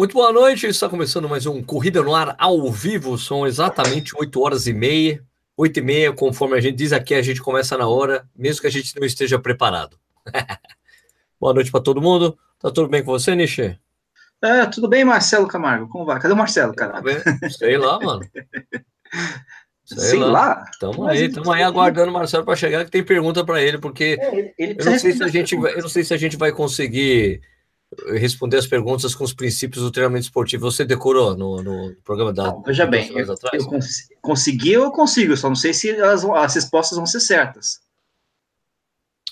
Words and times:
Muito 0.00 0.14
boa 0.14 0.32
noite, 0.32 0.66
está 0.66 0.88
começando 0.88 1.28
mais 1.28 1.44
um 1.44 1.62
Corrida 1.62 2.02
no 2.02 2.14
Ar 2.14 2.34
ao 2.38 2.72
vivo, 2.72 3.18
são 3.18 3.46
exatamente 3.46 4.16
8 4.16 4.40
horas 4.40 4.66
e 4.66 4.72
meia, 4.72 5.22
8 5.54 5.78
e 5.78 5.82
meia, 5.82 6.10
conforme 6.10 6.56
a 6.56 6.60
gente 6.62 6.76
diz 6.76 6.90
aqui, 6.90 7.14
a 7.14 7.20
gente 7.20 7.42
começa 7.42 7.76
na 7.76 7.86
hora, 7.86 8.26
mesmo 8.34 8.62
que 8.62 8.66
a 8.66 8.70
gente 8.70 8.98
não 8.98 9.06
esteja 9.06 9.38
preparado. 9.38 9.98
boa 11.38 11.52
noite 11.52 11.70
para 11.70 11.82
todo 11.82 12.00
mundo, 12.00 12.34
tá 12.58 12.70
tudo 12.70 12.88
bem 12.88 13.04
com 13.04 13.10
você, 13.10 13.34
Nishi? 13.34 13.78
É, 14.40 14.64
tudo 14.64 14.88
bem, 14.88 15.04
Marcelo 15.04 15.46
Camargo, 15.46 15.86
como 15.86 16.06
vai? 16.06 16.18
Cadê 16.18 16.32
o 16.32 16.36
Marcelo, 16.38 16.74
cara? 16.74 17.02
Sei 17.50 17.76
lá, 17.76 18.00
mano. 18.00 18.26
Sei, 19.84 19.98
Sei 19.98 20.18
lá. 20.18 20.30
lá. 20.30 20.64
Tamo 20.80 21.06
aí, 21.06 21.26
estamos 21.26 21.50
aí 21.50 21.62
aguardando 21.62 22.08
o 22.08 22.14
Marcelo 22.14 22.46
para 22.46 22.56
chegar, 22.56 22.86
que 22.86 22.90
tem 22.90 23.04
pergunta 23.04 23.44
para 23.44 23.60
ele, 23.60 23.76
porque 23.76 24.16
é, 24.18 24.34
ele, 24.34 24.54
ele 24.58 24.76
eu, 24.80 24.84
não 24.86 24.98
sei 24.98 25.12
se 25.12 25.22
a 25.22 25.28
gente, 25.28 25.54
eu 25.54 25.82
não 25.82 25.88
sei 25.90 26.04
se 26.04 26.14
a 26.14 26.16
gente 26.16 26.38
vai 26.38 26.52
conseguir 26.52 27.42
responder 28.16 28.56
as 28.56 28.66
perguntas 28.66 29.14
com 29.14 29.24
os 29.24 29.32
princípios 29.32 29.82
do 29.82 29.90
treinamento 29.90 30.24
esportivo. 30.24 30.70
Você 30.70 30.84
decorou 30.84 31.36
no, 31.36 31.62
no 31.62 31.96
programa 32.04 32.32
da. 32.32 32.44
Não, 32.44 32.62
veja 32.62 32.86
bem, 32.86 33.10
eu, 33.10 33.26
eu 33.26 33.66
cons 33.66 34.08
consegui 34.20 34.76
ou 34.76 34.84
eu 34.84 34.92
consigo, 34.92 35.36
só 35.36 35.48
não 35.48 35.56
sei 35.56 35.74
se 35.74 35.90
as, 35.90 36.24
as 36.24 36.54
respostas 36.54 36.96
vão 36.96 37.06
ser 37.06 37.20
certas. 37.20 37.80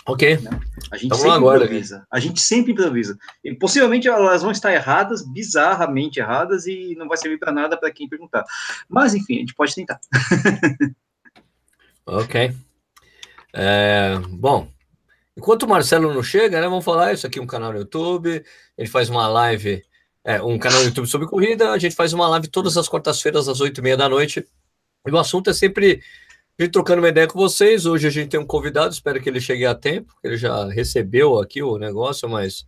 Ok. 0.07 0.39
Né? 0.39 0.51
A 0.91 0.97
gente 0.97 1.07
então, 1.07 1.19
sempre 1.19 1.37
agora, 1.37 1.65
improvisa. 1.65 2.07
A 2.11 2.19
gente 2.19 2.41
sempre 2.41 2.73
improvisa. 2.73 3.19
E, 3.45 3.55
possivelmente 3.55 4.09
elas 4.09 4.43
vão 4.43 4.51
estar 4.51 4.73
erradas, 4.73 5.23
bizarramente 5.23 6.19
erradas, 6.19 6.67
e 6.67 6.95
não 6.97 7.07
vai 7.07 7.19
servir 7.19 7.39
para 7.39 7.53
nada 7.53 7.77
para 7.77 7.93
quem 7.93 8.09
perguntar. 8.09 8.43
Mas, 8.89 9.15
enfim, 9.15 9.37
a 9.37 9.41
gente 9.41 9.55
pode 9.55 9.75
tentar. 9.75 10.01
ok. 12.07 12.55
É, 13.53 14.19
bom, 14.31 14.71
Enquanto 15.39 15.63
o 15.63 15.69
Marcelo 15.69 16.13
não 16.13 16.21
chega, 16.21 16.61
né? 16.61 16.69
Vamos 16.69 16.85
falar 16.85 17.13
isso 17.13 17.25
aqui, 17.25 17.39
um 17.39 17.47
canal 17.47 17.73
no 17.73 17.79
YouTube. 17.79 18.45
Ele 18.77 18.89
faz 18.89 19.09
uma 19.09 19.29
live, 19.29 19.85
é, 20.25 20.43
um 20.43 20.59
canal 20.59 20.81
no 20.81 20.87
YouTube 20.87 21.07
sobre 21.07 21.29
corrida. 21.29 21.71
A 21.71 21.79
gente 21.79 21.95
faz 21.95 22.13
uma 22.13 22.29
live 22.29 22.49
todas 22.49 22.77
as 22.77 22.89
quartas-feiras, 22.89 23.47
às 23.47 23.61
oito 23.61 23.79
e 23.79 23.83
meia 23.83 23.97
da 23.97 24.09
noite. 24.09 24.45
E 25.07 25.11
o 25.13 25.17
assunto 25.17 25.49
é 25.49 25.53
sempre 25.55 26.03
vir 26.59 26.69
trocando 26.73 27.01
uma 27.01 27.09
ideia 27.09 27.29
com 27.29 27.39
vocês. 27.39 27.87
Hoje 27.87 28.09
a 28.09 28.11
gente 28.11 28.31
tem 28.31 28.41
um 28.41 28.45
convidado, 28.45 28.93
espero 28.93 29.21
que 29.21 29.29
ele 29.29 29.41
chegue 29.41 29.65
a 29.65 29.77
tempo. 29.77 30.13
Ele 30.25 30.37
já 30.37 30.67
recebeu 30.71 31.39
aqui 31.39 31.63
o 31.63 31.79
negócio, 31.79 32.29
mas 32.29 32.67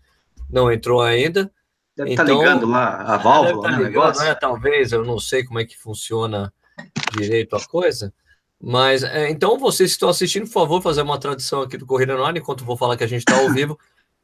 não 0.48 0.70
entrou 0.70 1.02
ainda. 1.02 1.50
Deve 1.96 2.14
tá 2.14 2.22
então, 2.22 2.38
ligando 2.38 2.68
lá 2.68 3.02
a 3.02 3.16
válvula, 3.16 3.62
tá 3.62 3.76
né? 3.76 3.82
Ligando, 3.82 4.16
né? 4.20 4.32
Talvez, 4.36 4.92
eu 4.92 5.04
não 5.04 5.18
sei 5.18 5.42
como 5.42 5.58
é 5.58 5.64
que 5.64 5.76
funciona 5.76 6.52
direito 7.18 7.56
a 7.56 7.66
coisa. 7.66 8.14
Mas, 8.62 9.02
é, 9.02 9.30
então, 9.30 9.58
vocês 9.58 9.90
que 9.90 9.94
estão 9.94 10.10
assistindo, 10.10 10.44
por 10.44 10.52
favor, 10.52 10.82
fazer 10.82 11.00
uma 11.00 11.18
tradição 11.18 11.62
aqui 11.62 11.78
do 11.78 11.86
Corrida 11.86 12.14
no 12.14 12.24
Ar, 12.24 12.36
enquanto 12.36 12.60
eu 12.60 12.66
vou 12.66 12.76
falar 12.76 12.96
que 12.96 13.04
a 13.04 13.06
gente 13.06 13.20
está 13.20 13.38
ao 13.38 13.48
vivo. 13.54 13.78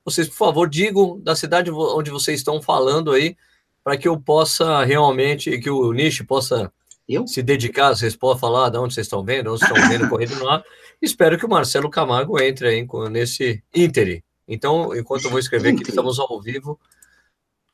Vocês, 0.04 0.28
por 0.28 0.36
favor, 0.36 0.68
digam 0.68 1.18
da 1.20 1.34
cidade 1.34 1.70
onde 1.70 2.10
vocês 2.10 2.40
estão 2.40 2.60
falando 2.60 3.12
aí, 3.12 3.36
para 3.82 3.96
que 3.96 4.06
eu 4.06 4.20
possa 4.20 4.84
realmente, 4.84 5.58
que 5.58 5.70
o 5.70 5.92
Nish 5.92 6.22
possa 6.22 6.70
eu? 7.08 7.26
se 7.26 7.42
dedicar, 7.42 7.94
vocês 7.94 8.14
podem 8.14 8.40
falar 8.40 8.68
de 8.68 8.78
onde 8.78 8.92
vocês 8.94 9.06
estão 9.06 9.24
vendo, 9.24 9.52
onde 9.52 9.64
estão 9.64 9.88
vendo 9.88 10.08
Corrida 10.08 10.34
no 10.36 10.48
Ar. 10.48 10.62
Espero 11.00 11.38
que 11.38 11.46
o 11.46 11.48
Marcelo 11.48 11.88
Camargo 11.88 12.40
entre 12.40 12.68
aí 12.68 12.86
nesse 13.10 13.62
Inter. 13.74 14.22
Então, 14.46 14.94
enquanto 14.94 15.24
eu 15.24 15.30
vou 15.30 15.38
escrever 15.38 15.70
aqui, 15.70 15.82
estamos 15.88 16.18
ao 16.18 16.40
vivo. 16.40 16.78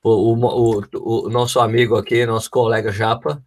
O, 0.03 0.35
o, 0.35 0.83
o, 0.95 1.27
o 1.27 1.29
nosso 1.29 1.61
amigo 1.61 1.97
aqui, 1.97 2.25
nosso 2.25 2.51
colega 2.51 2.93
Japa, 2.93 3.43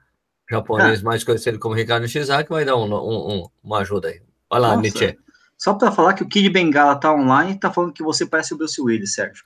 japonês 0.50 1.02
mais 1.02 1.24
conhecido 1.24 1.60
como 1.60 1.76
Ricardo 1.76 2.08
Shizaki, 2.08 2.50
vai 2.50 2.66
dar 2.66 2.76
um, 2.76 2.86
um, 2.86 3.36
um, 3.36 3.50
uma 3.64 3.80
ajuda 3.80 4.10
aí. 4.10 4.22
Vai 4.50 4.60
lá, 4.60 4.76
Nietzsche. 4.76 5.18
Só 5.58 5.74
para 5.74 5.92
falar 5.92 6.14
que 6.14 6.24
o 6.24 6.28
Kid 6.28 6.50
Bengala 6.50 6.96
tá 6.96 7.14
online 7.14 7.54
e 7.54 7.60
tá 7.60 7.72
falando 7.72 7.94
que 7.94 8.04
você 8.04 8.26
parece 8.26 8.54
o 8.54 8.58
Bruce 8.58 8.80
Willis, 8.82 9.14
Sérgio. 9.14 9.44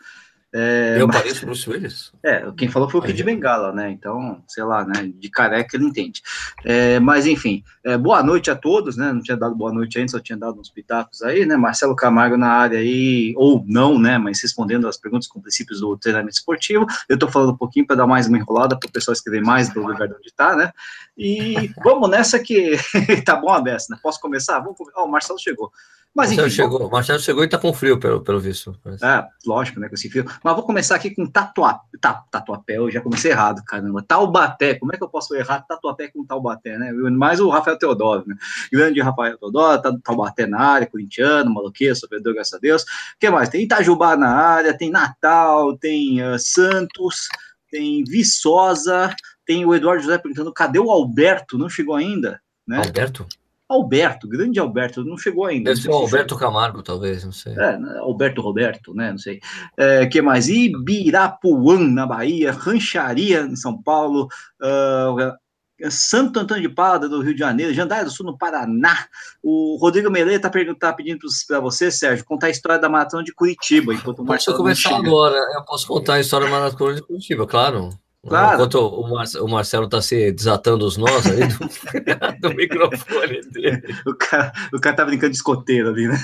É, 0.52 0.97
eu 1.00 1.08
mas... 1.08 1.17
pareço 1.17 1.45
Bruce 1.45 1.69
Willis? 1.69 2.11
É, 2.22 2.52
quem 2.58 2.67
falou 2.67 2.89
foi 2.89 3.00
o 3.00 3.03
Kid 3.03 3.23
Bengala, 3.23 3.72
né? 3.72 3.89
Então, 3.92 4.44
sei 4.47 4.64
lá, 4.64 4.86
né? 4.86 5.11
De 5.16 5.30
careca 5.30 5.78
ele 5.78 5.86
entende. 5.86 6.22
É, 6.66 7.00
mas, 7.00 7.25
enfim, 7.25 7.64
é, 7.83 7.97
boa 7.97 8.22
noite 8.22 8.51
a 8.51 8.56
todos, 8.56 8.97
né? 8.97 9.13
Não 9.13 9.22
tinha 9.22 9.38
dado 9.38 9.56
boa 9.56 9.72
noite 9.72 9.97
ainda, 9.97 10.12
só 10.12 10.19
tinha 10.19 10.38
dado 10.38 10.59
uns 10.59 10.69
pitacos 10.69 11.22
aí, 11.22 11.46
né? 11.46 11.56
Marcelo 11.56 11.96
Camargo 11.96 12.35
na 12.35 12.50
área 12.50 12.79
aí, 12.79 13.34
ou 13.38 13.63
não, 13.68 13.97
né? 13.97 14.18
Mas 14.18 14.41
respondendo 14.41 14.88
as 14.88 14.97
perguntas 14.97 15.28
com 15.28 15.41
princípios 15.41 15.79
do 15.79 15.96
treinamento 15.97 16.35
esportivo. 16.35 16.85
Eu 17.07 17.18
tô 17.18 17.28
falando 17.29 17.53
um 17.53 17.57
pouquinho 17.57 17.88
para 17.88 17.96
dar 17.96 18.07
mais 18.07 18.28
uma 18.28 18.38
enrolada 18.38 18.78
para 18.78 18.88
o 18.88 18.91
pessoal 18.91 19.13
escrever 19.13 19.41
mais 19.41 19.69
do 19.69 19.81
lugar 19.81 20.09
onde 20.09 20.34
tá, 20.35 20.56
né? 20.56 20.73
E 21.18 21.72
vamos 21.84 22.09
nessa 22.09 22.38
que 22.38 22.75
tá 23.25 23.35
bom 23.35 23.50
a 23.50 23.62
beça, 23.62 23.88
né? 23.90 24.00
Posso 24.03 24.19
começar? 24.19 24.59
Vamos 24.59 24.78
Ó, 24.96 25.03
oh, 25.03 25.06
o 25.06 25.12
Marcelo 25.12 25.40
chegou. 25.40 25.72
Mas, 26.16 26.30
Marcelo, 26.30 26.47
enfim, 26.47 26.56
chegou, 26.56 26.80
vou... 26.80 26.90
Marcelo 26.90 27.20
chegou 27.20 27.44
e 27.44 27.47
tá 27.47 27.58
com 27.58 27.74
frio, 27.74 28.00
pelo, 28.00 28.22
pelo 28.22 28.40
visto. 28.40 28.78
É, 29.02 29.25
lógico, 29.46 29.80
né, 29.80 29.88
com 29.88 29.94
esse 29.94 30.09
frio. 30.09 30.25
Mas 30.44 30.56
vou 30.56 30.66
começar 30.66 30.96
aqui 30.96 31.12
com 31.12 31.25
tatua, 31.25 31.80
ta, 32.02 32.24
Tatuapé, 32.31 32.78
eu 32.78 32.90
já 32.90 33.00
comecei 33.00 33.31
errado, 33.31 33.64
caramba. 33.64 34.02
Taubaté, 34.02 34.75
como 34.75 34.94
é 34.94 34.97
que 34.97 35.03
eu 35.03 35.08
posso 35.08 35.36
errar 35.36 35.62
Tatuapé 35.62 36.08
com 36.08 36.25
Taubaté, 36.25 36.78
né? 36.78 36.92
Mais 36.92 37.40
o 37.40 37.50
Rafael 37.50 37.78
Teodoro, 37.78 38.24
né? 38.28 38.36
Grande 38.72 39.00
Rafael 39.00 39.38
Teodoro, 39.38 39.81
tá, 39.81 39.96
Taubaté 40.03 40.47
na 40.47 40.59
área, 40.59 40.88
corintiano, 40.88 41.53
maloqueiro, 41.53 41.96
sofredor, 41.96 42.34
graças 42.34 42.53
a 42.53 42.58
Deus. 42.59 42.81
O 42.81 42.86
que 43.20 43.30
mais? 43.30 43.47
Tem 43.47 43.64
Itajubá 43.64 44.18
na 44.18 44.36
área, 44.36 44.76
tem 44.76 44.90
Natal, 44.90 45.78
tem 45.78 46.24
uh, 46.24 46.40
Santos, 46.40 47.30
tem 47.70 48.03
Viçosa, 48.03 49.16
tem 49.46 49.64
o 49.64 49.76
Eduardo 49.76 50.02
José 50.02 50.18
perguntando, 50.18 50.52
cadê 50.52 50.80
o 50.80 50.91
Alberto? 50.91 51.58
Não 51.58 51.70
chegou 51.70 51.96
ainda, 51.96 52.41
né? 52.68 52.78
Alberto? 52.78 53.28
Alberto, 53.69 54.28
grande 54.28 54.59
Alberto, 54.59 55.06
não 55.06 55.16
chegou 55.16 55.46
ainda. 55.46 55.69
Deve 55.69 55.81
ser 55.81 55.90
o 55.90 55.94
Alberto 55.94 56.35
Camargo, 56.35 56.81
talvez, 56.81 57.24
não 57.24 57.31
sei. 57.31 57.53
É, 57.53 57.78
né, 57.78 58.00
Alberto 58.00 58.41
Roberto, 58.41 58.96
né, 58.96 59.12
não 59.12 59.19
sei. 59.19 59.40
É, 59.78 60.07
que 60.07 60.22
mais? 60.24 60.50
Ibirapuã, 60.50 61.78
na 61.78 62.08
Bahia, 62.08 62.52
Rancharia, 62.52 63.41
em 63.41 63.56
São 63.56 63.79
Paulo, 63.79 64.28
uh, 64.59 65.91
Santo 65.91 66.40
Antônio 66.40 66.68
de 66.68 66.74
Pada, 66.74 67.08
do 67.08 67.22
Rio 67.22 67.34
de 67.34 67.40
Janeiro, 67.40 67.74
Jandaia 67.74 68.03
do 68.03 68.09
Sul, 68.09 68.25
no 68.25 68.38
Paraná. 68.38 69.06
O 69.41 69.78
Rodrigo 69.79 70.09
Melê 70.09 70.35
está 70.35 70.50
tá 70.79 70.91
pedindo 70.91 71.19
para 71.47 71.59
você, 71.59 71.91
Sérgio, 71.91 72.25
contar 72.25 72.47
a 72.47 72.50
história 72.50 72.79
da 72.79 72.90
maratona 72.90 73.24
de 73.24 73.34
Curitiba. 73.34 73.94
Enquanto 73.94 74.24
o 74.24 74.58
começar 74.58 74.97
agora, 74.97 75.38
eu 75.56 75.63
posso 75.63 75.88
contar 75.88 76.16
a 76.16 76.19
história 76.19 76.47
da 76.47 76.52
maratona 76.52 76.96
de 76.96 77.03
Curitiba, 77.03 77.46
claro. 77.46 77.91
Claro. 78.28 78.56
Enquanto 78.56 78.75
o, 78.75 79.09
Mar 79.09 79.25
o 79.40 79.47
Marcelo 79.47 79.85
está 79.85 80.02
se 80.02 80.31
desatando 80.31 80.85
os 80.85 80.97
nós 80.97 81.25
ali 81.25 81.47
do, 81.47 81.59
do 82.50 82.56
microfone 82.56 83.41
dele. 83.52 83.96
O 84.06 84.13
cara, 84.13 84.52
o 84.74 84.80
cara 84.80 84.96
tá 84.96 85.06
brincando 85.06 85.31
de 85.31 85.38
escoteiro 85.38 85.90
ali, 85.90 86.07
né? 86.07 86.18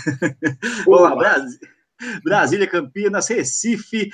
Vamos 0.86 1.02
lá, 1.02 1.16
Brasília, 1.16 1.70
Brasília, 2.24 2.68
Campinas, 2.68 3.30
Recife, 3.30 4.10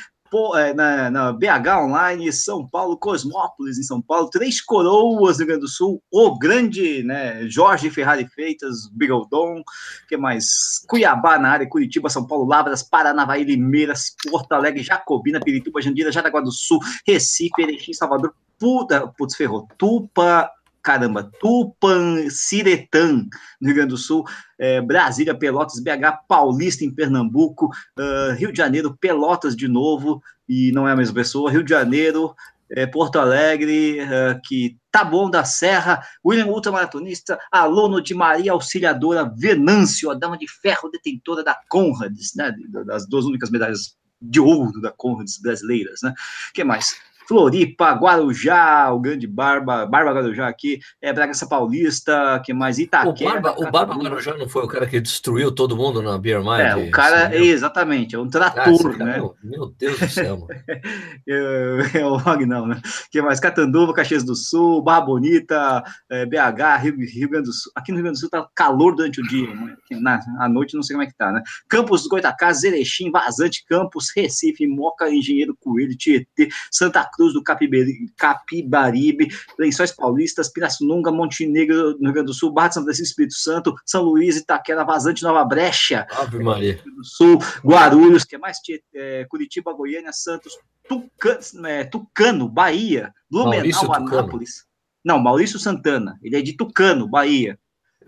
na, 0.76 1.12
na, 1.12 1.34
BH 1.34 1.68
Online, 1.84 2.32
São 2.32 2.66
Paulo, 2.66 2.98
Cosmópolis 2.98 3.78
em 3.78 3.84
São 3.84 4.02
Paulo, 4.02 4.30
Três 4.30 4.62
Coroas 4.62 5.38
no 5.38 5.40
Rio 5.40 5.48
Grande 5.48 5.62
do 5.62 5.68
Sul, 5.68 6.02
o 6.12 6.38
grande 6.38 7.04
né, 7.04 7.48
Jorge 7.50 7.90
Ferrari 7.90 8.28
Freitas, 8.28 8.90
Bigodon, 8.94 9.62
que 10.08 10.16
mais? 10.16 10.84
Cuiabá 10.88 11.38
na 11.38 11.50
área, 11.50 11.68
Curitiba, 11.68 12.10
São 12.10 12.26
Paulo, 12.26 12.46
Lavras, 12.46 12.82
Paranavaí, 12.82 13.44
Limeiras, 13.44 14.16
Porto 14.30 14.54
Alegre, 14.54 14.84
Jacobina, 14.84 15.40
Pirituba, 15.40 15.82
Jandira, 15.82 16.12
Jaraguá 16.12 16.42
do 16.42 16.52
Sul, 16.52 16.80
Recife, 17.06 17.62
Erechim, 17.62 17.94
Salvador, 17.94 18.34
Puta, 18.58 19.08
putz, 19.18 19.36
ferrou, 19.36 19.68
Tupa, 19.78 20.50
caramba, 20.82 21.32
Tupan, 21.40 22.30
Ciretã, 22.30 23.26
no 23.60 23.68
Rio 23.68 23.76
Grande 23.76 23.90
do 23.90 23.98
Sul, 23.98 24.26
é, 24.60 24.82
Brasília, 24.82 25.36
Pelotas, 25.36 25.80
BH, 25.80 26.26
Paulista, 26.28 26.84
em 26.84 26.94
Pernambuco, 26.94 27.70
uh, 27.98 28.34
Rio 28.36 28.52
de 28.52 28.58
Janeiro, 28.58 28.98
Pelotas 29.00 29.56
de 29.56 29.68
novo, 29.68 30.22
e 30.48 30.72
não 30.72 30.88
é 30.88 30.92
a 30.92 30.96
mesma 30.96 31.16
pessoa, 31.16 31.52
Rio 31.52 31.64
de 31.64 31.70
Janeiro, 31.70 32.36
é, 32.70 32.86
Porto 32.86 33.20
Alegre, 33.20 34.02
uh, 34.02 34.42
que 34.46 34.78
tá 34.92 35.04
bom 35.04 35.30
da 35.30 35.44
Serra, 35.44 36.02
William 36.26 36.48
ultramaratonista, 36.48 37.38
aluno 37.52 38.02
de 38.02 38.14
Maria 38.14 38.54
Auxiliadora 38.54 39.32
Venâncio, 39.38 40.10
a 40.10 40.14
dama 40.14 40.38
de 40.38 40.48
ferro 40.48 40.90
detentora 40.90 41.44
da 41.44 41.58
Conrads, 41.70 42.34
né, 42.36 42.54
das 42.86 43.08
duas 43.08 43.26
únicas 43.26 43.50
medalhas 43.50 43.96
de 44.22 44.40
ouro 44.40 44.80
da 44.80 44.92
Conrads 44.92 45.40
brasileiras, 45.42 46.02
né? 46.04 46.14
que 46.54 46.64
mais? 46.64 46.96
Floripa, 47.28 47.92
Guarujá, 47.94 48.92
o 48.92 49.00
grande 49.00 49.28
Barba, 49.28 49.86
Barba 49.86 50.12
Guarujá 50.14 50.48
aqui, 50.48 50.80
é 51.02 51.14
Bragança 51.14 51.48
Paulista, 51.48 52.42
que 52.44 52.54
mais 52.54 52.80
Itaquera. 52.80 53.40
O 53.40 53.42
Barba, 53.42 53.56
o 53.58 53.72
Barba 53.72 53.96
Guarujá 53.96 54.38
não 54.38 54.48
foi 54.48 54.64
o 54.64 54.68
cara 54.68 54.86
que 54.88 55.00
destruiu 55.00 55.52
todo 55.52 55.76
mundo 55.76 56.02
na 56.02 56.18
Beer 56.18 56.40
Mind? 56.40 56.60
É, 56.60 56.76
o 56.76 56.92
cara, 56.92 57.34
é, 57.34 57.42
exatamente, 57.42 58.16
é 58.16 58.20
um 58.20 58.28
trator, 58.28 58.96
ah, 58.96 59.04
né? 59.04 59.18
Meu, 59.18 59.36
meu, 59.44 59.74
Deus 59.78 60.00
do 60.00 60.10
céu, 60.10 60.38
mano. 60.38 60.48
é, 61.28 62.06
o 62.06 62.18
Magnão, 62.24 62.68
né? 62.68 62.82
que 63.12 63.22
mais? 63.22 63.40
Catanduva, 63.40 63.94
Caxias 63.94 64.24
do 64.24 64.36
Sul, 64.36 64.82
Barra 64.82 65.02
Bonita, 65.02 65.84
é, 66.10 66.26
BH, 66.26 66.82
Rio, 66.82 66.96
Rio, 66.98 67.30
Grande 67.30 67.48
do 67.48 67.54
Sul. 67.54 67.72
Aqui 67.76 67.92
no 67.92 67.98
Rio 67.98 68.04
Grande 68.04 68.18
do 68.18 68.22
Sul 68.22 68.30
tá 68.30 68.48
calor 68.56 68.96
durante 68.96 69.22
o 69.22 69.24
dia, 69.24 69.48
na, 69.92 70.20
à 70.40 70.48
noite 70.48 70.76
não 70.76 70.84
sei 70.84 70.96
como 70.96 71.04
é 71.04 71.08
que 71.08 71.16
tá, 71.16 71.32
né? 71.32 71.42
Campos 71.68 72.04
do 72.04 72.10
Goitacás, 72.10 72.64
Erechim, 72.64 73.12
Vazante, 73.12 73.66
Campos, 73.68 74.08
Recife, 74.16 74.68
Moca, 74.68 75.10
Engenheiro 75.10 75.56
Coelho, 75.60 75.96
Tietê, 75.98 76.50
Santa 76.72 77.04
Cruz 77.12 77.34
do 77.34 77.44
Capibaribe, 77.44 79.28
Lençóis 79.60 79.92
Paulistas, 79.92 80.50
Pirassununga, 80.50 81.12
Montenegro, 81.12 81.98
no 82.00 82.06
Rio 82.06 82.14
Grande 82.14 82.28
do 82.28 82.34
Sul, 82.34 82.52
Barra 82.52 82.70
de 82.70 82.74
São 82.76 82.84
Francisco, 82.84 83.10
Espírito 83.10 83.36
Santo, 83.36 83.76
São 83.86 84.04
Luís, 84.04 84.38
Itaquera, 84.38 84.84
Vazante, 84.84 85.24
Nova 85.24 85.44
Brecha, 85.46 86.08
Ave 86.12 86.40
Maria. 86.40 86.82
do 86.84 87.04
Sul, 87.04 87.40
Guarulhos, 87.66 88.24
que 88.24 88.36
é 88.36 88.40
mais 88.40 88.58
é, 88.96 89.26
Curitiba, 89.30 89.74
Goiânia, 89.74 90.14
Santos, 90.14 90.54
Tucano, 90.88 91.68
é, 91.68 91.84
Tucano 91.84 92.50
Bahia, 92.50 93.14
Blumenau, 93.30 93.94
Anápolis. 93.94 94.66
Não, 95.04 95.20
Maurício 95.20 95.58
Santana. 95.58 96.20
Ele 96.22 96.36
é 96.36 96.42
de 96.42 96.54
Tucano, 96.54 97.08
Bahia. 97.08 97.58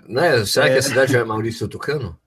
Né? 0.07 0.45
Será 0.45 0.69
que 0.69 0.77
a 0.77 0.81
cidade 0.81 1.15
é 1.15 1.23
Maurício 1.23 1.67
Tucano? 1.67 2.19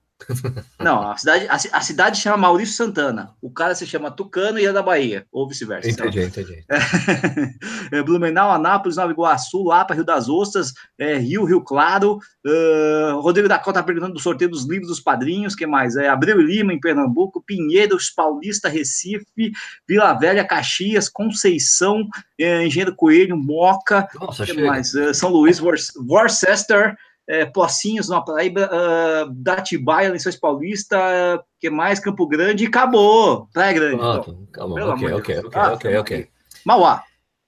Não, 0.79 1.11
a 1.11 1.17
cidade, 1.17 1.47
a, 1.47 1.55
a, 1.55 1.81
cidade 1.81 2.19
chama 2.19 2.37
Maurício 2.37 2.75
Santana. 2.75 3.33
O 3.41 3.51
cara 3.51 3.75
se 3.75 3.85
chama 3.85 4.11
Tucano 4.11 4.59
e 4.59 4.65
é 4.65 4.73
da 4.73 4.81
Bahia, 4.81 5.25
ou 5.31 5.47
vice-versa. 5.47 5.89
Entendi, 5.89 6.21
entendi. 6.21 6.63
É, 7.91 8.03
Blumenau, 8.03 8.51
Anápolis, 8.51 8.97
Nova 8.97 9.11
Iguaçu, 9.11 9.63
Lapa, 9.63 9.93
Rio 9.93 10.03
das 10.03 10.27
Ostras, 10.27 10.73
é, 10.97 11.17
Rio, 11.17 11.45
Rio 11.45 11.61
Claro. 11.61 12.19
Uh, 12.45 13.19
Rodrigo 13.21 13.47
da 13.47 13.59
Cota 13.59 13.83
perguntando 13.83 14.13
do 14.13 14.19
sorteio 14.19 14.49
dos 14.49 14.67
livros 14.67 14.87
dos 14.89 14.99
padrinhos. 14.99 15.55
que 15.55 15.65
mais? 15.65 15.95
É, 15.95 16.09
Abreu 16.09 16.41
e 16.41 16.43
Lima, 16.43 16.73
em 16.73 16.79
Pernambuco, 16.79 17.41
Pinheiros, 17.41 18.09
Paulista, 18.09 18.67
Recife, 18.67 19.51
Vila 19.87 20.13
Velha, 20.13 20.45
Caxias, 20.45 21.07
Conceição, 21.07 22.07
é, 22.39 22.65
Engenheiro 22.65 22.95
Coelho, 22.95 23.37
Moca. 23.37 24.07
Nossa, 24.15 24.45
que 24.45 24.61
mais? 24.61 24.93
É, 24.95 25.13
São 25.13 25.29
Luís, 25.29 25.61
Worcester 25.61 26.97
é, 27.27 27.45
Pocinhos, 27.45 28.07
na 28.07 28.21
Paraíba, 28.21 28.69
uh, 28.71 29.29
Datibaia, 29.31 30.09
Lençóis 30.11 30.35
Paulista, 30.35 30.97
uh, 30.97 31.43
que 31.59 31.69
mais? 31.69 31.99
Campo 31.99 32.25
Grande 32.25 32.63
e 32.63 32.67
acabou. 32.67 33.47
Praia 33.53 33.73
Grande. 33.73 33.97
Pronto, 33.97 34.31
então. 34.31 34.47
calma, 34.51 34.93
ok, 34.93 35.13
ok, 35.13 35.39
ok, 35.39 35.51
ah, 35.53 35.73
ok, 35.73 35.97
ok. 35.97 36.27
Mauá. 36.65 37.03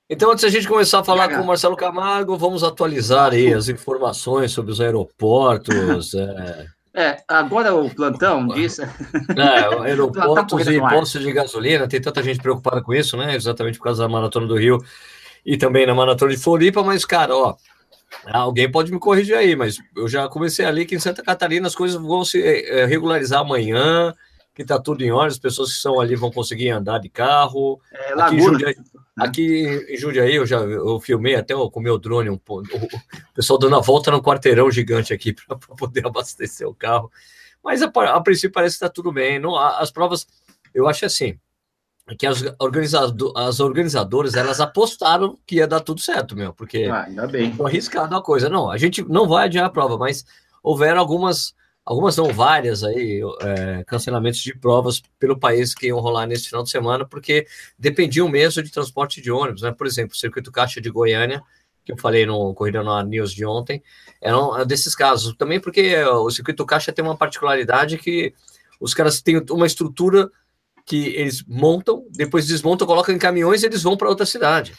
Então, 0.09 0.31
antes 0.31 0.43
da 0.43 0.49
gente 0.49 0.67
começar 0.67 0.99
a 0.99 1.03
falar 1.03 1.29
com 1.29 1.41
o 1.41 1.45
Marcelo 1.45 1.75
Camargo, 1.75 2.35
vamos 2.35 2.63
atualizar 2.63 3.31
aí 3.31 3.53
as 3.53 3.69
informações 3.69 4.51
sobre 4.51 4.71
os 4.71 4.81
aeroportos. 4.81 6.13
é... 6.15 6.65
É, 6.91 7.17
agora 7.27 7.73
o 7.73 7.93
plantão 7.93 8.47
disse. 8.47 8.81
É, 8.81 8.87
aeroportos 9.85 10.67
e 10.67 10.79
postos 10.79 11.21
de 11.21 11.31
gasolina, 11.31 11.87
tem 11.87 12.01
tanta 12.01 12.21
gente 12.23 12.41
preocupada 12.41 12.81
com 12.81 12.93
isso, 12.93 13.15
né? 13.15 13.35
Exatamente 13.35 13.77
por 13.77 13.85
causa 13.85 14.03
da 14.03 14.09
Maratona 14.09 14.47
do 14.47 14.57
Rio 14.57 14.79
e 15.45 15.55
também 15.55 15.85
na 15.85 15.93
Maratona 15.93 16.31
de 16.31 16.37
Floripa, 16.37 16.83
mas, 16.83 17.05
cara, 17.05 17.35
ó, 17.35 17.55
Alguém 18.25 18.69
pode 18.69 18.91
me 18.91 18.99
corrigir 18.99 19.35
aí, 19.35 19.55
mas 19.55 19.77
eu 19.95 20.07
já 20.07 20.27
comecei 20.27 20.65
ali 20.65 20.85
que 20.85 20.95
em 20.95 20.99
Santa 20.99 21.23
Catarina 21.23 21.67
as 21.67 21.75
coisas 21.75 22.01
vão 22.01 22.25
se 22.25 22.41
é, 22.41 22.85
regularizar 22.85 23.41
amanhã, 23.41 24.13
que 24.53 24.63
está 24.63 24.79
tudo 24.79 25.03
em 25.03 25.11
ordem, 25.11 25.29
as 25.29 25.39
pessoas 25.39 25.69
que 25.69 25.75
estão 25.75 25.99
ali 25.99 26.15
vão 26.15 26.31
conseguir 26.31 26.69
andar 26.69 26.99
de 26.99 27.07
carro. 27.07 27.79
É, 27.93 28.13
aqui, 28.21 28.35
em 28.35 28.41
Jundiaí, 28.41 28.75
aqui 29.17 29.85
em 29.89 29.97
Jundiaí 29.97 30.35
eu 30.35 30.45
já 30.45 30.57
eu 30.57 30.99
filmei 30.99 31.35
até 31.35 31.53
com 31.53 31.71
o 31.73 31.81
meu 31.81 31.97
drone 31.97 32.29
um, 32.29 32.39
o, 32.47 32.59
o 32.59 33.33
pessoal 33.33 33.57
dando 33.57 33.77
a 33.77 33.79
volta 33.79 34.11
no 34.11 34.21
quarteirão 34.21 34.69
gigante 34.69 35.13
aqui 35.13 35.33
para 35.47 35.57
poder 35.57 36.05
abastecer 36.05 36.67
o 36.67 36.75
carro. 36.75 37.11
Mas 37.63 37.81
a, 37.81 37.87
a 37.87 38.21
princípio 38.21 38.51
parece 38.51 38.77
que 38.77 38.83
está 38.83 38.89
tudo 38.89 39.11
bem. 39.11 39.39
Não, 39.39 39.55
as 39.55 39.91
provas, 39.91 40.27
eu 40.73 40.87
acho 40.87 41.05
assim, 41.05 41.39
que 42.17 42.25
as, 42.25 42.43
organizado, 42.59 43.33
as 43.35 43.59
organizadoras 43.59 44.35
elas 44.35 44.59
apostaram 44.59 45.37
que 45.45 45.57
ia 45.57 45.67
dar 45.67 45.79
tudo 45.79 46.01
certo, 46.01 46.35
meu, 46.35 46.53
porque 46.53 46.85
ah, 46.85 47.03
ainda 47.03 47.27
bem. 47.27 47.53
Foi 47.53 47.69
arriscado 47.69 48.15
a 48.15 48.21
coisa. 48.21 48.49
Não, 48.49 48.69
a 48.69 48.77
gente 48.77 49.03
não 49.03 49.27
vai 49.27 49.45
adiar 49.45 49.65
a 49.65 49.69
prova, 49.69 49.97
mas 49.97 50.25
houveram 50.63 50.99
algumas, 50.99 51.53
algumas 51.85 52.17
não 52.17 52.33
várias 52.33 52.83
aí, 52.83 53.21
é, 53.41 53.83
cancelamentos 53.85 54.39
de 54.39 54.57
provas 54.57 55.01
pelo 55.19 55.37
país 55.37 55.73
que 55.73 55.87
iam 55.87 55.99
rolar 55.99 56.25
nesse 56.25 56.47
final 56.47 56.63
de 56.63 56.69
semana, 56.69 57.05
porque 57.05 57.45
dependiam 57.77 58.27
mesmo 58.27 58.63
de 58.63 58.71
transporte 58.71 59.21
de 59.21 59.31
ônibus, 59.31 59.61
né? 59.61 59.71
Por 59.71 59.85
exemplo, 59.85 60.13
o 60.13 60.17
Circuito 60.17 60.51
Caixa 60.51 60.81
de 60.81 60.89
Goiânia, 60.89 61.43
que 61.85 61.91
eu 61.91 61.97
falei 61.97 62.25
no 62.25 62.53
Corrida 62.53 62.83
no 62.83 63.01
News 63.03 63.33
de 63.33 63.45
ontem, 63.45 63.83
era 64.21 64.37
um 64.37 64.65
desses 64.65 64.95
casos. 64.95 65.35
Também 65.37 65.59
porque 65.59 65.95
o 66.03 66.29
Circuito 66.29 66.65
Caixa 66.65 66.91
tem 66.91 67.03
uma 67.03 67.17
particularidade 67.17 67.97
que 67.97 68.33
os 68.79 68.93
caras 68.93 69.21
têm 69.21 69.43
uma 69.49 69.67
estrutura 69.67 70.31
que 70.89 71.09
eles 71.15 71.43
montam, 71.47 72.03
depois 72.09 72.47
desmontam, 72.47 72.87
colocam 72.87 73.13
em 73.13 73.19
caminhões 73.19 73.61
e 73.61 73.67
eles 73.67 73.83
vão 73.83 73.95
para 73.95 74.09
outra 74.09 74.25
cidade. 74.25 74.73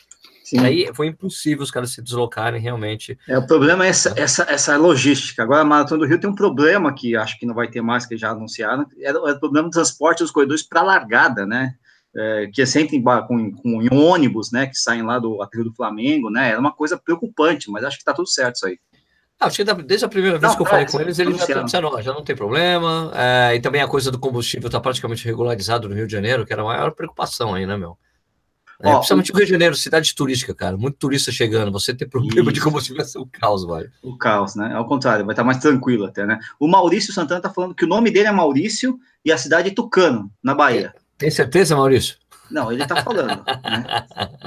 Sim. 0.45 0.59
Aí 0.59 0.91
foi 0.93 1.07
impossível 1.07 1.62
os 1.62 1.71
caras 1.71 1.93
se 1.93 2.03
deslocarem 2.03 2.61
realmente. 2.61 3.17
É, 3.29 3.39
o 3.39 3.47
problema 3.47 3.87
é 3.87 3.91
essa, 3.91 4.12
essa, 4.17 4.43
essa 4.51 4.77
logística. 4.77 5.45
Agora 5.45 5.61
a 5.61 5.65
Maratona 5.65 6.01
do 6.01 6.09
Rio 6.09 6.19
tem 6.19 6.29
um 6.29 6.35
problema 6.35 6.93
que 6.93 7.15
acho 7.15 7.39
que 7.39 7.47
não 7.47 7.55
vai 7.55 7.71
ter 7.71 7.81
mais, 7.81 8.05
que 8.05 8.17
já 8.17 8.31
anunciaram, 8.31 8.85
é, 8.99 9.11
é 9.11 9.12
o 9.12 9.39
problema 9.39 9.69
do 9.69 9.73
transporte 9.73 10.25
dos 10.25 10.33
corredores 10.33 10.65
para 10.65 10.83
largada, 10.83 11.47
né? 11.47 11.75
É, 12.17 12.51
que 12.53 12.61
é 12.61 12.67
sempre 12.67 13.01
com, 13.01 13.53
com 13.53 13.81
em 13.81 13.95
ônibus, 13.95 14.51
né? 14.51 14.67
Que 14.67 14.75
saem 14.75 15.03
lá 15.03 15.21
do 15.21 15.41
Aterro 15.41 15.67
do 15.67 15.75
Flamengo, 15.75 16.29
né? 16.29 16.51
É 16.51 16.59
uma 16.59 16.73
coisa 16.73 16.99
preocupante, 16.99 17.71
mas 17.71 17.85
acho 17.85 17.97
que 17.97 18.03
está 18.03 18.13
tudo 18.13 18.29
certo 18.29 18.56
isso 18.56 18.67
aí. 18.67 18.81
Ah, 19.41 19.49
desde 19.87 20.05
a 20.05 20.09
primeira 20.09 20.39
vez 20.39 20.51
não, 20.51 20.57
que 20.57 20.63
eu 20.63 20.67
falei 20.67 20.85
é, 20.85 20.89
com 20.89 21.01
eles, 21.01 21.19
eles 21.19 21.39
já 21.39 21.63
disseram, 21.63 22.03
já 22.03 22.13
não 22.13 22.23
tem 22.23 22.37
problema. 22.37 23.11
É, 23.15 23.55
e 23.55 23.61
também 23.61 23.81
a 23.81 23.89
coisa 23.89 24.11
do 24.11 24.19
combustível 24.19 24.67
está 24.67 24.79
praticamente 24.79 25.25
regularizado 25.25 25.89
no 25.89 25.95
Rio 25.95 26.07
de 26.07 26.13
Janeiro, 26.13 26.45
que 26.45 26.53
era 26.53 26.61
a 26.61 26.67
maior 26.67 26.91
preocupação 26.91 27.55
aí, 27.55 27.65
né, 27.65 27.75
meu? 27.75 27.97
É, 28.83 28.91
Ó, 28.91 28.97
principalmente 28.97 29.33
o 29.33 29.37
Rio 29.37 29.47
de 29.47 29.53
Janeiro, 29.53 29.75
cidade 29.75 30.15
turística, 30.15 30.55
cara. 30.55 30.77
Muito 30.77 30.99
turista 30.99 31.33
chegando. 31.33 31.73
Você 31.73 31.95
ter 31.95 32.07
problema 32.07 32.51
isso. 32.51 32.53
de 32.53 32.61
combustível 32.61 32.99
vai 32.99 33.07
ser 33.07 33.19
um 33.19 33.29
caos, 33.33 33.65
vai. 33.65 33.87
O 34.03 34.19
caos, 34.19 34.55
né? 34.55 34.75
Ao 34.75 34.87
contrário, 34.87 35.25
vai 35.25 35.33
estar 35.33 35.45
mais 35.45 35.57
tranquilo 35.57 36.05
até, 36.05 36.27
né? 36.27 36.39
O 36.59 36.69
Maurício 36.69 37.11
Santana 37.11 37.39
está 37.39 37.51
falando 37.51 37.75
que 37.75 37.87
o 37.87 37.89
nome 37.89 38.11
dele 38.11 38.29
é 38.29 38.33
Maurício 38.33 38.99
e 39.25 39.33
a 39.33 39.39
cidade 39.39 39.71
é 39.71 39.75
Tucano, 39.75 40.31
na 40.43 40.55
Bahia. 40.55 40.95
Tem 41.17 41.31
certeza, 41.31 41.75
Maurício? 41.75 42.17
Não, 42.51 42.71
ele 42.71 42.83
está 42.83 43.03
falando. 43.03 43.29
né? 43.29 43.43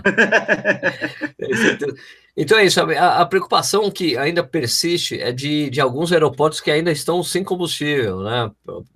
então 2.36 2.58
é 2.58 2.66
isso, 2.66 2.82
a, 2.82 3.22
a, 3.22 3.26
preocupação 3.26 3.92
que 3.92 4.18
ainda 4.18 4.44
persiste 4.44 5.20
é 5.20 5.32
de, 5.32 5.70
de 5.70 5.80
alguns 5.80 6.12
aeroportos 6.12 6.60
que 6.60 6.72
ainda 6.72 6.92
estão 6.92 7.22
sem 7.22 7.44
combustível, 7.44 8.22
né? 8.22 8.52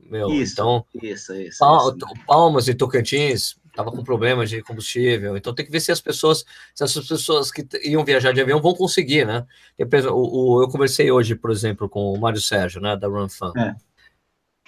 Meu, 0.09 0.29
isso, 0.31 0.53
então, 0.53 0.85
isso, 1.01 1.33
isso, 1.35 1.59
Pal, 1.59 1.95
isso. 1.95 2.25
Palmas 2.25 2.67
e 2.67 2.73
Tocantins 2.73 3.55
estava 3.67 3.91
com 3.91 4.03
problemas 4.03 4.49
de 4.49 4.63
combustível, 4.63 5.37
então 5.37 5.53
tem 5.53 5.63
que 5.63 5.71
ver 5.71 5.79
se 5.81 5.91
as 5.91 6.01
pessoas, 6.01 6.43
se 6.73 6.83
essas 6.83 7.07
pessoas 7.07 7.51
que 7.51 7.67
iam 7.83 8.03
viajar 8.03 8.31
de 8.31 8.41
avião 8.41 8.59
vão 8.59 8.73
conseguir, 8.73 9.25
né? 9.25 9.45
Eu, 9.77 9.87
o, 10.15 10.63
eu 10.63 10.69
conversei 10.69 11.11
hoje, 11.11 11.35
por 11.35 11.51
exemplo, 11.51 11.87
com 11.87 12.11
o 12.11 12.19
Mário 12.19 12.41
Sérgio, 12.41 12.81
né, 12.81 12.97
da 12.97 13.07
Run 13.07 13.29
Fun. 13.29 13.53
É. 13.55 13.75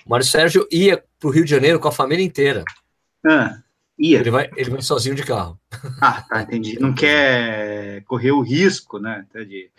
O 0.06 0.10
Mário 0.10 0.26
Sérgio 0.26 0.68
ia 0.72 1.04
para 1.20 1.28
o 1.28 1.32
Rio 1.32 1.44
de 1.44 1.50
Janeiro 1.50 1.80
com 1.80 1.88
a 1.88 1.92
família 1.92 2.24
inteira. 2.24 2.64
É. 3.26 3.69
Ia. 4.00 4.20
Ele 4.20 4.32
vai, 4.32 4.50
ele 4.56 4.70
vai 4.70 4.82
sozinho 4.82 5.16
de 5.16 5.24
carro. 5.24 5.60
Ah, 6.02 6.22
tá, 6.22 6.42
entendi. 6.42 6.80
Não 6.80 6.94
quer 6.94 8.02
correr 8.06 8.32
o 8.32 8.42
risco, 8.42 8.98
né, 8.98 9.26
de, 9.34 9.70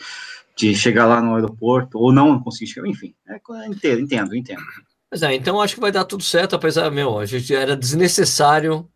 de 0.56 0.74
chegar 0.74 1.06
lá 1.06 1.22
no 1.22 1.34
aeroporto, 1.34 1.98
ou 1.98 2.12
não 2.12 2.38
conseguir 2.38 2.70
chegar, 2.70 2.86
enfim. 2.86 3.14
É, 3.26 3.40
entendo, 3.66 4.00
entendo, 4.00 4.36
entendo. 4.36 4.62
Mas 5.10 5.22
é, 5.22 5.34
então 5.34 5.60
acho 5.60 5.74
que 5.74 5.80
vai 5.80 5.90
dar 5.90 6.04
tudo 6.04 6.22
certo, 6.22 6.54
apesar, 6.54 6.90
meu, 6.90 7.18
a 7.18 7.24
gente 7.24 7.52
era 7.54 7.76
desnecessário 7.76 8.88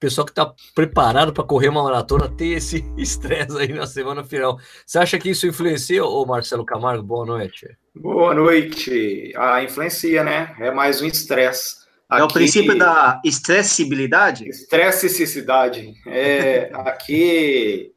pessoal 0.00 0.24
que 0.24 0.32
está 0.32 0.52
preparado 0.74 1.30
para 1.30 1.44
correr 1.44 1.68
uma 1.68 1.82
maratona 1.82 2.26
ter 2.26 2.56
esse 2.56 2.82
estresse 2.96 3.56
aí 3.58 3.72
na 3.72 3.86
semana 3.86 4.24
final. 4.24 4.58
Você 4.86 4.98
acha 4.98 5.18
que 5.18 5.28
isso 5.28 5.46
influencia, 5.46 6.02
ô 6.02 6.24
Marcelo 6.24 6.64
Camargo? 6.64 7.02
Boa 7.02 7.26
noite. 7.26 7.68
Boa 7.94 8.34
noite. 8.34 9.32
Ah, 9.36 9.62
influencia, 9.62 10.24
né? 10.24 10.56
É 10.58 10.70
mais 10.70 11.02
um 11.02 11.06
estresse. 11.06 11.79
Aqui, 12.10 12.22
é 12.22 12.24
o 12.24 12.28
princípio 12.28 12.76
da 12.76 13.20
estressibilidade? 13.24 14.48
Estressicidade. 14.48 15.94
É, 16.04 16.68
aqui, 16.74 17.94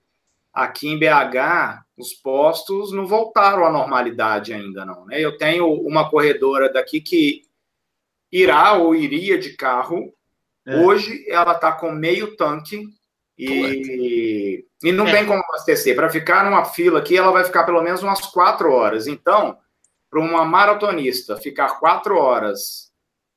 aqui 0.53 0.89
em 0.89 1.00
BH, 1.00 1.82
os 1.98 2.13
postos 2.13 2.91
não 2.91 3.08
voltaram 3.08 3.65
à 3.65 3.72
normalidade 3.72 4.53
ainda, 4.53 4.86
não. 4.86 5.08
Né? 5.08 5.20
Eu 5.20 5.36
tenho 5.36 5.67
uma 5.67 6.12
corredora 6.12 6.72
daqui 6.72 7.01
que 7.01 7.41
irá 8.32 8.74
ou 8.74 8.93
iria 8.93 9.39
de 9.39 9.55
carro. 9.55 10.13
É. 10.65 10.77
Hoje 10.77 11.25
ela 11.27 11.53
está 11.53 11.72
com 11.72 11.91
meio 11.91 12.36
tanque 12.38 12.86
e, 13.36 14.63
e 14.84 14.91
não 14.91 15.08
é. 15.08 15.12
tem 15.12 15.25
como 15.25 15.41
abastecer. 15.43 15.96
Para 15.96 16.10
ficar 16.12 16.46
numa 16.46 16.65
fila 16.65 17.00
aqui, 17.00 17.17
ela 17.17 17.32
vai 17.32 17.43
ficar 17.43 17.63
pelo 17.63 17.82
menos 17.82 18.03
umas 18.03 18.22
quatro 18.22 18.72
horas. 18.72 19.08
Então, 19.08 19.58
para 20.08 20.20
uma 20.20 20.46
maratonista 20.46 21.36
ficar 21.36 21.79
quatro 21.79 22.15
horas 22.15 22.82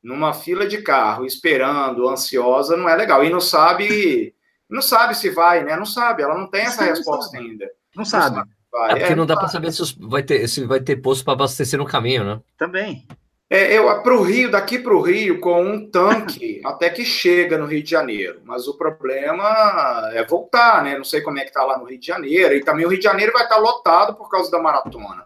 numa 0.06 0.32
fila 0.32 0.66
de 0.66 0.78
carro, 0.78 1.26
esperando, 1.26 2.08
ansiosa, 2.08 2.76
não 2.76 2.88
é 2.88 2.94
legal. 2.94 3.24
E 3.24 3.30
não 3.30 3.40
sabe, 3.40 4.32
não 4.70 4.80
sabe 4.80 5.16
se 5.16 5.30
vai, 5.30 5.64
né? 5.64 5.76
Não 5.76 5.84
sabe, 5.84 6.22
ela 6.22 6.38
não 6.38 6.46
tem 6.46 6.62
essa 6.62 6.84
Sim, 6.84 6.90
resposta 6.90 7.36
ainda. 7.36 7.68
Não 7.94 8.04
sabe. 8.04 8.36
Não 8.36 8.44
sabe 8.44 8.56
é 8.84 8.96
porque 8.96 9.12
é, 9.12 9.16
não 9.16 9.26
dá 9.26 9.36
para 9.36 9.48
saber 9.48 9.72
se 9.72 9.82
vai 9.98 10.22
ter, 10.22 10.46
se 10.48 10.64
vai 10.64 10.80
ter 10.80 10.96
posto 10.96 11.24
para 11.24 11.32
abastecer 11.32 11.78
no 11.78 11.86
caminho, 11.86 12.24
né? 12.24 12.40
Também. 12.58 13.06
É, 13.48 13.78
eu 13.78 14.02
para 14.02 14.14
o 14.14 14.22
Rio, 14.22 14.50
daqui 14.50 14.78
para 14.78 14.94
o 14.94 15.00
Rio, 15.00 15.40
com 15.40 15.64
um 15.64 15.90
tanque, 15.90 16.60
até 16.66 16.90
que 16.90 17.04
chega 17.04 17.56
no 17.56 17.66
Rio 17.66 17.82
de 17.82 17.90
Janeiro. 17.90 18.40
Mas 18.44 18.68
o 18.68 18.76
problema 18.76 20.10
é 20.12 20.24
voltar, 20.24 20.82
né? 20.82 20.96
Não 20.96 21.04
sei 21.04 21.20
como 21.22 21.38
é 21.38 21.44
que 21.44 21.52
tá 21.52 21.64
lá 21.64 21.78
no 21.78 21.84
Rio 21.84 21.98
de 21.98 22.06
Janeiro. 22.06 22.54
E 22.54 22.64
também 22.64 22.84
o 22.84 22.88
Rio 22.88 22.98
de 22.98 23.04
Janeiro 23.04 23.32
vai 23.32 23.44
estar 23.44 23.56
tá 23.56 23.60
lotado 23.60 24.14
por 24.14 24.28
causa 24.28 24.50
da 24.50 24.60
maratona. 24.60 25.24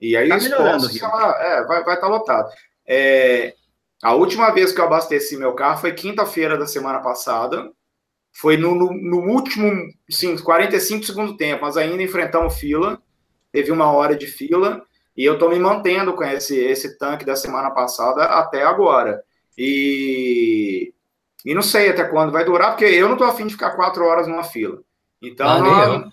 E 0.00 0.16
aí 0.16 0.28
tá 0.28 0.36
os 0.36 0.48
postos, 0.48 0.96
é, 0.96 1.64
vai 1.64 1.80
estar 1.80 1.96
tá 1.96 2.08
lotado. 2.08 2.50
É, 2.86 3.54
a 4.02 4.14
última 4.14 4.50
vez 4.50 4.72
que 4.72 4.80
eu 4.80 4.84
abasteci 4.84 5.36
meu 5.36 5.52
carro 5.54 5.80
foi 5.80 5.92
quinta-feira 5.92 6.56
da 6.56 6.66
semana 6.66 7.00
passada. 7.00 7.70
foi 8.32 8.56
no, 8.56 8.74
no, 8.74 8.92
no 8.92 9.18
último, 9.32 9.70
sim, 10.08 10.36
45 10.36 11.04
segundo 11.04 11.36
tempo, 11.36 11.62
mas 11.62 11.76
ainda 11.76 12.02
enfrentamos 12.02 12.58
fila, 12.58 13.02
teve 13.52 13.70
uma 13.72 13.90
hora 13.92 14.16
de 14.16 14.26
fila, 14.26 14.82
e 15.16 15.24
eu 15.24 15.34
estou 15.34 15.50
me 15.50 15.58
mantendo 15.58 16.14
com 16.14 16.24
esse, 16.24 16.56
esse 16.58 16.96
tanque 16.96 17.24
da 17.24 17.36
semana 17.36 17.70
passada 17.72 18.24
até 18.24 18.62
agora. 18.62 19.22
E, 19.58 20.94
e 21.44 21.54
não 21.54 21.60
sei 21.60 21.90
até 21.90 22.04
quando 22.04 22.32
vai 22.32 22.44
durar, 22.44 22.70
porque 22.70 22.86
eu 22.86 23.06
não 23.06 23.14
estou 23.14 23.26
afim 23.26 23.46
de 23.46 23.52
ficar 23.52 23.72
quatro 23.72 24.04
horas 24.04 24.26
numa 24.26 24.44
fila. 24.44 24.80
Então, 25.20 25.46
ah, 25.46 25.58
nós, 25.58 26.12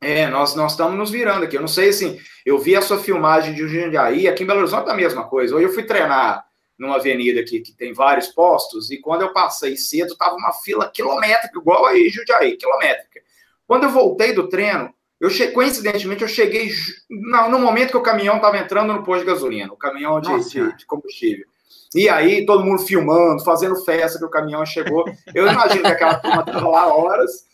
é, 0.00 0.26
nós, 0.28 0.54
nós 0.56 0.72
estamos 0.72 0.96
nos 0.96 1.10
virando 1.10 1.44
aqui. 1.44 1.56
Eu 1.56 1.60
não 1.60 1.68
sei 1.68 1.90
assim, 1.90 2.18
eu 2.44 2.58
vi 2.58 2.74
a 2.74 2.82
sua 2.82 2.98
filmagem 2.98 3.54
de 3.54 3.68
Jundiaí, 3.68 4.26
aqui 4.26 4.42
em 4.42 4.46
Belo 4.46 4.60
Horizonte 4.60 4.88
é 4.88 4.92
a 4.92 4.96
mesma 4.96 5.28
coisa. 5.28 5.54
Hoje 5.54 5.66
eu 5.66 5.72
fui 5.72 5.84
treinar 5.84 6.49
numa 6.80 6.96
avenida 6.96 7.40
aqui 7.40 7.60
que 7.60 7.72
tem 7.72 7.92
vários 7.92 8.28
postos, 8.28 8.90
e 8.90 8.96
quando 8.96 9.20
eu 9.20 9.34
passei 9.34 9.76
cedo, 9.76 10.16
tava 10.16 10.34
uma 10.34 10.50
fila 10.50 10.90
quilométrica, 10.90 11.58
igual 11.58 11.84
aí 11.84 12.08
Jundiaí, 12.08 12.56
quilométrica. 12.56 13.20
Quando 13.66 13.84
eu 13.84 13.90
voltei 13.90 14.32
do 14.32 14.48
treino, 14.48 14.92
eu 15.20 15.28
che... 15.28 15.48
coincidentemente 15.48 16.22
eu 16.22 16.28
cheguei 16.28 16.70
no, 17.10 17.50
no 17.50 17.58
momento 17.58 17.90
que 17.90 17.98
o 17.98 18.02
caminhão 18.02 18.36
estava 18.36 18.56
entrando 18.56 18.94
no 18.94 19.04
posto 19.04 19.20
de 19.20 19.30
gasolina, 19.30 19.70
o 19.70 19.76
caminhão 19.76 20.18
de, 20.22 20.48
de, 20.48 20.76
de, 20.78 20.86
combustível. 20.86 21.46
E 21.94 22.08
aí 22.08 22.46
todo 22.46 22.64
mundo 22.64 22.80
filmando, 22.82 23.44
fazendo 23.44 23.76
festa 23.84 24.18
que 24.18 24.24
o 24.24 24.30
caminhão 24.30 24.64
chegou. 24.64 25.04
Eu 25.34 25.46
imagino 25.46 25.82
que 25.82 25.88
aquela 25.88 26.14
turma 26.14 26.40
estava 26.40 26.66
lá 26.66 26.86
horas, 26.94 27.44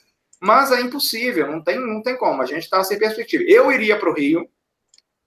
mas 0.41 0.71
é 0.71 0.81
impossível, 0.81 1.51
não 1.51 1.61
tem, 1.61 1.81
não 1.81 2.01
tem 2.01 2.17
como. 2.17 2.43
A 2.43 2.47
gente 2.47 2.63
está 2.63 2.85
sem 2.85 2.97
perspectiva. 2.97 3.43
Eu 3.45 3.73
iria 3.73 3.99
para 3.99 4.11
o 4.11 4.15
Rio 4.15 4.49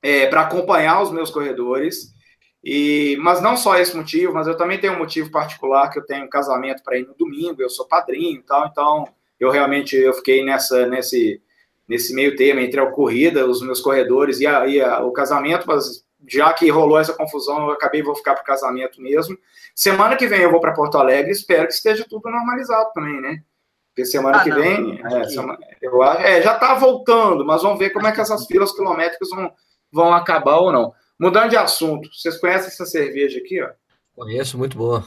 é, 0.01 0.27
para 0.27 0.41
acompanhar 0.41 1.01
os 1.01 1.11
meus 1.11 1.29
corredores 1.29 2.17
e, 2.63 3.17
mas 3.21 3.41
não 3.41 3.55
só 3.55 3.77
esse 3.77 3.95
motivo, 3.95 4.33
mas 4.33 4.47
eu 4.47 4.57
também 4.57 4.79
tenho 4.79 4.93
um 4.93 4.99
motivo 4.99 5.31
particular 5.31 5.89
que 5.89 5.99
eu 5.99 6.05
tenho 6.05 6.25
um 6.25 6.29
casamento 6.29 6.83
para 6.83 6.97
ir 6.97 7.07
no 7.07 7.13
domingo, 7.13 7.61
eu 7.61 7.69
sou 7.69 7.87
padrinho 7.87 8.39
e 8.39 8.43
tal, 8.43 8.67
então 8.67 9.07
eu 9.39 9.49
realmente 9.49 9.95
eu 9.95 10.13
fiquei 10.13 10.43
nessa 10.43 10.85
nesse 10.85 11.41
nesse 11.87 12.13
meio 12.13 12.35
termo 12.35 12.59
entre 12.59 12.79
a 12.79 12.85
corrida, 12.85 13.47
os 13.47 13.63
meus 13.63 13.81
corredores 13.81 14.39
e, 14.39 14.45
a, 14.45 14.67
e 14.67 14.79
a, 14.79 14.99
o 14.99 15.11
casamento, 15.11 15.65
mas 15.65 16.05
já 16.27 16.53
que 16.53 16.69
rolou 16.69 16.99
essa 16.99 17.13
confusão, 17.13 17.67
eu 17.67 17.71
acabei 17.71 18.03
vou 18.03 18.15
ficar 18.15 18.35
para 18.35 18.43
o 18.43 18.45
casamento 18.45 19.01
mesmo. 19.01 19.35
Semana 19.73 20.15
que 20.15 20.27
vem 20.27 20.41
eu 20.41 20.51
vou 20.51 20.59
para 20.59 20.73
Porto 20.73 20.99
Alegre, 20.99 21.31
espero 21.31 21.65
que 21.65 21.73
esteja 21.73 22.05
tudo 22.07 22.29
normalizado 22.29 22.91
também, 22.93 23.19
né? 23.19 23.41
Porque 23.87 24.05
semana 24.05 24.37
ah, 24.37 24.43
que 24.43 24.49
não, 24.49 24.57
vem, 24.57 25.01
é, 25.03 25.21
que... 25.21 25.29
Semana, 25.29 25.57
eu, 25.81 26.03
é, 26.03 26.41
já 26.43 26.53
está 26.53 26.75
voltando, 26.75 27.43
mas 27.43 27.63
vamos 27.63 27.79
ver 27.79 27.89
como 27.89 28.05
é 28.05 28.11
que 28.11 28.21
essas 28.21 28.45
filas 28.45 28.71
quilométricas 28.71 29.29
vão, 29.29 29.51
vão 29.91 30.13
acabar 30.13 30.57
ou 30.57 30.71
não. 30.71 30.93
Mudando 31.19 31.49
de 31.49 31.57
assunto, 31.57 32.09
vocês 32.13 32.37
conhecem 32.37 32.67
essa 32.67 32.85
cerveja 32.85 33.39
aqui, 33.39 33.61
ó? 33.61 33.69
Conheço, 34.15 34.57
muito 34.57 34.77
boa. 34.77 35.05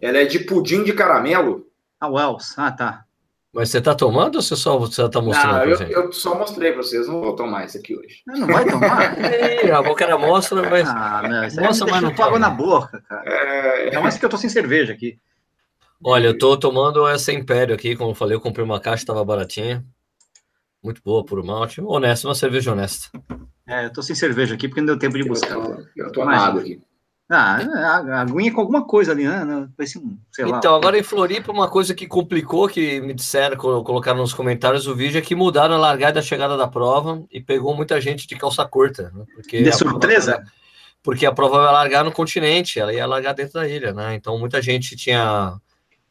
Ela 0.00 0.18
é 0.18 0.24
de 0.24 0.40
pudim 0.40 0.84
de 0.84 0.92
caramelo. 0.92 1.66
Ah, 2.00 2.08
Wells. 2.08 2.54
Ah, 2.56 2.70
tá. 2.70 3.04
Mas 3.52 3.68
você 3.68 3.82
tá 3.82 3.94
tomando 3.94 4.36
ou 4.36 4.42
você 4.42 4.56
só 4.56 4.78
você 4.78 5.06
tá 5.10 5.20
mostrando 5.20 5.52
não, 5.52 5.64
eu, 5.64 5.76
gente? 5.76 5.92
eu 5.92 6.12
só 6.12 6.38
mostrei 6.38 6.72
pra 6.72 6.82
vocês, 6.82 7.06
não 7.06 7.20
vou 7.20 7.36
tomar 7.36 7.66
isso 7.66 7.76
aqui 7.76 7.94
hoje. 7.94 8.22
Não, 8.26 8.40
não 8.40 8.46
vai 8.46 8.64
tomar? 8.64 9.18
Ei, 9.20 9.70
a 9.70 9.82
boca 9.82 10.04
era 10.04 10.16
mostra, 10.16 10.62
mas. 10.70 10.88
Ah, 10.88 11.22
não, 11.22 11.62
Nossa, 11.62 11.84
mas 11.84 12.00
não 12.00 12.14
pago 12.14 12.38
na 12.38 12.48
boca, 12.48 13.02
cara. 13.06 13.30
É... 13.30 13.84
Ainda 13.84 14.00
mais 14.00 14.16
que 14.16 14.24
eu 14.24 14.30
tô 14.30 14.38
sem 14.38 14.48
cerveja 14.48 14.94
aqui. 14.94 15.18
Olha, 16.02 16.28
eu 16.28 16.38
tô 16.38 16.56
tomando 16.56 17.06
essa 17.06 17.30
Império 17.30 17.74
aqui, 17.74 17.94
como 17.94 18.12
eu 18.12 18.14
falei, 18.14 18.34
eu 18.34 18.40
comprei 18.40 18.64
uma 18.64 18.80
caixa, 18.80 19.04
tava 19.04 19.24
baratinha. 19.24 19.84
Muito 20.82 21.02
boa, 21.04 21.24
por 21.24 21.42
malte. 21.44 21.80
Honesta, 21.80 22.26
uma 22.26 22.34
cerveja 22.34 22.72
honesta. 22.72 23.10
É, 23.72 23.86
eu 23.86 23.90
tô 23.90 24.02
sem 24.02 24.14
cerveja 24.14 24.54
aqui 24.54 24.68
porque 24.68 24.82
não 24.82 24.88
deu 24.88 24.98
tempo 24.98 25.16
de 25.16 25.24
buscar. 25.24 25.54
Eu 25.54 25.62
tô, 25.62 25.86
eu 25.96 26.12
tô 26.12 26.24
na 26.26 26.36
água 26.36 26.60
aqui. 26.60 26.78
Ah, 27.30 27.56
a 27.56 28.20
aguinha 28.20 28.52
com 28.52 28.60
alguma 28.60 28.84
coisa 28.84 29.12
ali, 29.12 29.24
né? 29.24 29.66
Parece 29.74 29.98
um, 29.98 30.18
sei 30.30 30.44
lá. 30.44 30.58
Então, 30.58 30.74
agora 30.74 30.98
em 30.98 31.02
Floripa, 31.02 31.50
uma 31.50 31.66
coisa 31.66 31.94
que 31.94 32.06
complicou, 32.06 32.68
que 32.68 33.00
me 33.00 33.14
disseram, 33.14 33.56
colocaram 33.56 34.18
nos 34.18 34.34
comentários 34.34 34.84
do 34.84 34.94
vídeo, 34.94 35.18
é 35.18 35.22
que 35.22 35.34
mudaram 35.34 35.74
a 35.74 35.78
largada 35.78 36.18
e 36.18 36.20
a 36.20 36.22
chegada 36.22 36.58
da 36.58 36.68
prova 36.68 37.24
e 37.30 37.40
pegou 37.40 37.74
muita 37.74 37.98
gente 37.98 38.26
de 38.26 38.36
calça 38.36 38.66
curta. 38.66 39.10
Né? 39.14 39.24
Porque 39.34 39.62
de 39.62 39.72
surpresa? 39.72 40.32
Prova, 40.32 40.52
porque 41.02 41.24
a 41.24 41.32
prova 41.32 41.62
vai 41.62 41.72
largar 41.72 42.04
no 42.04 42.12
continente, 42.12 42.78
ela 42.78 42.92
ia 42.92 43.06
largar 43.06 43.32
dentro 43.32 43.54
da 43.54 43.66
ilha, 43.66 43.94
né? 43.94 44.14
Então, 44.14 44.38
muita 44.38 44.60
gente 44.60 44.94
tinha 44.94 45.54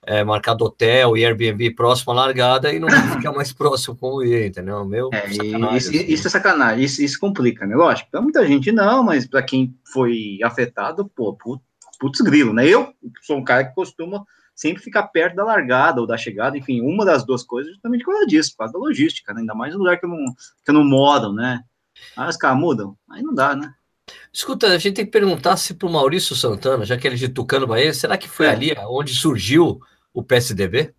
é, 0.03 0.23
marcado 0.23 0.65
hotel 0.65 1.15
e 1.15 1.23
Airbnb 1.23 1.71
próximo 1.71 2.11
à 2.11 2.15
largada 2.15 2.73
e 2.73 2.79
não 2.79 2.89
ficar 2.89 3.31
mais 3.33 3.53
próximo 3.53 3.95
como 3.95 4.23
ir, 4.23 4.47
entendeu? 4.47 4.83
Meu, 4.85 5.09
é, 5.13 5.29
isso, 5.29 5.41
assim. 5.89 6.05
isso, 6.07 6.27
é 6.27 6.29
sacanagem, 6.29 6.83
isso, 6.83 7.01
isso 7.01 7.19
complica, 7.19 7.65
né? 7.65 7.75
Lógico, 7.75 8.09
pra 8.09 8.21
muita 8.21 8.45
gente 8.45 8.71
não, 8.71 9.03
mas 9.03 9.27
para 9.27 9.43
quem 9.43 9.75
foi 9.93 10.39
afetado, 10.43 11.09
pô, 11.15 11.37
putz 11.99 12.21
grilo, 12.21 12.53
né? 12.53 12.67
Eu 12.67 12.93
sou 13.21 13.37
um 13.37 13.43
cara 13.43 13.65
que 13.65 13.75
costuma 13.75 14.25
sempre 14.55 14.83
ficar 14.83 15.03
perto 15.03 15.35
da 15.35 15.43
largada 15.43 16.01
ou 16.01 16.07
da 16.07 16.17
chegada, 16.17 16.57
enfim, 16.57 16.81
uma 16.81 17.05
das 17.05 17.23
duas 17.23 17.43
coisas, 17.43 17.71
justamente 17.71 18.03
por 18.03 18.11
causa 18.11 18.27
disso, 18.27 18.51
por 18.51 18.57
causa 18.59 18.73
da 18.73 18.79
logística, 18.79 19.33
né? 19.33 19.41
Ainda 19.41 19.53
mais 19.53 19.73
no 19.73 19.79
lugar 19.79 19.99
que 19.99 20.05
eu 20.05 20.09
não, 20.09 20.25
que 20.63 20.69
eu 20.69 20.73
não 20.73 20.83
moro, 20.83 21.31
né? 21.31 21.61
Aí 22.17 22.27
os 22.27 22.37
caras 22.37 22.59
mudam, 22.59 22.97
aí 23.09 23.21
não 23.21 23.33
dá, 23.33 23.55
né? 23.55 23.73
Escuta, 24.33 24.67
a 24.67 24.77
gente 24.77 24.95
tem 24.95 25.05
que 25.05 25.11
perguntar 25.11 25.57
se 25.57 25.73
para 25.73 25.87
o 25.87 25.91
Maurício 25.91 26.35
Santana, 26.35 26.85
já 26.85 26.97
que 26.97 27.07
ele 27.07 27.15
é 27.15 27.19
de 27.19 27.29
Tucano 27.29 27.67
Bahia, 27.67 27.93
será 27.93 28.17
que 28.17 28.27
foi 28.27 28.47
é. 28.47 28.49
ali 28.49 28.75
onde 28.87 29.13
surgiu 29.13 29.79
o 30.13 30.23
PSDB? 30.23 30.93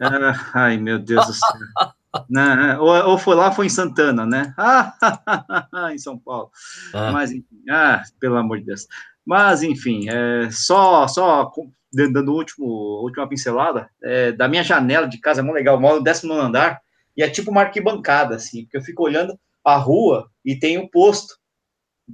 ah, 0.00 0.50
ai, 0.54 0.76
meu 0.76 0.98
Deus 0.98 1.26
do 1.26 1.32
céu. 1.32 1.92
Não, 2.30 2.80
ou, 2.80 3.10
ou, 3.10 3.18
foi 3.18 3.34
lá, 3.34 3.52
foi 3.52 3.66
em 3.66 3.70
Santana, 3.70 4.24
né? 4.24 4.54
Ah, 4.56 4.94
em 5.92 5.98
São 5.98 6.18
Paulo. 6.18 6.50
Ah. 6.94 7.12
Mas, 7.12 7.30
enfim, 7.30 7.62
ah, 7.68 8.02
pelo 8.18 8.36
amor 8.36 8.58
de 8.58 8.66
Deus. 8.66 8.86
Mas, 9.24 9.62
enfim, 9.62 10.08
é, 10.08 10.48
só, 10.50 11.06
só 11.08 11.52
dando 11.92 12.32
último, 12.32 12.66
última 13.02 13.28
pincelada, 13.28 13.90
é, 14.02 14.32
da 14.32 14.48
minha 14.48 14.62
janela 14.62 15.08
de 15.08 15.18
casa, 15.18 15.40
é 15.40 15.42
muito 15.42 15.56
legal, 15.56 15.76
eu 15.76 15.80
moro 15.80 15.96
no 15.96 16.02
19 16.02 16.40
andar, 16.40 16.80
e 17.16 17.22
é 17.22 17.28
tipo 17.28 17.50
uma 17.50 17.62
arquibancada, 17.62 18.36
assim, 18.36 18.62
porque 18.62 18.76
eu 18.76 18.82
fico 18.82 19.02
olhando 19.02 19.38
a 19.64 19.76
rua 19.76 20.30
e 20.44 20.56
tem 20.56 20.78
um 20.78 20.86
posto 20.86 21.36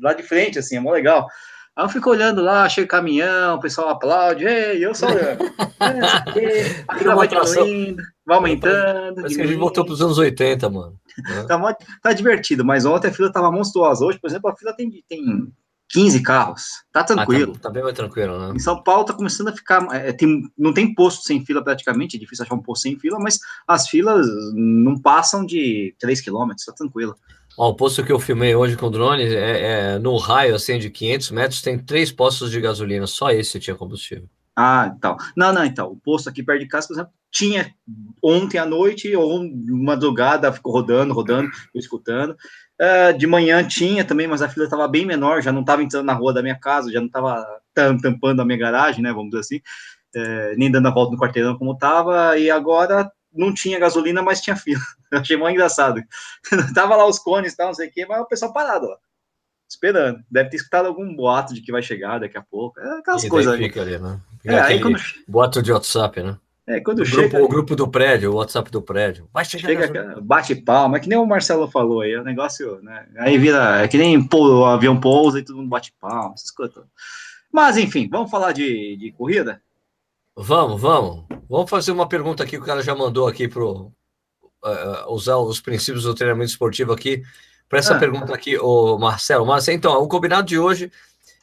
lá 0.01 0.15
de 0.15 0.23
frente, 0.23 0.59
assim, 0.59 0.77
é 0.77 0.81
muito 0.81 0.95
legal. 0.95 1.29
Aí 1.75 1.85
eu 1.85 1.89
fico 1.89 2.11
olhando 2.11 2.43
lá, 2.43 2.69
chega 2.69 2.87
caminhão, 2.87 3.57
o 3.57 3.61
pessoal 3.61 3.89
aplaude, 3.89 4.45
ei, 4.45 4.85
eu 4.85 4.95
sou 4.95 5.09
olhando. 5.09 5.43
É, 5.83 6.85
a 6.87 6.97
fila 6.97 7.17
vai 7.17 7.27
diminuindo, 7.27 8.03
vai 8.25 8.37
aumentando. 8.37 9.17
Parece 9.17 9.35
que 9.35 9.43
a 9.43 9.47
gente 9.47 9.59
voltou 9.59 9.85
para 9.85 9.95
os 9.95 10.01
anos 10.01 10.17
80, 10.17 10.71
mano. 10.71 10.97
tá, 11.49 11.77
tá 12.01 12.13
divertido, 12.13 12.65
mas 12.65 12.85
ontem 12.85 13.09
a 13.09 13.13
fila 13.13 13.29
estava 13.29 13.51
monstruosa. 13.51 14.05
Hoje, 14.05 14.21
por 14.21 14.31
exemplo, 14.31 14.49
a 14.49 14.57
fila 14.57 14.73
tem, 14.75 15.03
tem 15.09 15.53
15 15.93 16.23
carros. 16.23 16.63
Tá 16.91 17.05
tranquilo. 17.05 17.53
Ah, 17.53 17.59
tá, 17.59 17.69
tá, 17.69 17.71
bem 17.71 17.83
mais 17.83 17.95
tranquilo, 17.95 18.39
né? 18.39 18.55
Em 18.55 18.59
São 18.59 18.83
Paulo 18.83 19.05
tá 19.05 19.13
começando 19.13 19.49
a 19.49 19.53
ficar. 19.53 19.87
É, 19.93 20.13
tem, 20.13 20.43
não 20.57 20.73
tem 20.73 20.95
posto 20.95 21.23
sem 21.25 21.45
fila 21.45 21.63
praticamente, 21.63 22.17
é 22.17 22.21
difícil 22.21 22.45
achar 22.45 22.55
um 22.55 22.63
posto 22.63 22.83
sem 22.83 22.99
fila, 22.99 23.19
mas 23.21 23.39
as 23.69 23.89
filas 23.89 24.27
não 24.55 24.99
passam 24.99 25.45
de 25.45 25.95
3 25.99 26.21
km, 26.23 26.49
tá 26.65 26.73
tranquilo. 26.73 27.15
Ó, 27.57 27.71
o 27.71 27.75
posto 27.75 28.05
que 28.05 28.13
eu 28.13 28.19
filmei 28.19 28.55
hoje 28.55 28.77
com 28.77 28.87
o 28.87 28.91
drone, 28.91 29.25
é, 29.25 29.95
é, 29.95 29.99
no 29.99 30.17
raio 30.17 30.55
assim, 30.55 30.79
de 30.79 30.91
500 30.91 31.31
metros, 31.31 31.63
tem 31.63 31.79
três 31.79 32.11
postos 32.11 32.51
de 32.51 32.61
gasolina, 32.61 33.07
só 33.07 33.31
esse 33.31 33.61
tinha 33.61 33.77
combustível. 33.77 34.29
Ah, 34.57 34.93
então. 34.97 35.17
Não, 35.37 35.53
não, 35.53 35.65
então. 35.65 35.91
O 35.91 35.97
posto 35.97 36.29
aqui 36.29 36.43
perto 36.43 36.61
de 36.61 36.69
casa, 36.69 36.87
por 36.87 36.95
exemplo, 36.95 37.13
tinha 37.31 37.75
ontem 38.23 38.59
à 38.59 38.67
noite 38.67 39.15
ou 39.17 39.49
madrugada, 39.69 40.53
ficou 40.53 40.73
rodando, 40.73 41.15
rodando, 41.15 41.51
escutando. 41.75 42.37
Uh, 42.81 43.17
de 43.17 43.27
manhã 43.27 43.67
tinha 43.67 44.05
também, 44.05 44.27
mas 44.27 44.43
a 44.43 44.49
fila 44.49 44.65
estava 44.65 44.87
bem 44.89 45.07
menor, 45.07 45.41
já 45.41 45.53
não 45.53 45.61
estava 45.63 45.83
entrando 45.83 46.05
na 46.05 46.13
rua 46.13 46.35
da 46.35 46.43
minha 46.43 46.59
casa, 46.59 46.93
já 46.93 47.01
não 47.01 47.07
estava 47.07 47.47
tampando 47.75 48.41
a 48.41 48.45
minha 48.45 48.59
garagem, 48.59 49.03
né, 49.03 49.13
vamos 49.13 49.31
dizer 49.31 49.41
assim, 49.41 49.57
uh, 50.17 50.59
nem 50.59 50.71
dando 50.71 50.89
a 50.89 50.91
volta 50.91 51.13
no 51.13 51.19
quarteirão 51.19 51.57
como 51.57 51.73
estava, 51.73 52.37
e 52.37 52.51
agora 52.51 53.11
não 53.35 53.53
tinha 53.53 53.79
gasolina, 53.79 54.23
mas 54.23 54.41
tinha 54.41 54.57
fila. 54.57 54.83
Eu 55.11 55.19
achei 55.21 55.37
muito 55.37 55.55
engraçado. 55.55 56.03
Tava 56.75 56.97
lá 56.97 57.07
os 57.07 57.19
cones, 57.19 57.55
tal, 57.55 57.69
não 57.69 57.75
sei 57.75 57.89
o 57.89 57.93
quê, 57.93 58.07
mas 58.07 58.21
o 58.21 58.27
pessoal 58.27 58.53
parado 58.53 58.87
lá, 58.87 58.97
esperando. 59.69 60.23
Deve 60.31 60.51
ter 60.51 60.57
escutado 60.57 60.87
algum 60.87 61.15
boato 61.15 61.55
de 61.55 61.61
que 61.61 61.73
vai 61.73 61.83
chegar 61.83 62.21
daqui 62.21 62.37
a 62.37 62.43
pouco. 62.43 62.81
É 62.81 62.99
aquelas 62.99 63.29
coisas 63.29 63.53
ali. 63.53 63.73
ali 63.79 63.99
né? 63.99 64.21
É, 64.45 64.61
aí 64.61 64.81
quando... 64.81 64.99
Boato 65.27 65.63
de 65.63 65.73
WhatsApp, 65.73 66.23
né? 66.23 66.37
É, 66.67 66.81
quando 66.81 67.01
o 67.01 67.05
chega. 67.05 67.29
Grupo, 67.29 67.45
o 67.45 67.49
grupo 67.49 67.77
do 67.77 67.89
prédio, 67.89 68.31
o 68.31 68.37
WhatsApp 68.37 68.71
do 68.71 68.81
prédio. 68.81 69.29
Vai 69.33 69.45
chegar. 69.45 69.69
Chega, 69.69 70.21
bate 70.21 70.55
palma, 70.55 70.97
é 70.97 71.01
que 71.01 71.09
nem 71.09 71.19
o 71.19 71.27
Marcelo 71.27 71.69
falou 71.69 72.03
aí, 72.03 72.17
o 72.17 72.23
negócio, 72.23 72.81
né? 72.83 73.07
Aí 73.19 73.37
vira, 73.37 73.83
é 73.83 73.89
que 73.89 73.99
nem 73.99 74.17
o 74.33 74.65
avião 74.65 74.99
pousa 74.99 75.41
e 75.41 75.45
todo 75.45 75.57
mundo 75.57 75.69
bate 75.69 75.93
palma, 76.01 76.35
essas 76.35 76.53
coisas. 76.53 76.85
Mas, 77.53 77.77
enfim, 77.77 78.09
vamos 78.09 78.31
falar 78.31 78.53
de, 78.53 78.97
de 78.97 79.13
corrida? 79.13 79.61
Vamos, 80.37 80.81
vamos. 80.81 81.25
Vamos 81.49 81.71
fazer 81.71 81.93
uma 81.93 82.09
pergunta 82.09 82.43
aqui 82.43 82.53
que 82.53 82.63
o 82.63 82.65
cara 82.65 82.83
já 82.83 82.95
mandou 82.95 83.29
aqui 83.29 83.47
para 83.47 83.63
uh, 83.65 83.91
usar 85.09 85.37
os 85.37 85.61
princípios 85.61 86.05
do 86.05 86.15
treinamento 86.15 86.51
esportivo 86.51 86.93
aqui. 86.93 87.23
Para 87.69 87.79
essa 87.79 87.97
ah. 87.97 87.99
pergunta 87.99 88.35
aqui, 88.35 88.57
o 88.59 88.99
Marcelo. 88.99 89.47
Marcelo, 89.47 89.77
então, 89.77 90.03
o 90.03 90.09
combinado 90.09 90.47
de 90.47 90.59
hoje 90.59 90.91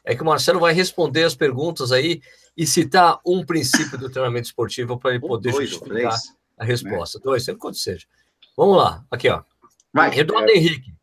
é 0.04 0.16
que 0.16 0.22
o 0.22 0.26
Marcelo 0.26 0.60
vai 0.60 0.74
responder 0.74 1.24
as 1.24 1.36
perguntas 1.36 1.92
aí 1.92 2.22
e 2.58 2.66
citar 2.66 3.20
um 3.26 3.46
princípio 3.46 3.98
do 3.98 4.10
treinamento 4.10 4.48
esportivo 4.48 4.98
para 4.98 5.12
ele 5.12 5.20
poder 5.20 5.52
dois, 5.52 5.70
justificar 5.70 6.12
três, 6.12 6.36
a 6.58 6.66
resposta. 6.66 7.20
Né? 7.20 7.24
Dois, 7.24 7.44
sempre 7.44 7.60
quanto 7.60 7.78
seja. 7.78 8.06
Vamos 8.58 8.78
lá, 8.78 9.06
aqui, 9.10 9.30
ó. 9.30 9.44
Vai. 9.94 10.18
Eduardo 10.18 10.52
é. 10.52 10.56
Henrique. 10.56 10.94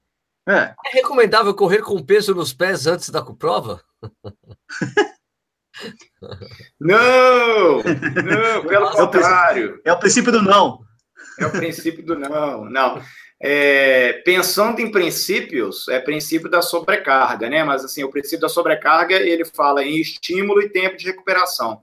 É. 0.48 0.74
é 0.86 0.90
recomendável 0.92 1.54
correr 1.54 1.82
com 1.82 2.00
peso 2.02 2.34
nos 2.34 2.52
pés 2.52 2.86
antes 2.86 3.10
da 3.10 3.22
prova? 3.22 3.82
Não! 6.80 7.82
Não, 7.82 8.66
pelo 8.66 8.88
é 8.88 8.92
contrário. 8.92 9.80
É 9.84 9.92
o 9.92 9.98
princípio 9.98 10.32
do 10.32 10.42
não. 10.42 10.80
É 11.38 11.46
o 11.46 11.50
princípio 11.52 12.04
do 12.04 12.18
não. 12.18 12.64
Não. 12.64 13.02
É, 13.38 14.14
pensando 14.24 14.80
em 14.80 14.90
princípios, 14.90 15.88
é 15.88 16.00
princípio 16.00 16.48
da 16.48 16.62
sobrecarga, 16.62 17.50
né? 17.50 17.62
Mas 17.62 17.84
assim, 17.84 18.02
o 18.02 18.10
princípio 18.10 18.40
da 18.40 18.48
sobrecarga 18.48 19.16
ele 19.16 19.44
fala 19.44 19.84
em 19.84 20.00
estímulo 20.00 20.62
e 20.62 20.70
tempo 20.70 20.96
de 20.96 21.06
recuperação. 21.06 21.82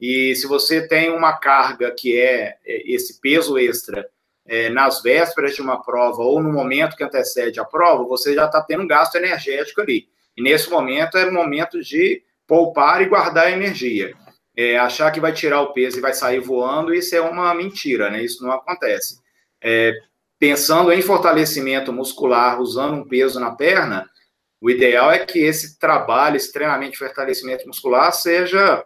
E 0.00 0.34
se 0.36 0.46
você 0.46 0.86
tem 0.86 1.10
uma 1.10 1.34
carga 1.34 1.90
que 1.90 2.18
é, 2.18 2.56
é 2.64 2.92
esse 2.92 3.20
peso 3.20 3.58
extra 3.58 4.06
é, 4.46 4.70
nas 4.70 5.02
vésperas 5.02 5.54
de 5.54 5.62
uma 5.62 5.82
prova 5.82 6.22
ou 6.22 6.42
no 6.42 6.52
momento 6.52 6.96
que 6.96 7.04
antecede 7.04 7.58
a 7.58 7.64
prova, 7.64 8.04
você 8.04 8.34
já 8.34 8.46
está 8.46 8.60
tendo 8.62 8.82
um 8.82 8.88
gasto 8.88 9.16
energético 9.16 9.80
ali. 9.80 10.08
E 10.36 10.42
nesse 10.42 10.70
momento 10.70 11.16
é 11.16 11.30
momento 11.30 11.82
de 11.82 12.22
poupar 12.46 13.02
e 13.02 13.06
guardar 13.06 13.52
energia. 13.52 14.14
É, 14.56 14.78
achar 14.78 15.10
que 15.10 15.20
vai 15.20 15.32
tirar 15.32 15.60
o 15.60 15.72
peso 15.72 15.98
e 15.98 16.00
vai 16.00 16.14
sair 16.14 16.40
voando, 16.40 16.94
isso 16.94 17.14
é 17.14 17.20
uma 17.20 17.54
mentira, 17.54 18.10
né? 18.10 18.22
Isso 18.22 18.42
não 18.42 18.52
acontece. 18.52 19.20
É, 19.62 19.92
pensando 20.38 20.92
em 20.92 21.02
fortalecimento 21.02 21.92
muscular, 21.92 22.60
usando 22.60 22.94
um 22.94 23.04
peso 23.04 23.38
na 23.38 23.50
perna, 23.50 24.08
o 24.60 24.70
ideal 24.70 25.10
é 25.10 25.18
que 25.18 25.40
esse 25.40 25.78
trabalho, 25.78 26.36
esse 26.36 26.52
treinamento 26.52 26.92
de 26.92 26.98
fortalecimento 26.98 27.66
muscular 27.66 28.12
seja 28.12 28.84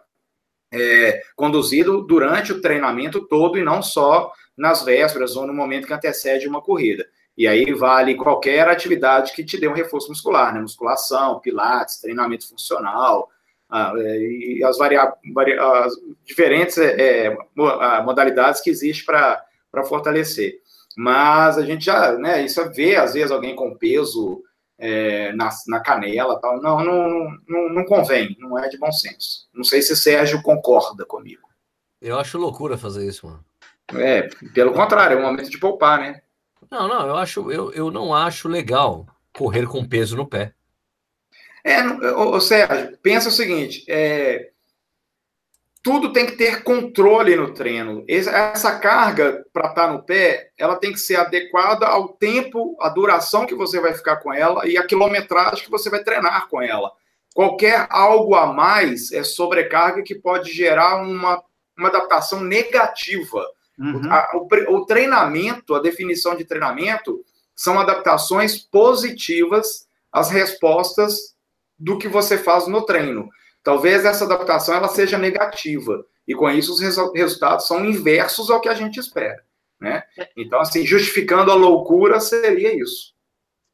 é, 0.73 1.21
conduzido 1.35 2.01
durante 2.01 2.51
o 2.51 2.61
treinamento 2.61 3.25
todo 3.27 3.57
e 3.57 3.63
não 3.63 3.81
só 3.81 4.31
nas 4.57 4.83
vésperas 4.83 5.35
ou 5.35 5.47
no 5.47 5.53
momento 5.53 5.87
que 5.87 5.93
antecede 5.93 6.47
uma 6.47 6.61
corrida. 6.61 7.05
E 7.37 7.47
aí 7.47 7.73
vale 7.73 8.15
qualquer 8.15 8.67
atividade 8.67 9.33
que 9.33 9.43
te 9.43 9.57
dê 9.57 9.67
um 9.67 9.73
reforço 9.73 10.09
muscular, 10.09 10.53
né? 10.53 10.61
Musculação, 10.61 11.39
pilates, 11.39 11.99
treinamento 11.99 12.47
funcional, 12.47 13.29
ah, 13.71 13.93
é, 13.95 14.17
e 14.19 14.63
as, 14.65 14.77
as 14.79 15.93
diferentes 16.25 16.77
é, 16.77 17.27
é 17.27 17.37
modalidades 18.03 18.59
que 18.59 18.69
existem 18.69 19.05
para 19.05 19.83
fortalecer. 19.85 20.59
Mas 20.97 21.57
a 21.57 21.65
gente 21.65 21.85
já, 21.85 22.17
né, 22.17 22.43
isso 22.43 22.59
é 22.59 22.67
ver, 22.67 22.97
às 22.97 23.13
vezes, 23.13 23.31
alguém 23.31 23.55
com 23.55 23.77
peso 23.77 24.43
é, 24.77 25.31
na, 25.33 25.49
na 25.67 25.79
canela 25.79 26.37
tal. 26.41 26.61
Não, 26.61 26.83
não, 26.83 27.37
não, 27.47 27.69
não 27.69 27.85
convém, 27.85 28.35
não 28.39 28.59
é 28.59 28.67
de 28.67 28.77
bom 28.77 28.91
senso. 28.91 29.47
Não 29.53 29.63
sei 29.63 29.81
se 29.81 29.93
o 29.93 29.95
Sérgio 29.95 30.41
concorda 30.41 31.05
comigo. 31.05 31.47
Eu 32.01 32.19
acho 32.19 32.37
loucura 32.37 32.77
fazer 32.77 33.07
isso, 33.07 33.25
mano. 33.25 33.45
É, 33.93 34.27
pelo 34.53 34.73
contrário, 34.73 35.17
é 35.17 35.19
um 35.19 35.25
momento 35.25 35.49
de 35.49 35.59
poupar, 35.59 35.99
né? 35.99 36.21
Não, 36.69 36.87
não, 36.87 37.07
eu 37.07 37.15
acho, 37.15 37.51
eu, 37.51 37.71
eu 37.71 37.91
não 37.91 38.13
acho 38.13 38.47
legal 38.47 39.05
correr 39.33 39.65
com 39.65 39.87
peso 39.87 40.17
no 40.17 40.27
pé. 40.27 40.53
É, 41.63 41.81
ô, 42.13 42.39
Sérgio, 42.39 42.97
pensa 43.01 43.29
o 43.29 43.31
seguinte: 43.31 43.83
é, 43.87 44.51
tudo 45.83 46.13
tem 46.13 46.25
que 46.25 46.33
ter 46.33 46.63
controle 46.63 47.35
no 47.35 47.53
treino. 47.53 48.05
Essa 48.07 48.77
carga 48.79 49.43
para 49.51 49.69
estar 49.69 49.87
tá 49.87 49.93
no 49.93 50.03
pé, 50.03 50.51
ela 50.57 50.75
tem 50.75 50.91
que 50.91 50.99
ser 50.99 51.15
adequada 51.15 51.87
ao 51.87 52.09
tempo, 52.09 52.77
a 52.79 52.89
duração 52.89 53.45
que 53.45 53.55
você 53.55 53.79
vai 53.79 53.93
ficar 53.93 54.17
com 54.17 54.31
ela 54.31 54.67
e 54.67 54.77
a 54.77 54.85
quilometragem 54.85 55.63
que 55.63 55.71
você 55.71 55.89
vai 55.89 56.03
treinar 56.03 56.47
com 56.49 56.61
ela. 56.61 56.91
Qualquer 57.33 57.87
algo 57.89 58.35
a 58.35 58.47
mais 58.47 59.11
é 59.11 59.23
sobrecarga 59.23 60.03
que 60.03 60.13
pode 60.13 60.51
gerar 60.51 61.01
uma, 61.01 61.41
uma 61.77 61.87
adaptação 61.87 62.41
negativa. 62.41 63.43
Uhum. 63.79 64.11
A, 64.11 64.31
o, 64.35 64.75
o 64.75 64.85
treinamento, 64.85 65.73
a 65.73 65.81
definição 65.81 66.35
de 66.35 66.45
treinamento, 66.45 67.23
são 67.55 67.79
adaptações 67.79 68.57
positivas 68.57 69.87
às 70.11 70.29
respostas 70.29 71.30
do 71.81 71.97
que 71.97 72.07
você 72.07 72.37
faz 72.37 72.67
no 72.67 72.85
treino. 72.85 73.27
Talvez 73.63 74.05
essa 74.05 74.25
adaptação 74.25 74.75
ela 74.75 74.87
seja 74.87 75.17
negativa 75.17 76.05
e 76.27 76.35
com 76.35 76.49
isso 76.49 76.73
os 76.73 76.79
resu 76.79 77.11
resultados 77.13 77.67
são 77.67 77.83
inversos 77.85 78.49
ao 78.49 78.61
que 78.61 78.69
a 78.69 78.73
gente 78.73 78.99
espera, 78.99 79.43
né? 79.79 80.03
É. 80.17 80.29
Então 80.37 80.59
assim, 80.59 80.85
justificando 80.85 81.51
a 81.51 81.55
loucura 81.55 82.19
seria 82.19 82.75
isso. 82.75 83.10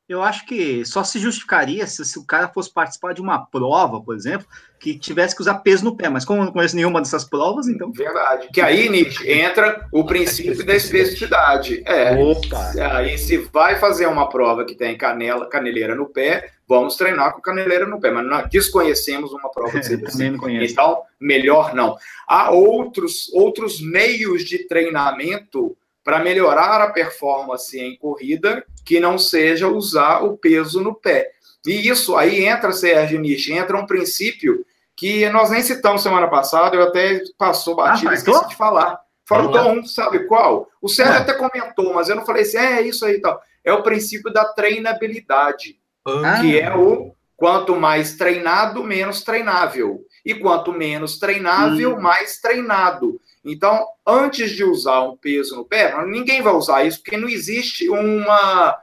Eu 0.07 0.23
acho 0.23 0.45
que 0.45 0.85
só 0.85 1.03
se 1.03 1.19
justificaria 1.19 1.85
se, 1.85 2.05
se, 2.05 2.17
o 2.17 2.25
cara 2.25 2.47
fosse 2.47 2.71
participar 2.71 3.13
de 3.13 3.19
uma 3.19 3.45
prova, 3.45 4.01
por 4.01 4.15
exemplo, 4.15 4.47
que 4.79 4.97
tivesse 4.97 5.35
que 5.35 5.41
usar 5.41 5.55
peso 5.55 5.83
no 5.83 5.97
pé. 5.97 6.07
Mas 6.07 6.23
como 6.23 6.41
eu 6.41 6.45
não 6.45 6.53
conheço 6.53 6.77
nenhuma 6.77 7.01
dessas 7.01 7.25
provas, 7.25 7.67
então. 7.67 7.91
Verdade. 7.91 8.47
Que 8.53 8.61
aí, 8.61 8.87
Nietzsche, 8.87 9.29
entra 9.29 9.85
o 9.91 10.05
princípio 10.05 10.65
da 10.65 10.75
especificidade. 10.75 11.83
É. 11.85 12.15
Opa. 12.15 12.71
Aí, 12.93 13.17
se 13.17 13.37
vai 13.51 13.77
fazer 13.79 14.07
uma 14.07 14.29
prova 14.29 14.63
que 14.63 14.75
tem 14.75 14.97
canela, 14.97 15.49
caneleira 15.49 15.93
no 15.93 16.05
pé, 16.05 16.51
vamos 16.65 16.95
treinar 16.95 17.33
com 17.33 17.41
caneleira 17.41 17.85
no 17.85 17.99
pé. 17.99 18.09
Mas 18.09 18.25
nós 18.25 18.49
desconhecemos 18.49 19.33
uma 19.33 19.51
prova 19.51 19.77
que 19.77 19.83
seja 19.83 20.07
assim. 20.07 20.37
Então, 20.61 21.01
melhor 21.19 21.75
não. 21.75 21.97
Há 22.25 22.51
outros, 22.51 23.29
outros 23.33 23.81
meios 23.81 24.45
de 24.45 24.59
treinamento 24.69 25.75
para 26.07 26.19
melhorar 26.19 26.79
a 26.79 26.89
performance 26.89 27.77
em 27.77 27.97
corrida 27.97 28.65
que 28.85 28.97
não 28.97 29.19
seja 29.19 29.67
usar 29.67 30.23
o 30.23 30.37
peso 30.37 30.81
no 30.81 30.95
pé. 30.95 31.31
E 31.65 31.89
isso 31.89 32.15
aí 32.15 32.45
entra, 32.45 32.71
Sérgio 32.71 33.19
Nishi, 33.19 33.51
entra 33.51 33.75
um 33.75 33.85
princípio 33.85 34.65
que 34.95 35.29
nós 35.31 35.49
nem 35.49 35.61
citamos 35.61 36.01
semana 36.01 36.29
passada, 36.29 36.77
eu 36.77 36.83
até 36.83 37.21
passou 37.37 37.75
batido, 37.75 38.11
ah, 38.11 38.13
esqueci 38.13 38.47
de 38.47 38.55
falar. 38.55 38.97
Faltou 39.25 39.69
um, 39.69 39.85
sabe 39.85 40.19
qual? 40.27 40.69
O 40.81 40.87
Sérgio 40.87 41.15
ah. 41.15 41.17
até 41.17 41.33
comentou, 41.33 41.93
mas 41.93 42.07
eu 42.07 42.15
não 42.15 42.25
falei 42.25 42.43
assim, 42.43 42.55
é, 42.55 42.79
é 42.79 42.81
isso 42.83 43.05
aí 43.05 43.15
e 43.15 43.19
tal. 43.19 43.41
É 43.61 43.73
o 43.73 43.83
princípio 43.83 44.31
da 44.31 44.45
treinabilidade, 44.45 45.77
ah. 46.05 46.39
que 46.39 46.57
é 46.57 46.73
o 46.73 47.11
quanto 47.35 47.75
mais 47.75 48.15
treinado, 48.15 48.81
menos 48.81 49.23
treinável. 49.23 50.05
E 50.25 50.33
quanto 50.33 50.71
menos 50.71 51.19
treinável, 51.19 51.97
hum. 51.97 51.99
mais 51.99 52.39
treinado. 52.39 53.19
Então, 53.47 53.85
antes 54.05 54.51
de 54.51 54.63
usar 54.63 55.01
um 55.01 55.15
peso 55.15 55.55
no 55.55 55.65
pé, 55.65 55.95
ninguém 56.05 56.41
vai 56.41 56.53
usar 56.53 56.83
isso, 56.83 57.01
porque 57.01 57.17
não 57.17 57.29
existe 57.29 57.89
uma, 57.89 58.77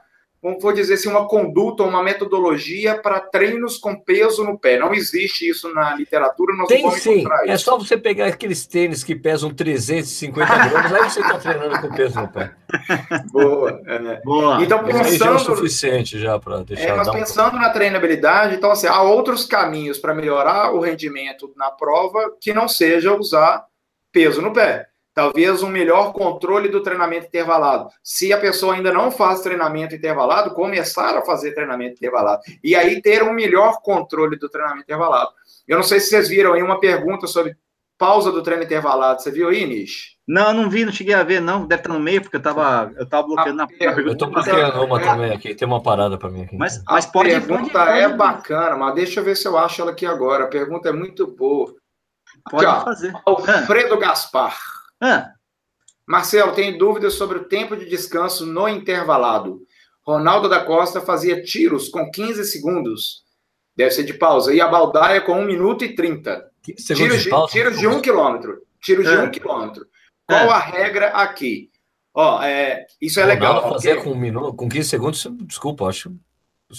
como 0.45 0.59
vou 0.59 0.71
dizer 0.73 0.93
assim, 0.93 1.09
uma 1.09 1.27
conduta, 1.27 1.81
uma 1.81 2.03
metodologia 2.03 3.01
para 3.01 3.19
treinos 3.19 3.79
com 3.79 3.95
peso 3.95 4.43
no 4.43 4.59
pé. 4.59 4.77
Não 4.77 4.93
existe 4.93 5.49
isso 5.49 5.73
na 5.73 5.95
literatura, 5.95 6.55
nós 6.55 6.67
Tem 6.67 6.87
sim, 6.91 7.23
é 7.47 7.57
só 7.57 7.79
você 7.79 7.97
pegar 7.97 8.27
aqueles 8.27 8.67
tênis 8.67 9.03
que 9.03 9.15
pesam 9.15 9.51
350 9.51 10.45
gramas, 10.45 10.93
aí 10.93 11.09
você 11.09 11.19
está 11.19 11.39
treinando 11.39 11.81
com 11.81 11.95
peso 11.95 12.21
no 12.21 12.27
pé. 12.27 12.51
Boa. 13.33 13.81
É. 13.87 14.21
Boa. 14.23 14.63
Então, 14.63 14.83
pensando... 14.83 15.17
Já 15.17 15.25
é 15.25 15.31
o 15.31 15.39
suficiente 15.39 16.19
já 16.19 16.37
para 16.37 16.61
deixar... 16.61 16.89
É, 16.89 16.95
mas 16.95 17.09
pensando 17.09 17.57
um... 17.57 17.59
na 17.59 17.71
treinabilidade, 17.71 18.53
então, 18.53 18.69
assim, 18.69 18.85
há 18.85 19.01
outros 19.01 19.45
caminhos 19.45 19.97
para 19.97 20.13
melhorar 20.13 20.73
o 20.75 20.79
rendimento 20.79 21.51
na 21.55 21.71
prova 21.71 22.35
que 22.39 22.53
não 22.53 22.67
seja 22.67 23.15
usar 23.15 23.65
peso 24.15 24.41
no 24.41 24.53
pé. 24.53 24.87
Talvez 25.13 25.61
um 25.61 25.69
melhor 25.69 26.13
controle 26.13 26.69
do 26.69 26.81
treinamento 26.81 27.27
intervalado. 27.27 27.89
Se 28.01 28.31
a 28.31 28.37
pessoa 28.37 28.75
ainda 28.75 28.91
não 28.91 29.11
faz 29.11 29.41
treinamento 29.41 29.95
intervalado, 29.95 30.53
começar 30.53 31.17
a 31.17 31.21
fazer 31.21 31.53
treinamento 31.53 31.95
intervalado. 31.95 32.41
E 32.63 32.75
aí 32.75 33.01
ter 33.01 33.23
um 33.23 33.33
melhor 33.33 33.81
controle 33.81 34.37
do 34.37 34.49
treinamento 34.49 34.83
intervalado. 34.83 35.29
Eu 35.67 35.77
não 35.77 35.83
sei 35.83 35.99
se 35.99 36.09
vocês 36.09 36.29
viram 36.29 36.53
aí 36.53 36.61
uma 36.61 36.79
pergunta 36.79 37.27
sobre 37.27 37.55
pausa 37.97 38.31
do 38.31 38.43
treino 38.43 38.63
intervalado. 38.63 39.21
Você 39.21 39.31
viu 39.31 39.49
aí, 39.49 39.65
Nish? 39.65 40.15
Não, 40.27 40.53
não 40.53 40.69
vi, 40.69 40.83
não 40.83 40.91
cheguei 40.91 41.13
a 41.13 41.23
ver, 41.23 41.39
não. 41.39 41.65
Deve 41.65 41.81
estar 41.81 41.93
no 41.93 41.99
meio, 41.99 42.21
porque 42.21 42.35
eu 42.35 42.39
estava 42.39 42.91
eu 42.97 43.07
tava 43.07 43.27
bloqueando 43.27 43.61
a, 43.61 43.65
na 43.65 43.67
pergunta. 43.67 44.01
Eu 44.01 44.13
estou 44.13 44.29
bloqueando 44.29 44.83
uma 44.83 44.99
também 44.99 45.31
aqui, 45.31 45.55
tem 45.55 45.67
uma 45.67 45.81
parada 45.81 46.17
para 46.17 46.29
mim 46.29 46.43
aqui. 46.43 46.57
Mas, 46.57 46.83
mas 46.85 47.05
pode. 47.05 47.33
A 47.33 47.39
pergunta 47.39 47.71
pode, 47.71 47.99
é 47.99 48.03
pode... 48.03 48.17
bacana, 48.17 48.75
mas 48.75 48.95
deixa 48.95 49.19
eu 49.19 49.23
ver 49.23 49.37
se 49.37 49.47
eu 49.47 49.57
acho 49.57 49.81
ela 49.81 49.91
aqui 49.91 50.05
agora. 50.05 50.45
A 50.45 50.47
pergunta 50.47 50.89
é 50.89 50.91
muito 50.91 51.27
boa. 51.27 51.73
Pode 52.49 52.65
Aqui, 52.65 52.83
fazer. 52.83 53.13
Alfredo 53.25 53.95
ah. 53.95 53.97
Gaspar. 53.97 54.57
Ah. 55.01 55.31
Marcelo, 56.07 56.53
tem 56.53 56.77
dúvidas 56.77 57.15
sobre 57.15 57.39
o 57.39 57.45
tempo 57.45 57.75
de 57.75 57.85
descanso 57.85 58.45
no 58.45 58.67
intervalado. 58.67 59.61
Ronaldo 60.05 60.47
da 60.47 60.63
Costa 60.63 61.01
fazia 61.01 61.41
tiros 61.41 61.89
com 61.89 62.11
15 62.11 62.45
segundos. 62.45 63.23
Deve 63.75 63.91
ser 63.91 64.03
de 64.03 64.13
pausa. 64.13 64.53
E 64.53 64.61
a 64.61 64.67
Baldaia 64.67 65.21
com 65.21 65.39
1 65.39 65.45
minuto 65.45 65.83
e 65.83 65.95
30. 65.95 66.45
Tiros 66.61 67.23
de, 67.23 67.29
pausa? 67.29 67.51
tiros 67.51 67.77
de 67.77 67.87
1 67.87 68.01
quilômetro. 68.01 68.61
Tiros 68.81 69.07
de 69.07 69.17
1 69.17 69.31
quilômetro. 69.31 69.87
Qual 70.27 70.49
a 70.51 70.59
regra 70.59 71.07
aqui? 71.07 71.71
Ó, 72.13 72.41
é, 72.41 72.85
isso 73.01 73.19
é 73.19 73.23
Ronaldo 73.23 73.53
legal. 73.53 73.73
fazer 73.73 74.03
com, 74.03 74.11
um 74.11 74.17
minuto, 74.17 74.55
com 74.55 74.69
15 74.69 74.89
segundos, 74.89 75.27
desculpa, 75.41 75.87
acho. 75.87 76.15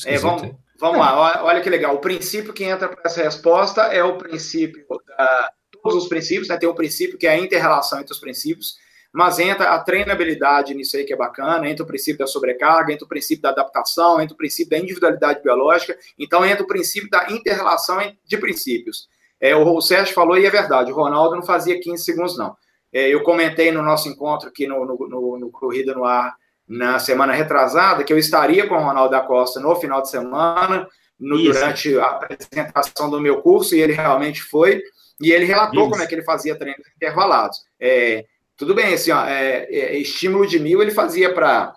É, 0.06 0.16
vamos, 0.16 0.54
vamos 0.80 0.98
lá, 0.98 1.44
olha 1.44 1.60
que 1.60 1.68
legal. 1.68 1.94
O 1.94 2.00
princípio 2.00 2.54
que 2.54 2.64
entra 2.64 2.88
para 2.88 3.02
essa 3.04 3.22
resposta 3.22 3.82
é 3.82 4.02
o 4.02 4.16
princípio 4.16 4.86
da 4.88 5.52
os 5.94 6.08
princípios, 6.08 6.48
né? 6.48 6.56
Tem 6.56 6.68
um 6.68 6.74
princípio 6.74 7.18
que 7.18 7.26
é 7.26 7.30
a 7.30 7.38
inter-relação 7.38 8.00
entre 8.00 8.12
os 8.12 8.18
princípios, 8.18 8.76
mas 9.12 9.38
entra 9.38 9.70
a 9.70 9.78
treinabilidade 9.78 10.74
nisso 10.74 10.96
aí 10.96 11.04
que 11.04 11.12
é 11.12 11.16
bacana, 11.16 11.68
entra 11.68 11.84
o 11.84 11.86
princípio 11.86 12.18
da 12.18 12.26
sobrecarga, 12.26 12.92
entra 12.92 13.04
o 13.04 13.08
princípio 13.08 13.42
da 13.42 13.50
adaptação, 13.50 14.20
entra 14.20 14.34
o 14.34 14.36
princípio 14.36 14.70
da 14.70 14.78
individualidade 14.78 15.42
biológica, 15.42 15.96
então 16.18 16.44
entra 16.44 16.64
o 16.64 16.66
princípio 16.66 17.08
da 17.08 17.30
inter-relação 17.30 17.98
de 18.26 18.36
princípios. 18.36 19.08
É, 19.40 19.54
o 19.54 19.80
Sérgio 19.80 20.14
falou 20.14 20.36
e 20.36 20.46
é 20.46 20.50
verdade, 20.50 20.90
o 20.90 20.94
Ronaldo 20.94 21.36
não 21.36 21.42
fazia 21.42 21.80
15 21.80 22.04
segundos, 22.04 22.36
não. 22.36 22.56
É, 22.92 23.08
eu 23.08 23.22
comentei 23.22 23.70
no 23.70 23.82
nosso 23.82 24.08
encontro 24.08 24.48
aqui 24.48 24.66
no, 24.66 24.84
no, 24.84 24.96
no, 25.08 25.38
no 25.38 25.50
Corrida 25.50 25.94
no 25.94 26.04
Ar 26.04 26.34
na 26.68 26.98
semana 26.98 27.32
retrasada 27.32 28.02
que 28.02 28.12
eu 28.12 28.18
estaria 28.18 28.66
com 28.66 28.74
o 28.74 28.82
Ronaldo 28.82 29.10
da 29.10 29.20
Costa 29.20 29.60
no 29.60 29.74
final 29.76 30.02
de 30.02 30.10
semana, 30.10 30.88
no, 31.18 31.38
durante 31.38 31.96
a 31.98 32.06
apresentação 32.06 33.08
do 33.08 33.20
meu 33.20 33.40
curso, 33.40 33.74
e 33.74 33.80
ele 33.80 33.92
realmente 33.92 34.42
foi. 34.42 34.82
E 35.20 35.32
ele 35.32 35.44
relatou 35.44 35.82
Isso. 35.82 35.90
como 35.90 36.02
é 36.02 36.06
que 36.06 36.14
ele 36.14 36.22
fazia 36.22 36.58
treinos 36.58 36.86
intervalados. 36.94 37.64
É, 37.80 38.24
tudo 38.56 38.74
bem, 38.74 38.94
assim, 38.94 39.10
ó, 39.10 39.24
é, 39.26 39.66
é, 39.70 39.98
estímulo 39.98 40.46
de 40.46 40.58
mil 40.58 40.80
ele 40.82 40.90
fazia 40.90 41.32
para 41.32 41.74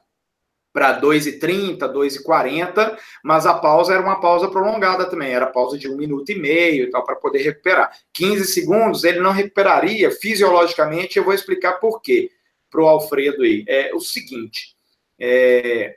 para 0.71 1.01
2,30, 1.01 1.79
2,40, 1.91 2.95
mas 3.23 3.47
a 3.47 3.55
pausa 3.55 3.91
era 3.91 4.03
uma 4.03 4.21
pausa 4.21 4.47
prolongada 4.47 5.09
também, 5.09 5.33
era 5.33 5.47
pausa 5.47 5.79
de 5.79 5.89
um 5.89 5.97
minuto 5.97 6.31
e 6.31 6.35
meio 6.35 6.83
e 6.83 6.89
tal, 6.91 7.03
para 7.03 7.15
poder 7.15 7.39
recuperar. 7.41 7.91
15 8.13 8.45
segundos 8.45 9.03
ele 9.03 9.19
não 9.19 9.31
recuperaria 9.31 10.11
fisiologicamente, 10.11 11.17
eu 11.17 11.25
vou 11.25 11.33
explicar 11.33 11.79
por 11.79 12.01
quê 12.01 12.29
para 12.69 12.81
o 12.81 12.87
Alfredo 12.87 13.41
aí. 13.41 13.65
É 13.67 13.93
o 13.95 13.99
seguinte: 13.99 14.75
é, 15.19 15.95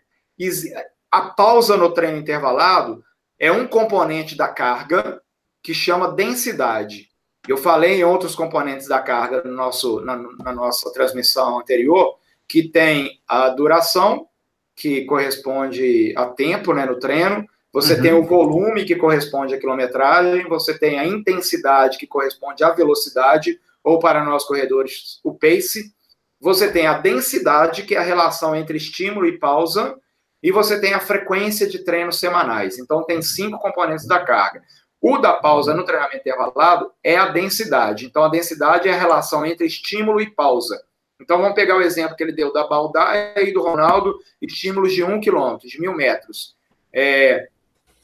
a 1.10 1.20
pausa 1.20 1.76
no 1.76 1.92
treino 1.92 2.18
intervalado 2.18 3.04
é 3.38 3.52
um 3.52 3.66
componente 3.66 4.36
da 4.36 4.48
carga 4.48 5.20
que 5.62 5.74
chama 5.74 6.12
densidade. 6.12 7.11
Eu 7.48 7.56
falei 7.56 8.00
em 8.00 8.04
outros 8.04 8.34
componentes 8.34 8.86
da 8.86 9.00
carga 9.00 9.42
no 9.42 9.52
nosso, 9.52 10.00
na, 10.00 10.16
na 10.16 10.52
nossa 10.52 10.92
transmissão 10.92 11.58
anterior, 11.58 12.16
que 12.46 12.68
tem 12.68 13.20
a 13.26 13.48
duração, 13.48 14.28
que 14.76 15.04
corresponde 15.04 16.14
a 16.16 16.26
tempo 16.26 16.72
né, 16.72 16.86
no 16.86 16.98
treino, 16.98 17.46
você 17.72 17.94
uhum. 17.94 18.02
tem 18.02 18.12
o 18.12 18.24
volume, 18.24 18.84
que 18.84 18.94
corresponde 18.94 19.54
à 19.54 19.58
quilometragem, 19.58 20.46
você 20.46 20.78
tem 20.78 20.98
a 20.98 21.06
intensidade, 21.06 21.96
que 21.96 22.06
corresponde 22.06 22.62
à 22.62 22.70
velocidade, 22.70 23.58
ou 23.82 23.98
para 23.98 24.22
nós 24.22 24.44
corredores, 24.44 25.18
o 25.24 25.32
pace, 25.32 25.92
você 26.38 26.70
tem 26.70 26.86
a 26.86 26.98
densidade, 26.98 27.84
que 27.84 27.94
é 27.94 27.98
a 27.98 28.02
relação 28.02 28.54
entre 28.54 28.76
estímulo 28.76 29.26
e 29.26 29.38
pausa, 29.38 29.96
e 30.42 30.52
você 30.52 30.80
tem 30.80 30.92
a 30.92 31.00
frequência 31.00 31.66
de 31.66 31.78
treinos 31.78 32.18
semanais. 32.18 32.78
Então, 32.78 33.04
tem 33.04 33.22
cinco 33.22 33.58
componentes 33.58 34.06
da 34.06 34.18
carga. 34.18 34.62
O 35.02 35.18
da 35.18 35.32
pausa 35.32 35.74
no 35.74 35.84
treinamento 35.84 36.18
intervalado 36.18 36.92
é 37.02 37.16
a 37.16 37.26
densidade. 37.26 38.06
Então, 38.06 38.22
a 38.22 38.28
densidade 38.28 38.88
é 38.88 38.92
a 38.92 38.98
relação 38.98 39.44
entre 39.44 39.66
estímulo 39.66 40.20
e 40.20 40.30
pausa. 40.30 40.80
Então, 41.20 41.38
vamos 41.38 41.56
pegar 41.56 41.76
o 41.76 41.82
exemplo 41.82 42.14
que 42.16 42.22
ele 42.22 42.30
deu 42.30 42.52
da 42.52 42.68
Baldaia 42.68 43.42
e 43.42 43.52
do 43.52 43.60
Ronaldo, 43.60 44.16
estímulos 44.40 44.92
de 44.92 45.02
um 45.02 45.20
quilômetro, 45.20 45.68
de 45.68 45.80
mil 45.80 45.92
metros. 45.92 46.54
É, 46.92 47.48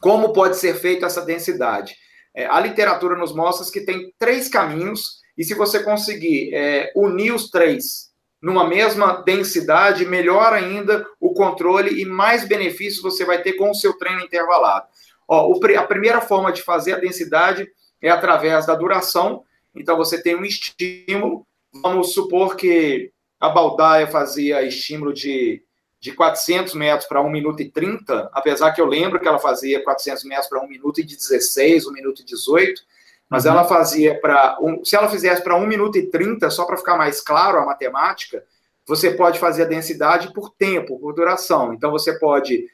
como 0.00 0.32
pode 0.32 0.56
ser 0.56 0.74
feita 0.74 1.06
essa 1.06 1.24
densidade? 1.24 1.96
É, 2.34 2.46
a 2.46 2.58
literatura 2.58 3.16
nos 3.16 3.32
mostra 3.32 3.70
que 3.72 3.86
tem 3.86 4.12
três 4.18 4.48
caminhos, 4.48 5.20
e 5.36 5.44
se 5.44 5.54
você 5.54 5.84
conseguir 5.84 6.52
é, 6.52 6.90
unir 6.96 7.32
os 7.32 7.48
três 7.48 8.08
numa 8.42 8.66
mesma 8.66 9.22
densidade, 9.22 10.04
melhor 10.04 10.52
ainda 10.52 11.06
o 11.20 11.32
controle 11.32 12.00
e 12.00 12.04
mais 12.04 12.46
benefícios 12.46 13.02
você 13.02 13.24
vai 13.24 13.40
ter 13.42 13.52
com 13.54 13.70
o 13.70 13.74
seu 13.74 13.96
treino 13.98 14.20
intervalado. 14.20 14.86
Ó, 15.28 15.52
a 15.76 15.86
primeira 15.86 16.22
forma 16.22 16.50
de 16.50 16.62
fazer 16.62 16.94
a 16.94 16.98
densidade 16.98 17.68
é 18.00 18.08
através 18.08 18.64
da 18.64 18.74
duração. 18.74 19.44
Então, 19.74 19.96
você 19.96 20.20
tem 20.22 20.34
um 20.34 20.44
estímulo. 20.44 21.46
Vamos 21.82 22.14
supor 22.14 22.56
que 22.56 23.12
a 23.38 23.50
Baldaia 23.50 24.06
fazia 24.06 24.62
estímulo 24.62 25.12
de, 25.12 25.62
de 26.00 26.12
400 26.12 26.74
metros 26.74 27.06
para 27.06 27.20
1 27.20 27.28
minuto 27.30 27.60
e 27.60 27.70
30, 27.70 28.30
apesar 28.32 28.72
que 28.72 28.80
eu 28.80 28.86
lembro 28.86 29.20
que 29.20 29.28
ela 29.28 29.38
fazia 29.38 29.84
400 29.84 30.24
metros 30.24 30.48
para 30.48 30.64
1 30.64 30.68
minuto 30.68 31.00
e 31.00 31.04
16, 31.04 31.86
1 31.86 31.92
minuto 31.92 32.22
e 32.22 32.24
18. 32.24 32.80
Mas 33.28 33.44
uhum. 33.44 33.52
ela 33.52 33.64
fazia 33.64 34.18
para. 34.18 34.58
Um, 34.62 34.82
se 34.82 34.96
ela 34.96 35.08
fizesse 35.08 35.42
para 35.42 35.56
1 35.56 35.66
minuto 35.66 35.98
e 35.98 36.06
30, 36.06 36.48
só 36.48 36.64
para 36.64 36.78
ficar 36.78 36.96
mais 36.96 37.20
claro 37.20 37.58
a 37.58 37.66
matemática, 37.66 38.42
você 38.86 39.10
pode 39.10 39.38
fazer 39.38 39.64
a 39.64 39.66
densidade 39.66 40.32
por 40.32 40.50
tempo, 40.54 40.98
por 40.98 41.12
duração. 41.12 41.74
Então 41.74 41.90
você 41.90 42.18
pode 42.18 42.66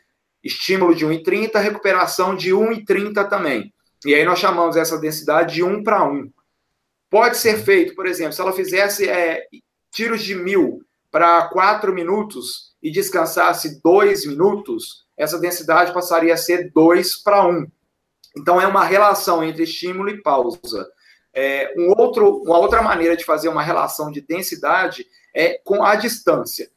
estímulo 0.45 0.95
de 0.95 1.07
1,30, 1.07 1.59
recuperação 1.59 2.37
de 2.37 2.51
1,30 2.51 3.29
também. 3.29 3.73
E 4.05 4.15
aí 4.15 4.25
nós 4.25 4.39
chamamos 4.39 4.77
essa 4.77 4.99
densidade 4.99 5.55
de 5.55 5.65
1 5.65 5.83
para 5.83 6.05
1. 6.05 6.31
Pode 7.11 7.39
ser 7.39 7.59
feito, 7.65 7.95
por 7.95 8.07
exemplo, 8.07 8.35
se 8.35 8.41
ela 8.41 8.53
fizesse 8.53 9.09
é, 9.09 9.47
tiros 9.91 10.23
de 10.23 10.35
mil 10.35 10.83
para 11.11 11.49
4 11.49 11.93
minutos 11.95 12.75
e 12.83 12.91
descansasse 12.91 13.81
2 13.83 14.27
minutos, 14.27 15.07
essa 15.17 15.39
densidade 15.39 15.95
passaria 15.95 16.35
a 16.35 16.37
ser 16.37 16.71
2 16.73 17.23
para 17.23 17.47
1. 17.47 17.67
Então, 18.37 18.61
é 18.61 18.67
uma 18.67 18.85
relação 18.85 19.43
entre 19.43 19.63
estímulo 19.63 20.11
e 20.11 20.21
pausa. 20.21 20.87
É, 21.33 21.73
um 21.79 21.95
outro, 21.97 22.43
uma 22.43 22.59
outra 22.59 22.83
maneira 22.83 23.17
de 23.17 23.25
fazer 23.25 23.49
uma 23.49 23.63
relação 23.63 24.11
de 24.11 24.21
densidade 24.21 25.07
é 25.33 25.61
com 25.65 25.85
a 25.85 25.95
distância. 25.95 26.69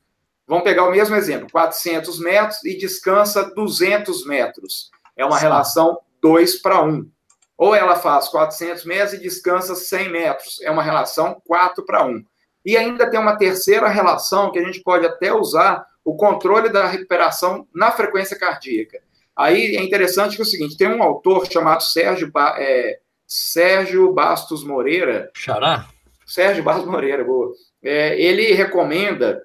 Vamos 0.48 0.64
pegar 0.64 0.86
o 0.86 0.92
mesmo 0.92 1.16
exemplo, 1.16 1.50
400 1.52 2.20
metros 2.20 2.64
e 2.64 2.78
descansa 2.78 3.54
200 3.54 4.26
metros. 4.26 4.90
É 5.16 5.26
uma 5.26 5.38
Sim. 5.38 5.44
relação 5.44 6.00
2 6.22 6.62
para 6.62 6.82
1. 6.84 7.10
Ou 7.58 7.76
ela 7.76 7.96
faz 7.96 8.30
400 8.30 8.86
metros 8.86 9.14
e 9.14 9.20
descansa 9.22 9.76
100 9.76 10.10
metros. 10.10 10.62
É 10.62 10.72
uma 10.72 10.84
relação 10.84 11.42
4 11.46 11.84
para 11.86 12.06
1. 12.06 12.24
E 12.66 12.78
ainda 12.78 13.10
tem 13.10 13.20
uma 13.20 13.36
terceira 13.36 13.88
relação 13.88 14.52
que 14.52 14.60
a 14.60 14.64
gente 14.64 14.82
pode 14.82 15.06
até 15.06 15.34
usar 15.34 15.86
o 16.04 16.16
controle 16.16 16.70
da 16.70 16.88
recuperação 16.88 17.68
na 17.74 17.92
frequência 17.92 18.38
cardíaca. 18.38 19.02
Aí 19.36 19.76
é 19.76 19.84
interessante 19.84 20.36
que 20.36 20.42
é 20.42 20.46
o 20.46 20.48
seguinte: 20.48 20.78
tem 20.78 20.88
um 20.88 21.04
autor 21.04 21.46
chamado 21.52 21.82
Sérgio, 21.84 22.32
ba 22.32 22.56
é, 22.58 23.00
Sérgio 23.26 24.14
Bastos 24.14 24.64
Moreira. 24.64 25.30
Xará? 25.36 25.88
Sérgio 26.26 26.64
Bastos 26.64 26.90
Moreira, 26.90 27.24
boa. 27.24 27.52
É, 27.84 28.20
ele 28.20 28.54
recomenda 28.54 29.42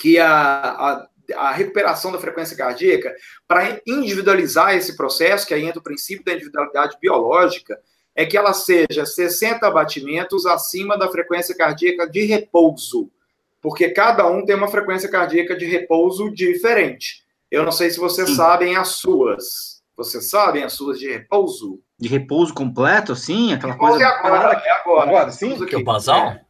que 0.00 0.18
a, 0.18 0.30
a, 0.30 1.08
a, 1.36 1.52
recuperação 1.52 2.10
da 2.10 2.18
frequência 2.18 2.56
cardíaca, 2.56 3.14
para 3.46 3.78
individualizar 3.86 4.74
esse 4.74 4.96
processo, 4.96 5.46
que 5.46 5.52
aí 5.52 5.62
entra 5.62 5.78
o 5.78 5.82
princípio 5.82 6.24
da 6.24 6.32
individualidade 6.32 6.96
biológica, 6.98 7.78
é 8.16 8.24
que 8.24 8.34
ela 8.34 8.54
seja 8.54 9.04
60 9.04 9.70
batimentos 9.70 10.46
acima 10.46 10.96
da 10.96 11.10
frequência 11.10 11.54
cardíaca 11.54 12.08
de 12.08 12.24
repouso, 12.24 13.10
porque 13.60 13.90
cada 13.90 14.26
um 14.26 14.42
tem 14.42 14.56
uma 14.56 14.68
frequência 14.68 15.10
cardíaca 15.10 15.54
de 15.54 15.66
repouso 15.66 16.32
diferente. 16.32 17.22
Eu 17.50 17.62
não 17.62 17.72
sei 17.72 17.90
se 17.90 18.00
vocês 18.00 18.30
sim. 18.30 18.36
sabem 18.36 18.76
as 18.76 18.88
suas. 18.88 19.82
Vocês 19.94 20.30
sabem 20.30 20.64
as 20.64 20.72
suas 20.72 20.98
de 20.98 21.10
repouso? 21.10 21.78
De 21.98 22.08
repouso 22.08 22.54
completo, 22.54 23.14
sim? 23.14 23.52
Aquela 23.52 23.74
repouso 23.74 23.98
coisa. 23.98 24.06
É 24.06 24.08
agora, 24.08 24.62
é 24.64 24.70
agora. 24.70 25.10
Agora, 25.10 25.30
sim? 25.30 25.66
Que 25.66 25.74
é 25.74 25.78
o 25.78 25.84
basal? 25.84 26.28
É. 26.28 26.49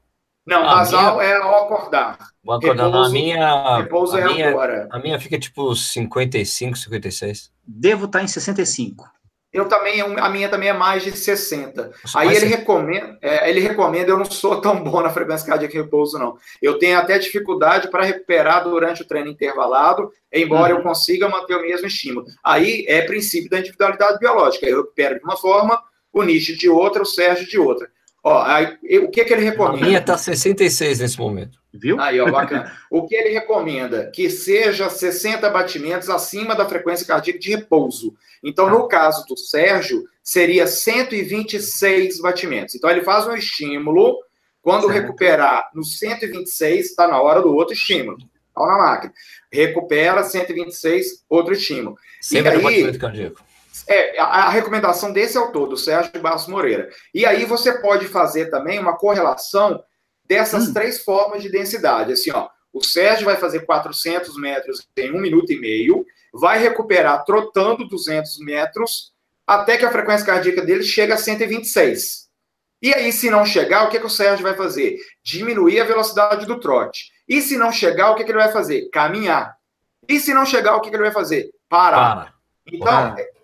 Não, 0.51 0.69
a 0.69 0.75
basal 0.75 1.19
minha... 1.19 1.29
é 1.29 1.37
ao 1.37 1.65
acordar. 1.65 2.19
Vou 2.43 2.57
acordar 2.57 2.87
repouso, 2.87 3.09
a 3.09 3.13
minha. 3.13 3.77
Repouso 3.79 4.17
a 4.17 4.21
é 4.21 4.25
minha, 4.25 4.49
agora. 4.49 4.89
A 4.91 4.99
minha 4.99 5.21
fica 5.21 5.39
tipo 5.39 5.77
55, 5.77 6.77
56. 6.77 7.53
Devo 7.65 8.07
estar 8.07 8.21
em 8.21 8.27
65. 8.27 9.09
Eu 9.53 9.69
também, 9.69 10.01
a 10.01 10.29
minha 10.29 10.49
também 10.49 10.69
é 10.69 10.73
mais 10.73 11.05
de 11.05 11.11
60. 11.11 11.93
Aí 12.15 12.35
ele 12.37 12.47
recomenda, 12.47 13.19
é, 13.21 13.51
ele 13.51 13.61
recomenda, 13.61 14.11
eu 14.11 14.19
não 14.19 14.25
sou 14.25 14.61
tão 14.61 14.83
bom 14.83 15.01
na 15.01 15.11
frequência 15.11 15.47
cardíaca 15.47 15.73
de 15.73 15.83
repouso, 15.83 16.19
não. 16.19 16.37
Eu 16.61 16.79
tenho 16.79 16.99
até 16.99 17.19
dificuldade 17.19 17.89
para 17.89 18.05
recuperar 18.05 18.63
durante 18.65 19.03
o 19.03 19.07
treino 19.07 19.29
intervalado, 19.29 20.11
embora 20.33 20.73
uhum. 20.73 20.81
eu 20.81 20.85
consiga 20.85 21.29
manter 21.29 21.57
o 21.57 21.63
mesmo 21.63 21.87
estímulo. 21.87 22.27
Aí 22.45 22.85
é 22.89 23.03
princípio 23.03 23.51
da 23.51 23.59
individualidade 23.59 24.19
biológica. 24.19 24.67
Eu 24.67 24.83
recupero 24.83 25.19
de 25.19 25.25
uma 25.25 25.37
forma, 25.37 25.81
o 26.13 26.23
Nietzsche 26.23 26.57
de 26.57 26.69
outra, 26.69 27.03
o 27.03 27.07
Sérgio 27.07 27.49
de 27.49 27.59
outra. 27.59 27.89
Ó, 28.23 28.43
aí, 28.43 28.77
o 28.99 29.11
que, 29.11 29.25
que 29.25 29.33
ele 29.33 29.43
recomenda? 29.43 29.85
A 29.85 29.87
minha 29.87 29.99
está 29.99 30.17
66 30.17 31.01
nesse 31.01 31.19
momento. 31.19 31.59
Viu? 31.73 31.99
Aí, 32.01 32.21
ó, 32.21 32.31
bacana. 32.31 32.77
o 32.91 33.07
que 33.07 33.15
ele 33.15 33.31
recomenda? 33.31 34.11
Que 34.11 34.29
seja 34.29 34.91
60 34.91 35.49
batimentos 35.49 36.11
acima 36.11 36.55
da 36.55 36.69
frequência 36.69 37.07
cardíaca 37.07 37.39
de 37.39 37.51
repouso. 37.51 38.15
Então, 38.43 38.69
no 38.69 38.87
caso 38.89 39.25
do 39.27 39.37
Sérgio, 39.37 40.05
seria 40.23 40.67
126 40.67 42.21
batimentos. 42.21 42.75
Então, 42.75 42.91
ele 42.91 43.03
faz 43.03 43.27
um 43.27 43.35
estímulo. 43.35 44.19
Quando 44.63 44.89
certo. 44.89 45.01
recuperar 45.01 45.71
no 45.75 45.83
126, 45.83 46.87
está 46.91 47.09
na 47.09 47.21
hora 47.23 47.41
do 47.41 47.55
outro 47.55 47.73
estímulo. 47.73 48.19
Está 48.19 48.67
na 48.67 48.77
máquina. 48.77 49.15
Recupera 49.51 50.23
126, 50.23 51.25
outro 51.31 51.55
estímulo. 51.55 51.97
Sempre 52.21 52.53
e 52.53 52.57
aí, 52.57 52.63
batimento 52.63 52.99
cardíaco. 52.99 53.50
É, 53.87 54.21
a, 54.21 54.49
recomendação 54.49 55.13
desse 55.13 55.37
autor, 55.37 55.69
do 55.69 55.77
Sérgio 55.77 56.21
Barros 56.21 56.47
Moreira. 56.47 56.89
E 57.15 57.27
aí 57.27 57.45
você 57.45 57.79
pode 57.81 58.07
fazer 58.07 58.47
também 58.51 58.79
uma 58.79 58.97
correlação 58.97 59.83
dessas 60.25 60.69
hum. 60.69 60.73
três 60.73 61.03
formas 61.03 61.43
de 61.43 61.51
densidade. 61.51 62.13
Assim, 62.13 62.31
ó, 62.31 62.49
o 62.73 62.83
Sérgio 62.83 63.25
vai 63.25 63.37
fazer 63.37 63.67
400 63.67 64.37
metros 64.37 64.87
em 64.97 65.13
um 65.13 65.21
minuto 65.21 65.53
e 65.53 65.59
meio, 65.59 66.07
vai 66.33 66.59
recuperar 66.59 67.25
trotando 67.25 67.89
200 67.89 68.39
metros, 68.41 69.13
até 69.47 69.77
que 69.77 69.85
a 69.85 69.91
frequência 69.91 70.27
cardíaca 70.27 70.63
dele 70.63 70.85
chega 70.85 71.15
a 71.15 71.19
126. 71.19 72.29
E 72.83 72.95
aí, 72.95 73.13
se 73.13 73.29
não 73.29 73.45
chegar, 73.45 73.85
o 73.85 73.91
que, 73.91 73.99
que 73.99 74.07
o 74.07 74.11
Sérgio 74.11 74.45
vai 74.45 74.55
fazer? 74.55 74.97
Diminuir 75.23 75.81
a 75.81 75.85
velocidade 75.85 76.47
do 76.47 76.59
trote. 76.59 77.11
E 77.29 77.43
se 77.43 77.57
não 77.57 77.73
chegar, 77.73 78.11
o 78.11 78.15
que, 78.15 78.25
que 78.25 78.31
ele 78.31 78.39
vai 78.39 78.53
fazer? 78.53 78.89
Caminhar. 78.91 79.55
E 80.09 80.19
se 80.19 80.33
não 80.33 80.47
chegar, 80.47 80.77
o 80.77 80.81
que, 80.81 80.89
que 80.89 80.97
ele 80.97 81.03
vai 81.03 81.13
fazer? 81.13 81.51
Parar. 81.69 82.17
Para. 82.17 82.35
Então, 82.73 82.87
Para 82.87 83.40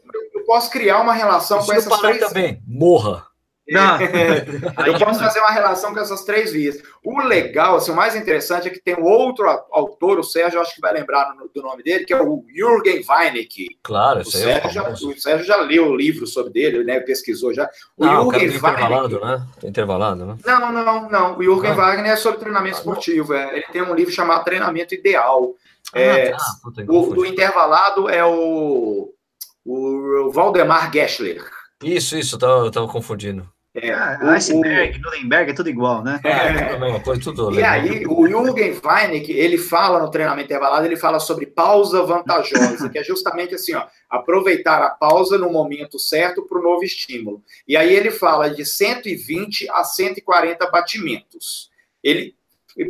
posso 0.47 0.71
criar 0.71 1.01
uma 1.01 1.13
relação 1.13 1.65
com 1.65 1.73
essas 1.73 1.99
três. 1.99 2.21
também, 2.21 2.63
morra. 2.67 3.27
Não. 3.69 3.99
eu 4.87 4.99
posso 4.99 5.19
fazer 5.19 5.41
uma 5.41 5.51
relação 5.51 5.93
com 5.93 5.99
essas 5.99 6.23
três 6.23 6.53
vias. 6.53 6.81
O 7.05 7.21
legal, 7.21 7.77
assim, 7.77 7.91
o 7.91 7.97
mais 7.97 8.15
interessante 8.15 8.69
é 8.69 8.71
que 8.71 8.81
tem 8.81 8.95
um 8.95 9.05
outro 9.05 9.49
autor, 9.73 10.21
o 10.21 10.23
Sérgio, 10.23 10.61
acho 10.61 10.75
que 10.75 10.81
vai 10.81 10.93
lembrar 10.93 11.35
do 11.53 11.63
nome 11.63 11.83
dele, 11.83 12.05
que 12.05 12.15
é 12.15 12.23
o 12.23 12.45
Jürgen 12.55 13.05
Weinicke. 13.09 13.67
Claro, 13.83 14.21
o 14.21 14.25
Sérgio, 14.25 14.69
é 14.69 14.73
já, 14.73 14.89
o 14.89 15.19
Sérgio 15.19 15.45
já 15.45 15.57
leu 15.57 15.89
o 15.89 15.97
livro 15.97 16.27
sobre 16.27 16.53
dele, 16.53 16.85
né? 16.85 17.01
Pesquisou 17.01 17.53
já. 17.53 17.69
O 17.97 18.07
não, 18.07 18.31
Jürgen 18.31 18.57
o 18.57 18.61
cara 18.61 18.75
intervalado, 18.75 19.21
né? 19.21 19.47
Intervalado, 19.65 20.27
né? 20.27 20.37
Não, 20.45 20.73
não, 20.73 21.11
não. 21.11 21.37
O 21.37 21.43
Jürgen 21.43 21.73
ah. 21.73 21.75
Wagner 21.75 22.13
é 22.13 22.17
sobre 22.17 22.39
treinamento 22.39 22.77
ah, 22.77 22.79
esportivo. 22.79 23.35
É, 23.35 23.57
ele 23.57 23.67
tem 23.73 23.83
um 23.83 23.95
livro 23.95 24.13
chamado 24.13 24.45
Treinamento 24.45 24.95
Ideal. 24.95 25.55
Ah, 25.93 26.01
é, 26.01 26.31
tá. 26.31 26.39
Puta, 26.63 26.85
o 26.89 27.15
do 27.15 27.27
intervalado 27.27 28.09
é 28.09 28.25
o, 28.25 29.13
o 29.67 30.31
Valdemar 30.31 30.93
Gessler. 30.93 31.45
Isso, 31.83 32.17
isso, 32.17 32.37
eu 32.37 32.39
tava, 32.39 32.65
eu 32.65 32.71
tava 32.71 32.89
confundindo. 32.89 33.51
É, 33.75 33.93
ah, 33.93 34.19
iceberg, 34.33 34.99
o... 34.99 35.03
Nuremberg, 35.03 35.51
é 35.51 35.55
tudo 35.55 35.69
igual, 35.69 36.03
né? 36.03 36.19
É, 36.25 36.97
é 36.97 37.01
coisa, 37.01 37.21
tudo 37.21 37.53
e 37.53 37.63
aí, 37.63 38.07
o 38.07 38.27
Jürgen 38.27 38.81
Weinig, 38.83 39.31
ele 39.31 39.59
fala 39.59 40.01
no 40.01 40.11
treinamento 40.11 40.47
intervalado, 40.47 40.87
ele 40.87 40.97
fala 40.97 41.21
sobre 41.21 41.45
pausa 41.45 42.03
vantajosa, 42.03 42.89
que 42.89 42.99
é 42.99 43.05
justamente 43.05 43.55
assim, 43.55 43.75
ó, 43.75 43.85
aproveitar 44.09 44.83
a 44.83 44.89
pausa 44.89 45.37
no 45.37 45.51
momento 45.51 45.99
certo 45.99 46.47
para 46.47 46.59
o 46.59 46.63
novo 46.63 46.85
estímulo. 46.85 47.43
E 47.69 47.77
aí 47.77 47.95
ele 47.95 48.11
fala 48.11 48.49
de 48.49 48.65
120 48.65 49.69
a 49.69 49.85
140 49.85 50.71
batimentos. 50.71 51.71
Ele, 52.03 52.35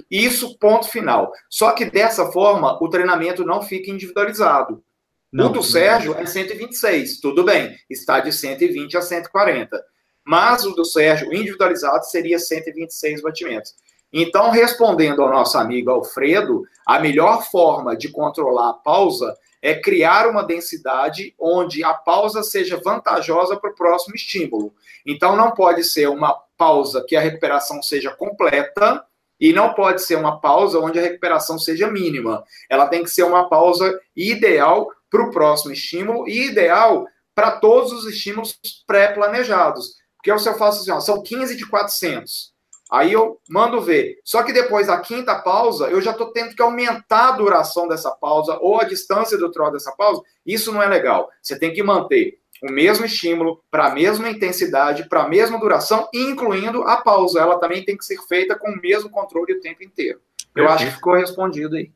isso, 0.09 0.57
ponto 0.57 0.87
final. 0.87 1.33
Só 1.51 1.73
que 1.73 1.85
dessa 1.85 2.31
forma, 2.31 2.79
o 2.81 2.89
treinamento 2.89 3.45
não 3.45 3.61
fica 3.61 3.91
individualizado. 3.91 4.85
Não, 5.33 5.47
o 5.47 5.53
do 5.53 5.63
Sérgio 5.63 6.15
é 6.15 6.25
126, 6.25 7.21
tudo 7.21 7.45
bem, 7.45 7.77
está 7.91 8.21
de 8.21 8.33
120 8.33 8.97
a 8.97 9.03
140 9.03 9.85
mas 10.27 10.65
o 10.65 10.75
do 10.75 10.85
Sérgio 10.85 11.33
individualizado 11.33 12.05
seria 12.05 12.39
126 12.39 13.23
batimentos. 13.23 13.75
Então, 14.13 14.51
respondendo 14.51 15.23
ao 15.23 15.31
nosso 15.31 15.57
amigo 15.57 15.91
Alfredo, 15.91 16.65
a 16.85 16.99
melhor 16.99 17.49
forma 17.49 17.97
de 17.97 18.09
controlar 18.09 18.71
a 18.71 18.75
pausa 18.75 19.37
é 19.63 19.75
criar 19.75 20.29
uma 20.29 20.43
densidade 20.43 21.33
onde 21.39 21.85
a 21.85 21.95
pausa 21.95 22.43
seja 22.43 22.77
vantajosa 22.77 23.57
para 23.57 23.71
o 23.71 23.75
próximo 23.75 24.17
estímulo. 24.17 24.75
Então, 25.05 25.37
não 25.37 25.53
pode 25.53 25.85
ser 25.85 26.09
uma 26.09 26.35
pausa 26.59 27.05
que 27.07 27.15
a 27.15 27.21
recuperação 27.21 27.81
seja 27.81 28.11
completa 28.11 29.05
e 29.41 29.53
não 29.53 29.75
pode 29.75 30.03
ser 30.03 30.17
uma 30.17 30.41
pausa 30.41 30.81
onde 30.81 30.99
a 30.99 31.03
recuperação 31.03 31.59
seja 31.59 31.89
mínima. 31.89 32.43
Ela 32.69 32.89
tem 32.89 33.05
que 33.05 33.11
ser 33.11 33.23
uma 33.23 33.49
pausa 33.49 34.01
ideal 34.17 34.89
para 35.11 35.23
o 35.23 35.31
próximo 35.31 35.73
estímulo 35.73 36.29
e 36.29 36.47
ideal 36.49 37.07
para 37.35 37.53
todos 37.53 37.93
os 37.93 38.07
estímulos 38.07 38.59
pré-planejados. 38.87 39.95
Porque 40.17 40.37
se 40.39 40.49
eu 40.49 40.55
faço 40.55 40.81
assim, 40.81 40.91
ó, 40.91 41.01
são 41.01 41.23
15 41.23 41.57
de 41.57 41.67
400. 41.67 42.55
Aí 42.91 43.13
eu 43.13 43.41
mando 43.49 43.81
ver. 43.81 44.19
Só 44.25 44.43
que 44.43 44.53
depois 44.53 44.87
da 44.87 45.01
quinta 45.01 45.35
pausa, 45.35 45.89
eu 45.89 46.01
já 46.01 46.13
estou 46.13 46.33
tendo 46.33 46.55
que 46.55 46.63
aumentar 46.63 47.29
a 47.29 47.33
duração 47.33 47.89
dessa 47.89 48.11
pausa 48.11 48.57
ou 48.61 48.81
a 48.81 48.85
distância 48.85 49.37
do 49.37 49.51
troll 49.51 49.73
dessa 49.73 49.93
pausa. 49.93 50.23
Isso 50.45 50.73
não 50.73 50.83
é 50.83 50.89
legal. 50.89 51.29
Você 51.43 51.59
tem 51.59 51.73
que 51.73 51.83
manter 51.83 52.39
o 52.63 52.73
mesmo 52.73 53.05
estímulo, 53.05 53.63
para 53.71 53.87
a 53.87 53.95
mesma 53.95 54.31
intensidade, 54.31 55.09
para 55.09 55.25
a 55.25 55.29
mesma 55.29 55.59
duração, 55.59 56.09
incluindo 56.15 56.83
a 56.85 56.97
pausa. 56.97 57.41
Ela 57.41 57.59
também 57.59 57.85
tem 57.85 57.97
que 57.97 58.05
ser 58.05 58.19
feita 58.27 58.57
com 58.59 58.71
o 58.71 58.81
mesmo 58.81 59.11
controle 59.11 59.53
o 59.53 59.61
tempo 59.61 59.83
inteiro. 59.83 60.21
Eu 60.55 60.69
acho 60.69 60.87
que 60.87 60.93
ficou 60.93 61.15
respondido 61.15 61.77
aí. 61.77 61.93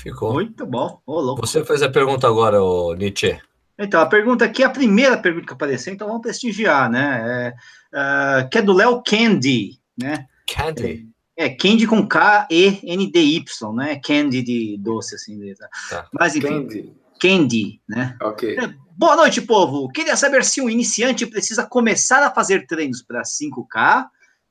Ficou. 0.00 0.32
Muito 0.32 0.64
bom. 0.64 1.00
Oh, 1.04 1.36
Você 1.36 1.62
fez 1.62 1.82
a 1.82 1.88
pergunta 1.88 2.26
agora, 2.26 2.58
Nietzsche. 2.96 3.38
Então, 3.78 4.00
a 4.00 4.06
pergunta 4.06 4.44
aqui 4.44 4.62
é 4.62 4.66
a 4.66 4.70
primeira 4.70 5.16
pergunta 5.18 5.46
que 5.46 5.52
apareceu, 5.52 5.92
então 5.92 6.06
vamos 6.06 6.22
prestigiar, 6.22 6.90
né? 6.90 7.54
É, 7.92 8.44
uh, 8.44 8.48
que 8.48 8.58
é 8.58 8.62
do 8.62 8.72
Léo 8.72 9.02
Candy, 9.02 9.78
né? 9.98 10.26
Candy. 10.46 11.06
É, 11.36 11.46
é 11.46 11.50
Candy 11.50 11.86
com 11.86 12.06
K-E-N-D-Y, 12.06 13.72
né? 13.74 14.00
Candy 14.02 14.42
de 14.42 14.78
doce, 14.78 15.14
assim. 15.14 15.38
Tá. 15.88 16.08
Mas 16.12 16.34
enfim, 16.34 16.48
Candy. 16.48 16.92
Candy, 17.20 17.80
né? 17.86 18.16
Ok. 18.22 18.58
É, 18.58 18.74
boa 18.96 19.16
noite, 19.16 19.42
povo. 19.42 19.90
Queria 19.90 20.16
saber 20.16 20.44
se 20.44 20.62
um 20.62 20.70
iniciante 20.70 21.26
precisa 21.26 21.66
começar 21.66 22.22
a 22.22 22.34
fazer 22.34 22.66
treinos 22.66 23.02
para 23.02 23.22
5K, 23.22 24.06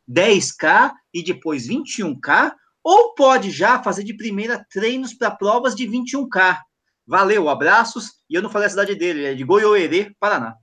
10K 0.09 0.91
e 1.13 1.23
depois 1.23 1.67
21K, 1.67 2.53
ou 2.89 3.13
pode 3.13 3.51
já 3.51 3.83
fazer 3.83 4.03
de 4.03 4.15
primeira 4.15 4.65
treinos 4.71 5.13
para 5.13 5.29
provas 5.29 5.75
de 5.75 5.87
21K. 5.87 6.57
Valeu, 7.05 7.47
abraços. 7.47 8.13
E 8.27 8.33
eu 8.33 8.41
não 8.41 8.49
falei 8.49 8.65
a 8.65 8.69
cidade 8.71 8.95
dele, 8.95 9.25
é 9.25 9.35
de 9.35 9.43
Goiôerê, 9.43 10.11
Paraná. 10.19 10.55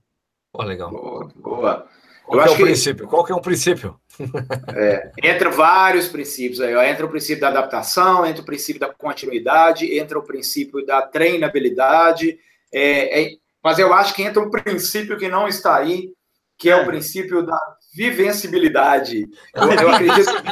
Pô, 0.51 0.61
legal. 0.61 0.91
Boa. 0.91 1.31
boa. 1.37 1.87
Qual 2.25 2.41
é 2.41 2.49
o 2.49 2.55
que... 2.57 2.63
princípio? 2.63 3.07
Qual 3.07 3.23
que 3.23 3.31
é 3.31 3.35
o 3.35 3.39
princípio? 3.39 3.97
É, 4.75 5.11
entra 5.23 5.49
vários 5.49 6.09
princípios 6.09 6.59
aí. 6.59 6.75
Ó. 6.75 6.83
Entra 6.83 7.05
o 7.05 7.09
princípio 7.09 7.39
da 7.39 7.47
adaptação, 7.47 8.25
entra 8.25 8.41
o 8.41 8.45
princípio 8.45 8.81
da 8.81 8.93
continuidade, 8.93 9.97
entra 9.97 10.19
o 10.19 10.23
princípio 10.23 10.85
da 10.85 11.01
treinabilidade. 11.03 12.37
É, 12.73 13.21
é, 13.21 13.29
mas 13.63 13.79
eu 13.79 13.93
acho 13.93 14.13
que 14.13 14.23
entra 14.23 14.43
um 14.43 14.51
princípio 14.51 15.17
que 15.17 15.29
não 15.29 15.47
está 15.47 15.77
aí, 15.77 16.11
que 16.57 16.69
é, 16.69 16.73
é. 16.73 16.81
o 16.81 16.85
princípio 16.85 17.45
da 17.45 17.57
vivencibilidade. 17.93 19.27
Eu, 19.55 19.71
eu 19.71 19.89
acredito. 19.89 20.31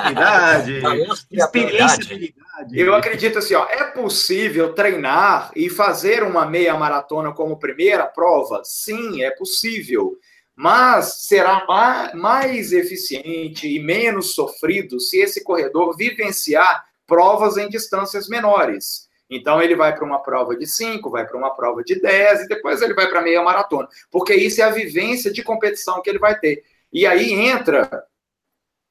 Eu 2.71 2.95
acredito 2.95 3.37
assim, 3.37 3.53
ó, 3.53 3.67
é 3.69 3.83
possível 3.83 4.73
treinar 4.73 5.51
e 5.55 5.69
fazer 5.69 6.23
uma 6.23 6.45
meia 6.45 6.73
maratona 6.75 7.33
como 7.33 7.59
primeira 7.59 8.05
prova? 8.05 8.61
Sim, 8.63 9.21
é 9.21 9.31
possível. 9.31 10.17
Mas 10.55 11.27
será 11.27 11.65
mais 12.13 12.71
eficiente 12.71 13.67
e 13.67 13.77
menos 13.77 14.33
sofrido 14.33 15.01
se 15.01 15.19
esse 15.19 15.43
corredor 15.43 15.97
vivenciar 15.97 16.85
provas 17.05 17.57
em 17.57 17.67
distâncias 17.67 18.29
menores. 18.29 19.05
Então 19.29 19.61
ele 19.61 19.75
vai 19.75 19.93
para 19.93 20.05
uma 20.05 20.19
prova 20.19 20.55
de 20.55 20.67
5, 20.67 21.09
vai 21.09 21.25
para 21.25 21.37
uma 21.37 21.53
prova 21.53 21.83
de 21.83 21.99
10 21.99 22.41
e 22.41 22.47
depois 22.47 22.81
ele 22.81 22.93
vai 22.93 23.09
para 23.09 23.21
meia 23.21 23.41
maratona, 23.41 23.87
porque 24.11 24.35
isso 24.35 24.61
é 24.61 24.63
a 24.63 24.69
vivência 24.69 25.31
de 25.31 25.43
competição 25.43 26.01
que 26.01 26.09
ele 26.09 26.19
vai 26.19 26.39
ter. 26.39 26.63
E 26.95 27.05
aí 27.05 27.33
entra 27.33 28.05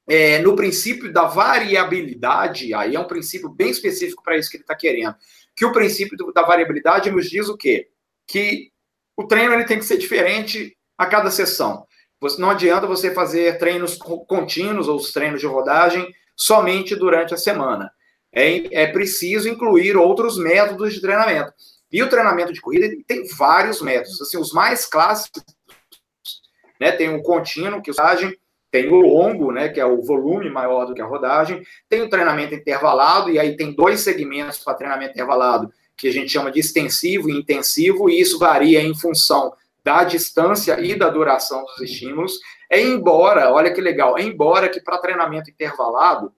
é, 0.07 0.37
no 0.37 0.55
princípio 0.55 1.11
da 1.11 1.23
variabilidade, 1.23 2.71
aí 2.71 2.95
é 2.95 2.99
um 2.99 3.07
princípio 3.07 3.49
bem 3.49 3.71
específico 3.71 4.21
para 4.21 4.37
isso 4.37 4.51
que 4.51 4.57
ele 4.57 4.63
está 4.63 4.75
querendo, 4.75 5.15
que 5.55 5.65
o 5.65 5.71
princípio 5.71 6.15
da 6.31 6.43
variabilidade 6.43 7.09
nos 7.09 7.27
diz 7.27 7.49
o 7.49 7.57
quê? 7.57 7.89
Que 8.27 8.71
o 9.17 9.25
treino 9.25 9.55
ele 9.55 9.65
tem 9.65 9.79
que 9.79 9.85
ser 9.85 9.97
diferente 9.97 10.77
a 10.95 11.07
cada 11.07 11.31
sessão. 11.31 11.87
Você, 12.21 12.39
não 12.39 12.51
adianta 12.51 12.85
você 12.85 13.11
fazer 13.11 13.57
treinos 13.57 13.97
contínuos 14.27 14.87
ou 14.87 14.97
os 14.97 15.11
treinos 15.11 15.39
de 15.39 15.47
rodagem 15.47 16.07
somente 16.35 16.95
durante 16.95 17.33
a 17.33 17.37
semana. 17.37 17.91
É, 18.31 18.83
é 18.83 18.87
preciso 18.91 19.49
incluir 19.49 19.97
outros 19.97 20.37
métodos 20.37 20.93
de 20.93 21.01
treinamento. 21.01 21.51
E 21.91 22.03
o 22.03 22.09
treinamento 22.09 22.53
de 22.53 22.61
corrida 22.61 22.87
tem 23.07 23.25
vários 23.35 23.81
métodos. 23.81 24.21
Assim, 24.21 24.37
os 24.37 24.53
mais 24.53 24.85
clássicos, 24.85 25.41
né, 26.79 26.91
tem 26.91 27.13
o 27.13 27.21
contínuo, 27.21 27.81
que 27.81 27.89
é 27.89 27.93
rodagem, 27.93 28.37
tem 28.71 28.89
o 28.89 28.99
longo, 28.99 29.51
né, 29.51 29.69
que 29.69 29.79
é 29.79 29.85
o 29.85 30.01
volume 30.01 30.49
maior 30.49 30.85
do 30.85 30.93
que 30.93 31.01
a 31.01 31.05
rodagem, 31.05 31.63
tem 31.87 32.01
o 32.01 32.09
treinamento 32.09 32.53
intervalado, 32.53 33.29
e 33.29 33.39
aí 33.39 33.55
tem 33.55 33.73
dois 33.73 34.01
segmentos 34.01 34.59
para 34.59 34.73
treinamento 34.73 35.13
intervalado, 35.13 35.71
que 35.95 36.07
a 36.07 36.11
gente 36.11 36.29
chama 36.29 36.51
de 36.51 36.59
extensivo 36.59 37.29
e 37.29 37.37
intensivo, 37.37 38.09
e 38.09 38.19
isso 38.19 38.37
varia 38.37 38.81
em 38.81 38.93
função 38.93 39.53
da 39.83 40.03
distância 40.03 40.79
e 40.81 40.95
da 40.95 41.09
duração 41.09 41.63
dos 41.63 41.79
estímulos. 41.81 42.39
É 42.69 42.81
embora, 42.81 43.53
olha 43.53 43.73
que 43.73 43.79
legal, 43.79 44.17
é 44.17 44.23
embora 44.23 44.67
que 44.67 44.81
para 44.81 44.97
treinamento 44.97 45.49
intervalado, 45.49 46.33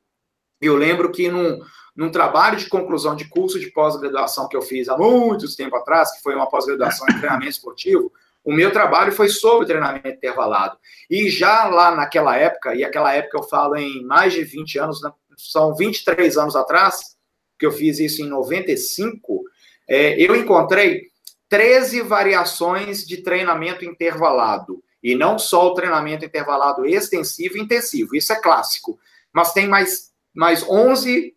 eu 0.62 0.76
lembro 0.76 1.12
que 1.12 1.30
num, 1.30 1.60
num 1.96 2.12
trabalho 2.12 2.58
de 2.58 2.68
conclusão 2.68 3.16
de 3.16 3.28
curso 3.28 3.60
de 3.60 3.72
pós-graduação 3.72 4.48
que 4.48 4.56
eu 4.56 4.62
fiz 4.62 4.90
há 4.90 4.98
muitos 4.98 5.56
tempo 5.56 5.76
atrás, 5.76 6.12
que 6.12 6.22
foi 6.22 6.36
uma 6.36 6.50
pós-graduação 6.50 7.08
em 7.10 7.18
treinamento 7.18 7.52
esportivo, 7.52 8.12
o 8.48 8.54
meu 8.54 8.72
trabalho 8.72 9.12
foi 9.12 9.28
sobre 9.28 9.68
treinamento 9.68 10.08
intervalado. 10.08 10.78
E 11.10 11.30
já 11.30 11.66
lá 11.66 11.94
naquela 11.94 12.38
época, 12.38 12.74
e 12.74 12.82
aquela 12.82 13.14
época 13.14 13.38
eu 13.38 13.44
falo 13.44 13.76
em 13.76 14.06
mais 14.06 14.32
de 14.32 14.42
20 14.42 14.80
anos, 14.80 15.02
né, 15.02 15.12
são 15.36 15.76
23 15.76 16.38
anos 16.38 16.56
atrás, 16.56 17.18
que 17.60 17.66
eu 17.66 17.74
fiz 17.74 18.00
isso 18.00 18.22
em 18.22 18.30
95, 18.30 19.44
é, 19.86 20.16
eu 20.18 20.34
encontrei 20.34 21.08
13 21.50 22.04
variações 22.04 23.06
de 23.06 23.18
treinamento 23.18 23.84
intervalado. 23.84 24.82
E 25.04 25.14
não 25.14 25.38
só 25.38 25.68
o 25.68 25.74
treinamento 25.74 26.24
intervalado 26.24 26.86
extensivo 26.86 27.58
e 27.58 27.62
intensivo, 27.62 28.16
isso 28.16 28.32
é 28.32 28.40
clássico. 28.40 28.98
Mas 29.34 29.52
tem 29.52 29.68
mais, 29.68 30.12
mais 30.34 30.64
11 30.64 31.36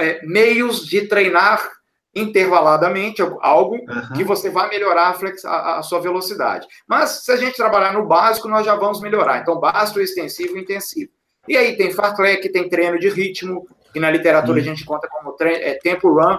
é, 0.00 0.26
meios 0.26 0.84
de 0.84 1.06
treinar 1.06 1.75
intervaladamente 2.16 3.20
algo 3.40 3.74
uhum. 3.74 4.16
que 4.16 4.24
você 4.24 4.48
vai 4.48 4.70
melhorar 4.70 5.08
a, 5.08 5.14
flex, 5.14 5.44
a, 5.44 5.78
a, 5.78 5.82
sua 5.82 6.00
velocidade. 6.00 6.66
Mas 6.88 7.24
se 7.24 7.30
a 7.30 7.36
gente 7.36 7.54
trabalhar 7.54 7.92
no 7.92 8.06
básico, 8.06 8.48
nós 8.48 8.64
já 8.64 8.74
vamos 8.74 9.02
melhorar. 9.02 9.42
Então, 9.42 9.60
básico, 9.60 10.00
extensivo 10.00 10.56
e 10.56 10.62
intensivo. 10.62 11.10
E 11.46 11.56
aí 11.56 11.76
tem 11.76 11.92
fartlek, 11.92 12.48
tem 12.48 12.68
treino 12.68 12.98
de 12.98 13.10
ritmo, 13.10 13.68
que 13.92 14.00
na 14.00 14.10
literatura 14.10 14.58
uhum. 14.58 14.64
a 14.64 14.66
gente 14.66 14.84
conta 14.84 15.06
como 15.08 15.32
treino, 15.32 15.62
é, 15.62 15.74
tempo 15.74 16.08
run. 16.08 16.38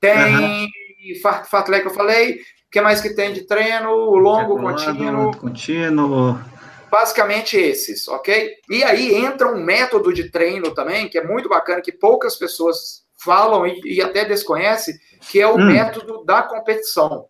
Tem 0.00 0.34
uhum. 0.34 1.44
fartlek, 1.44 1.84
eu 1.84 1.92
falei. 1.92 2.40
O 2.66 2.70
que 2.70 2.80
mais 2.80 3.00
que 3.00 3.10
tem 3.10 3.32
de 3.32 3.46
treino? 3.46 3.90
Longo, 4.16 4.58
contínuo. 4.58 5.36
Contínuo. 5.36 6.38
basicamente 6.90 7.56
esses, 7.56 8.08
ok? 8.08 8.50
E 8.70 8.82
aí 8.82 9.14
entra 9.14 9.48
um 9.48 9.62
método 9.62 10.12
de 10.12 10.30
treino 10.30 10.74
também, 10.74 11.08
que 11.08 11.18
é 11.18 11.24
muito 11.24 11.48
bacana, 11.48 11.82
que 11.82 11.92
poucas 11.92 12.36
pessoas 12.36 13.07
falam 13.28 13.66
e, 13.66 13.78
e 13.84 14.00
até 14.00 14.24
desconhecem, 14.24 14.98
que 15.30 15.38
é 15.38 15.46
o 15.46 15.56
hum. 15.56 15.66
método 15.66 16.24
da 16.24 16.42
competição. 16.42 17.26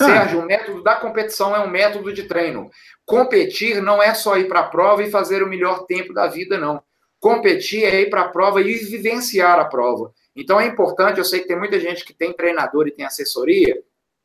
Ah. 0.00 0.04
Sérgio, 0.04 0.40
o 0.40 0.44
método 0.44 0.82
da 0.82 0.96
competição 0.96 1.54
é 1.54 1.60
um 1.60 1.70
método 1.70 2.12
de 2.12 2.24
treino. 2.24 2.68
Competir 3.06 3.80
não 3.80 4.02
é 4.02 4.14
só 4.14 4.36
ir 4.36 4.48
para 4.48 4.60
a 4.60 4.68
prova 4.68 5.04
e 5.04 5.10
fazer 5.10 5.44
o 5.44 5.48
melhor 5.48 5.86
tempo 5.86 6.12
da 6.12 6.26
vida, 6.26 6.58
não. 6.58 6.82
Competir 7.20 7.84
é 7.84 8.00
ir 8.00 8.10
para 8.10 8.22
a 8.22 8.28
prova 8.28 8.60
e 8.60 8.74
vivenciar 8.74 9.60
a 9.60 9.64
prova. 9.64 10.12
Então 10.34 10.60
é 10.60 10.66
importante, 10.66 11.18
eu 11.18 11.24
sei 11.24 11.40
que 11.40 11.46
tem 11.46 11.58
muita 11.58 11.78
gente 11.78 12.04
que 12.04 12.12
tem 12.12 12.32
treinador 12.32 12.88
e 12.88 12.90
tem 12.90 13.04
assessoria, 13.04 13.80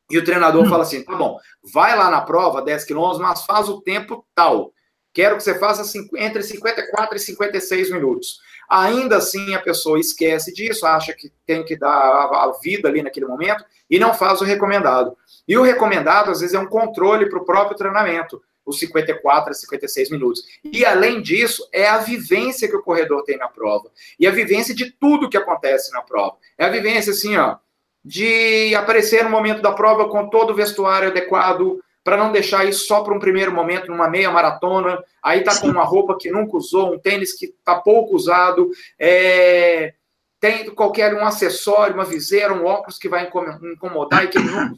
e 0.09 0.17
o 0.17 0.23
treinador 0.23 0.65
hum. 0.65 0.69
fala 0.69 0.81
assim: 0.81 1.03
tá 1.03 1.15
bom, 1.15 1.37
vai 1.71 1.95
lá 1.95 2.09
na 2.09 2.21
prova, 2.21 2.61
10 2.61 2.85
quilômetros, 2.85 3.21
mas 3.21 3.45
faz 3.45 3.69
o 3.69 3.81
tempo 3.81 4.25
tal. 4.33 4.73
Quero 5.13 5.37
que 5.37 5.43
você 5.43 5.57
faça 5.59 5.83
entre 6.15 6.43
54 6.43 7.15
e 7.15 7.19
56 7.19 7.91
minutos. 7.91 8.39
Ainda 8.69 9.17
assim, 9.17 9.53
a 9.53 9.61
pessoa 9.61 9.99
esquece 9.99 10.53
disso, 10.53 10.85
acha 10.85 11.13
que 11.13 11.31
tem 11.45 11.63
que 11.63 11.77
dar 11.77 11.89
a 11.89 12.51
vida 12.61 12.89
ali 12.89 13.01
naquele 13.01 13.25
momento 13.25 13.63
e 13.89 13.97
não 13.97 14.13
faz 14.13 14.41
o 14.41 14.45
recomendado. 14.45 15.17
E 15.47 15.57
o 15.57 15.63
recomendado, 15.63 16.31
às 16.31 16.41
vezes, 16.41 16.53
é 16.53 16.59
um 16.59 16.67
controle 16.67 17.29
para 17.29 17.39
o 17.39 17.45
próprio 17.45 17.77
treinamento, 17.77 18.41
os 18.65 18.79
54 18.79 19.51
a 19.51 19.53
56 19.53 20.11
minutos. 20.11 20.43
E, 20.63 20.85
além 20.85 21.21
disso, 21.21 21.67
é 21.71 21.87
a 21.87 21.99
vivência 21.99 22.67
que 22.67 22.75
o 22.75 22.83
corredor 22.83 23.23
tem 23.23 23.37
na 23.37 23.47
prova. 23.47 23.89
E 24.19 24.27
a 24.27 24.31
vivência 24.31 24.75
de 24.75 24.91
tudo 24.91 25.29
que 25.29 25.37
acontece 25.37 25.91
na 25.93 26.01
prova. 26.01 26.35
É 26.57 26.65
a 26.65 26.69
vivência, 26.69 27.13
assim, 27.13 27.37
ó, 27.37 27.55
de 28.03 28.75
aparecer 28.75 29.23
no 29.23 29.29
momento 29.29 29.61
da 29.61 29.71
prova 29.71 30.09
com 30.09 30.29
todo 30.29 30.51
o 30.51 30.55
vestuário 30.55 31.07
adequado, 31.07 31.79
para 32.07 32.15
não 32.15 32.31
deixar 32.31 32.65
isso 32.65 32.85
só 32.87 33.03
para 33.03 33.13
um 33.13 33.19
primeiro 33.19 33.51
momento, 33.51 33.91
numa 33.91 34.09
meia 34.09 34.31
maratona, 34.31 35.03
aí 35.21 35.43
tá 35.43 35.59
com 35.59 35.67
uma 35.67 35.83
roupa 35.83 36.17
que 36.17 36.31
nunca 36.31 36.55
usou, 36.55 36.93
um 36.93 36.97
tênis 36.97 37.33
que 37.33 37.53
tá 37.65 37.75
pouco 37.75 38.15
usado, 38.15 38.71
é... 38.97 39.93
tem 40.39 40.73
qualquer 40.73 41.13
um 41.13 41.25
acessório, 41.25 41.95
uma 41.95 42.05
viseira, 42.05 42.53
um 42.53 42.63
óculos 42.63 42.97
que 42.97 43.09
vai 43.09 43.29
incomodar 43.73 44.23
e 44.23 44.29
que 44.29 44.37
ele 44.37 44.47
nunca 44.47 44.73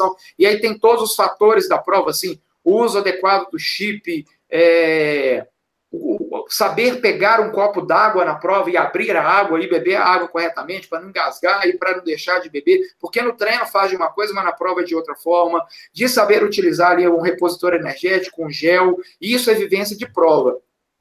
usou. 0.00 0.16
E 0.36 0.44
aí 0.44 0.60
tem 0.60 0.76
todos 0.76 1.10
os 1.10 1.14
fatores 1.14 1.68
da 1.68 1.78
prova, 1.78 2.10
assim, 2.10 2.40
o 2.64 2.82
uso 2.82 2.98
adequado 2.98 3.52
do 3.52 3.58
chip, 3.58 4.26
é 4.50 5.46
saber 6.48 7.00
pegar 7.00 7.40
um 7.40 7.50
copo 7.50 7.82
d'água 7.82 8.24
na 8.24 8.34
prova 8.34 8.70
e 8.70 8.76
abrir 8.76 9.16
a 9.16 9.22
água 9.22 9.60
e 9.60 9.68
beber 9.68 9.96
a 9.96 10.04
água 10.04 10.28
corretamente 10.28 10.88
para 10.88 11.00
não 11.00 11.08
engasgar 11.08 11.66
e 11.66 11.76
para 11.76 11.96
não 11.96 12.04
deixar 12.04 12.40
de 12.40 12.50
beber, 12.50 12.80
porque 13.00 13.22
no 13.22 13.36
treino 13.36 13.66
faz 13.66 13.90
de 13.90 13.96
uma 13.96 14.10
coisa, 14.10 14.32
mas 14.32 14.44
na 14.44 14.52
prova 14.52 14.82
é 14.82 14.84
de 14.84 14.94
outra 14.94 15.14
forma, 15.14 15.64
de 15.92 16.08
saber 16.08 16.42
utilizar 16.42 16.92
ali 16.92 17.08
um 17.08 17.20
repositor 17.20 17.74
energético, 17.74 18.44
um 18.44 18.50
gel, 18.50 18.96
isso 19.20 19.50
é 19.50 19.54
vivência 19.54 19.96
de 19.96 20.06
prova 20.06 20.58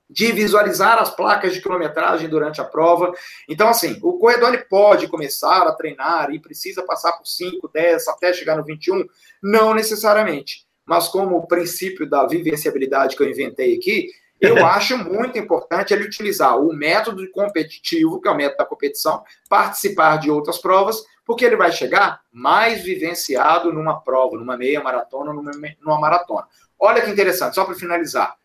de 0.09 0.31
visualizar 0.31 0.99
as 0.99 1.09
placas 1.09 1.53
de 1.53 1.61
quilometragem 1.61 2.29
durante 2.29 2.61
a 2.61 2.63
prova. 2.63 3.11
Então, 3.49 3.67
assim, 3.67 3.97
o 4.03 4.19
corredor 4.19 4.49
ele 4.49 4.63
pode 4.65 5.07
começar 5.07 5.63
a 5.63 5.71
treinar 5.71 6.31
e 6.31 6.39
precisa 6.39 6.83
passar 6.83 7.13
por 7.13 7.25
5, 7.25 7.67
10, 7.73 8.07
até 8.09 8.31
chegar 8.31 8.55
no 8.55 8.63
21? 8.63 9.05
Não 9.41 9.73
necessariamente. 9.73 10.67
Mas 10.85 11.07
como 11.07 11.37
o 11.37 11.47
princípio 11.47 12.07
da 12.07 12.27
vivenciabilidade 12.27 13.15
que 13.15 13.23
eu 13.23 13.29
inventei 13.29 13.75
aqui, 13.75 14.09
eu 14.43 14.65
acho 14.65 14.97
muito 14.97 15.37
importante 15.37 15.93
ele 15.93 16.03
utilizar 16.03 16.59
o 16.59 16.73
método 16.73 17.25
competitivo, 17.31 18.19
que 18.19 18.27
é 18.27 18.31
o 18.31 18.35
método 18.35 18.57
da 18.57 18.65
competição, 18.65 19.23
participar 19.49 20.17
de 20.17 20.29
outras 20.29 20.57
provas, 20.57 21.01
porque 21.25 21.45
ele 21.45 21.55
vai 21.55 21.71
chegar 21.71 22.21
mais 22.29 22.81
vivenciado 22.81 23.71
numa 23.71 24.01
prova, 24.01 24.37
numa 24.37 24.57
meia 24.57 24.83
maratona, 24.83 25.31
numa, 25.31 25.51
numa 25.81 25.99
maratona. 25.99 26.45
Olha 26.77 27.01
que 27.01 27.09
interessante, 27.09 27.55
só 27.55 27.63
para 27.63 27.75
finalizar. 27.75 28.35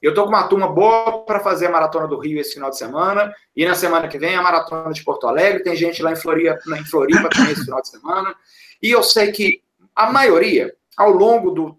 Eu 0.00 0.10
estou 0.10 0.24
com 0.24 0.30
uma 0.30 0.46
turma 0.46 0.68
boa 0.68 1.24
para 1.24 1.40
fazer 1.40 1.66
a 1.66 1.70
maratona 1.72 2.06
do 2.06 2.20
Rio 2.20 2.40
esse 2.40 2.54
final 2.54 2.70
de 2.70 2.78
semana, 2.78 3.34
e 3.56 3.66
na 3.66 3.74
semana 3.74 4.06
que 4.06 4.16
vem 4.16 4.36
a 4.36 4.42
maratona 4.42 4.92
de 4.92 5.02
Porto 5.02 5.26
Alegre. 5.26 5.64
Tem 5.64 5.74
gente 5.74 6.00
lá 6.04 6.12
em 6.12 6.16
Floripa, 6.16 6.60
em 6.78 6.84
Floripa 6.84 7.28
também 7.28 7.50
esse 7.50 7.64
final 7.64 7.82
de 7.82 7.88
semana. 7.88 8.32
E 8.80 8.92
eu 8.92 9.02
sei 9.02 9.32
que 9.32 9.60
a 9.96 10.12
maioria, 10.12 10.72
ao 10.96 11.10
longo 11.10 11.50
do 11.50 11.76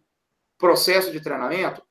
processo 0.57 1.09
de 1.13 1.21
treinamento, 1.21 1.81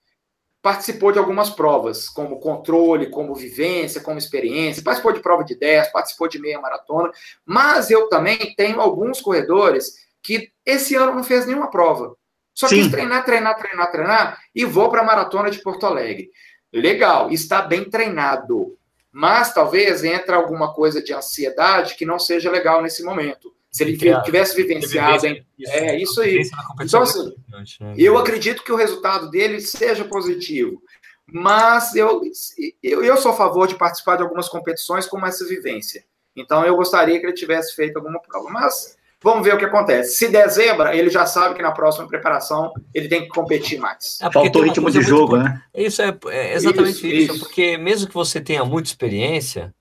participou 0.60 1.12
de 1.12 1.18
algumas 1.18 1.50
provas, 1.50 2.08
como 2.08 2.40
controle, 2.40 3.10
como 3.10 3.34
vivência, 3.34 4.00
como 4.00 4.18
experiência, 4.18 4.82
participou 4.82 5.12
de 5.12 5.20
prova 5.20 5.44
de 5.44 5.54
10, 5.54 5.92
participou 5.92 6.28
de 6.28 6.38
meia 6.38 6.60
maratona, 6.60 7.10
mas 7.44 7.90
eu 7.90 8.08
também 8.08 8.54
tenho 8.56 8.80
alguns 8.80 9.20
corredores 9.20 9.94
que 10.22 10.50
esse 10.66 10.94
ano 10.94 11.14
não 11.14 11.24
fez 11.24 11.46
nenhuma 11.46 11.70
prova. 11.70 12.14
Só 12.54 12.66
Sim. 12.66 12.82
quis 12.82 12.90
treinar, 12.90 13.24
treinar, 13.24 13.56
treinar, 13.56 13.90
treinar 13.92 14.42
e 14.52 14.64
vou 14.64 14.90
para 14.90 15.00
a 15.00 15.04
maratona 15.04 15.50
de 15.50 15.62
Porto 15.62 15.86
Alegre. 15.86 16.28
Legal, 16.72 17.30
está 17.30 17.62
bem 17.62 17.88
treinado, 17.88 18.76
mas 19.12 19.54
talvez 19.54 20.02
entre 20.02 20.34
alguma 20.34 20.74
coisa 20.74 21.00
de 21.00 21.14
ansiedade 21.14 21.94
que 21.94 22.04
não 22.04 22.18
seja 22.18 22.50
legal 22.50 22.82
nesse 22.82 23.04
momento. 23.04 23.54
Se 23.70 23.84
ele 23.84 23.96
tivesse 23.96 24.56
vivenciado, 24.56 25.26
hein? 25.26 25.44
É 25.66 25.96
isso 25.96 26.20
aí. 26.20 26.40
Então, 26.80 27.02
assim, 27.02 27.34
né? 27.80 27.94
eu 27.96 28.16
acredito 28.16 28.62
que 28.62 28.72
o 28.72 28.76
resultado 28.76 29.30
dele 29.30 29.60
seja 29.60 30.04
positivo. 30.04 30.82
Mas 31.30 31.94
eu, 31.94 32.22
eu, 32.82 33.04
eu 33.04 33.16
sou 33.18 33.32
a 33.32 33.36
favor 33.36 33.68
de 33.68 33.74
participar 33.74 34.16
de 34.16 34.22
algumas 34.22 34.48
competições 34.48 35.06
com 35.06 35.24
essa 35.26 35.46
vivência. 35.46 36.02
Então, 36.34 36.64
eu 36.64 36.76
gostaria 36.76 37.20
que 37.20 37.26
ele 37.26 37.34
tivesse 37.34 37.74
feito 37.74 37.98
alguma 37.98 38.20
prova. 38.20 38.48
Mas 38.48 38.96
vamos 39.22 39.44
ver 39.44 39.54
o 39.54 39.58
que 39.58 39.66
acontece. 39.66 40.16
Se 40.16 40.28
der 40.28 40.48
zebra, 40.48 40.96
ele 40.96 41.10
já 41.10 41.26
sabe 41.26 41.54
que 41.54 41.62
na 41.62 41.72
próxima 41.72 42.08
preparação 42.08 42.72
ele 42.94 43.08
tem 43.08 43.22
que 43.22 43.28
competir 43.28 43.78
mais. 43.78 44.18
É 44.22 44.32
Faltou 44.32 44.62
ritmo 44.62 44.90
de 44.90 45.02
jogo, 45.02 45.36
muito... 45.36 45.50
né? 45.50 45.62
Isso 45.74 46.00
é, 46.00 46.16
é 46.28 46.54
exatamente 46.54 46.96
isso, 46.96 47.06
isso, 47.06 47.34
isso, 47.34 47.44
porque 47.44 47.76
mesmo 47.76 48.08
que 48.08 48.14
você 48.14 48.40
tenha 48.40 48.64
muita 48.64 48.88
experiência, 48.88 49.74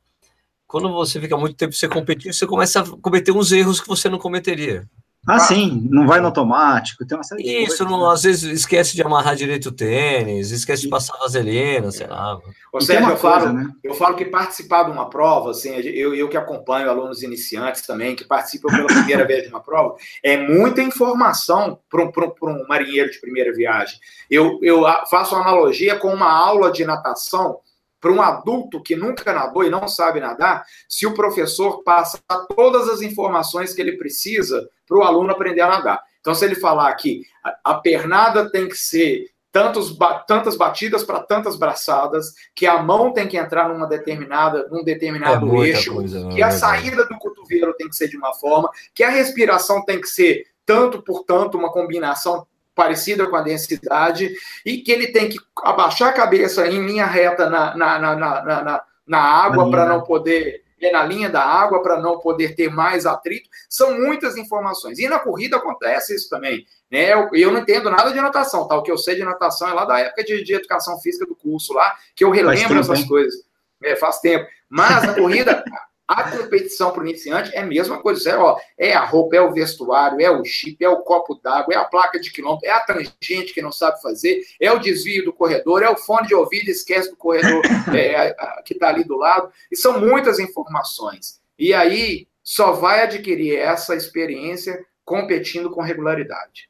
quando 0.67 0.91
você 0.91 1.19
fica 1.19 1.37
muito 1.37 1.55
tempo 1.55 1.73
sem 1.73 1.89
competir, 1.89 2.33
você 2.33 2.45
começa 2.45 2.81
a 2.81 2.85
cometer 3.01 3.31
uns 3.31 3.51
erros 3.51 3.79
que 3.79 3.87
você 3.87 4.09
não 4.09 4.19
cometeria. 4.19 4.87
Ah, 5.27 5.39
sim, 5.39 5.85
não 5.91 6.07
vai 6.07 6.21
no 6.21 6.27
automático, 6.27 7.05
tem 7.05 7.17
uma 7.17 7.23
série 7.23 7.43
de 7.43 7.49
Isso, 7.49 7.79
coisas, 7.79 7.87
não, 7.87 8.07
né? 8.07 8.13
às 8.13 8.23
vezes 8.23 8.43
esquece 8.43 8.95
de 8.95 9.01
amarrar 9.01 9.35
direito 9.35 9.67
o 9.67 9.71
tênis, 9.73 10.51
esquece 10.51 10.83
de 10.83 10.87
passar 10.87 11.17
vaselina, 11.17 11.91
sei 11.91 12.07
lá. 12.07 12.39
Ou 12.71 12.79
seja, 12.79 13.01
eu, 13.01 13.17
falo, 13.17 13.43
coisa, 13.43 13.53
né? 13.53 13.69
eu 13.83 13.93
falo 13.93 14.15
que 14.15 14.23
participar 14.23 14.83
de 14.83 14.91
uma 14.91 15.09
prova, 15.09 15.51
assim, 15.51 15.71
eu, 15.75 16.15
eu 16.15 16.29
que 16.29 16.37
acompanho 16.37 16.89
alunos 16.89 17.23
iniciantes 17.23 17.81
também, 17.81 18.15
que 18.15 18.23
participam 18.23 18.69
pela 18.69 18.87
primeira 18.87 19.27
vez 19.27 19.43
de 19.43 19.49
uma 19.49 19.59
prova, 19.59 19.97
é 20.23 20.37
muita 20.37 20.81
informação 20.81 21.77
para 21.89 22.05
um, 22.05 22.11
um 22.43 22.65
marinheiro 22.65 23.11
de 23.11 23.19
primeira 23.19 23.53
viagem. 23.53 23.99
Eu, 24.31 24.57
eu 24.61 24.83
faço 25.09 25.35
uma 25.35 25.41
analogia 25.41 25.97
com 25.97 26.13
uma 26.13 26.31
aula 26.31 26.71
de 26.71 26.85
natação 26.85 27.59
para 28.07 28.13
um 28.13 28.21
adulto 28.21 28.81
que 28.81 28.95
nunca 28.95 29.33
nadou 29.33 29.65
e 29.65 29.69
não 29.69 29.85
sabe 29.85 30.21
nadar, 30.21 30.63
se 30.87 31.05
o 31.05 31.13
professor 31.13 31.83
passa 31.83 32.19
todas 32.55 32.87
as 32.87 33.01
informações 33.01 33.73
que 33.73 33.81
ele 33.81 33.97
precisa 33.97 34.69
para 34.87 34.97
o 34.97 35.03
aluno 35.03 35.31
aprender 35.31 35.59
a 35.59 35.67
nadar. 35.67 36.01
Então, 36.21 36.33
se 36.33 36.45
ele 36.45 36.55
falar 36.55 36.93
que 36.95 37.23
a 37.63 37.73
pernada 37.73 38.49
tem 38.49 38.69
que 38.69 38.77
ser 38.77 39.25
tantos, 39.51 39.97
tantas 40.25 40.55
batidas 40.55 41.03
para 41.03 41.19
tantas 41.19 41.57
braçadas, 41.57 42.33
que 42.55 42.65
a 42.65 42.81
mão 42.81 43.11
tem 43.11 43.27
que 43.27 43.37
entrar 43.37 43.67
numa 43.67 43.87
determinada, 43.87 44.67
num 44.71 44.83
determinado 44.83 45.63
é 45.63 45.67
eixo, 45.67 45.95
coisa, 45.95 46.29
que 46.29 46.41
a 46.41 46.51
saída 46.51 47.05
do 47.05 47.17
cotovelo 47.17 47.73
tem 47.73 47.89
que 47.89 47.95
ser 47.95 48.07
de 48.07 48.15
uma 48.15 48.33
forma, 48.33 48.69
que 48.95 49.03
a 49.03 49.09
respiração 49.09 49.83
tem 49.83 49.99
que 49.99 50.07
ser 50.07 50.45
tanto 50.65 51.01
por 51.01 51.25
tanto, 51.25 51.57
uma 51.57 51.71
combinação 51.71 52.47
parecida 52.77 53.27
com 53.27 53.35
a 53.35 53.41
densidade, 53.41 54.31
e 54.63 54.77
que 54.77 54.91
ele 54.91 55.07
tem 55.07 55.27
que 55.27 55.39
abaixar 55.63 56.09
a 56.09 56.13
cabeça 56.13 56.67
em 56.67 56.85
linha 56.85 57.07
reta 57.07 57.49
na, 57.49 57.75
na, 57.75 57.99
na, 57.99 58.15
na, 58.15 58.63
na, 58.63 58.83
na 59.05 59.19
água 59.19 59.69
para 59.71 59.87
não 59.87 60.03
poder 60.03 60.63
é 60.79 60.91
na 60.91 61.03
linha 61.03 61.27
da 61.27 61.41
água 61.43 61.81
para 61.81 61.99
não 61.99 62.19
poder 62.19 62.55
ter 62.55 62.69
mais 62.69 63.07
atrito. 63.07 63.49
São 63.67 63.99
muitas 63.99 64.37
informações. 64.37 64.99
E 64.99 65.07
na 65.07 65.17
corrida 65.17 65.57
acontece 65.57 66.13
isso 66.13 66.29
também. 66.29 66.67
Né? 66.91 67.13
Eu, 67.13 67.29
eu 67.33 67.51
não 67.51 67.61
entendo 67.61 67.89
nada 67.89 68.11
de 68.11 68.21
natação, 68.21 68.67
tá? 68.67 68.75
O 68.75 68.83
que 68.83 68.91
eu 68.91 68.97
sei 68.97 69.15
de 69.15 69.23
natação 69.23 69.67
é 69.67 69.73
lá 69.73 69.85
da 69.85 69.99
época 69.99 70.23
de, 70.23 70.43
de 70.43 70.53
educação 70.53 70.99
física 70.99 71.25
do 71.25 71.35
curso 71.35 71.73
lá, 71.73 71.95
que 72.15 72.23
eu 72.23 72.29
relembro 72.29 72.79
essas 72.79 72.99
hein? 72.99 73.07
coisas. 73.07 73.41
É, 73.83 73.95
faz 73.95 74.19
tempo. 74.19 74.47
Mas 74.69 75.03
na 75.03 75.15
corrida, 75.15 75.63
a 76.07 76.31
competição 76.31 76.91
para 76.91 77.03
o 77.03 77.07
iniciante 77.07 77.53
é 77.53 77.59
a 77.59 77.65
mesma 77.65 78.01
coisa. 78.01 78.29
É, 78.29 78.37
ó, 78.37 78.57
é 78.77 78.93
a 78.93 79.03
roupa, 79.03 79.35
é 79.35 79.41
o 79.41 79.51
vestuário, 79.51 80.21
é 80.21 80.31
o 80.31 80.45
chip, 80.45 80.83
é 80.83 80.87
o 80.87 81.01
copo 81.01 81.35
d'água, 81.35 81.73
é 81.73 81.77
a 81.77 81.83
placa 81.83 82.19
de 82.19 82.31
quilômetro, 82.31 82.65
é 82.65 82.71
a 82.71 82.79
tangente 82.79 83.53
que 83.53 83.61
não 83.61 83.71
sabe 83.71 84.01
fazer, 84.01 84.41
é 84.59 84.71
o 84.71 84.79
desvio 84.79 85.25
do 85.25 85.33
corredor, 85.33 85.83
é 85.83 85.89
o 85.89 85.97
fone 85.97 86.27
de 86.27 86.33
ouvido, 86.33 86.69
esquece 86.69 87.09
do 87.09 87.17
corredor 87.17 87.61
é, 87.93 88.33
que 88.63 88.73
está 88.73 88.87
ali 88.87 89.03
do 89.03 89.17
lado. 89.17 89.51
E 89.69 89.75
são 89.75 89.99
muitas 89.99 90.39
informações. 90.39 91.41
E 91.59 91.73
aí 91.73 92.27
só 92.41 92.71
vai 92.71 93.01
adquirir 93.01 93.57
essa 93.57 93.93
experiência 93.93 94.85
competindo 95.03 95.69
com 95.69 95.81
regularidade. 95.81 96.66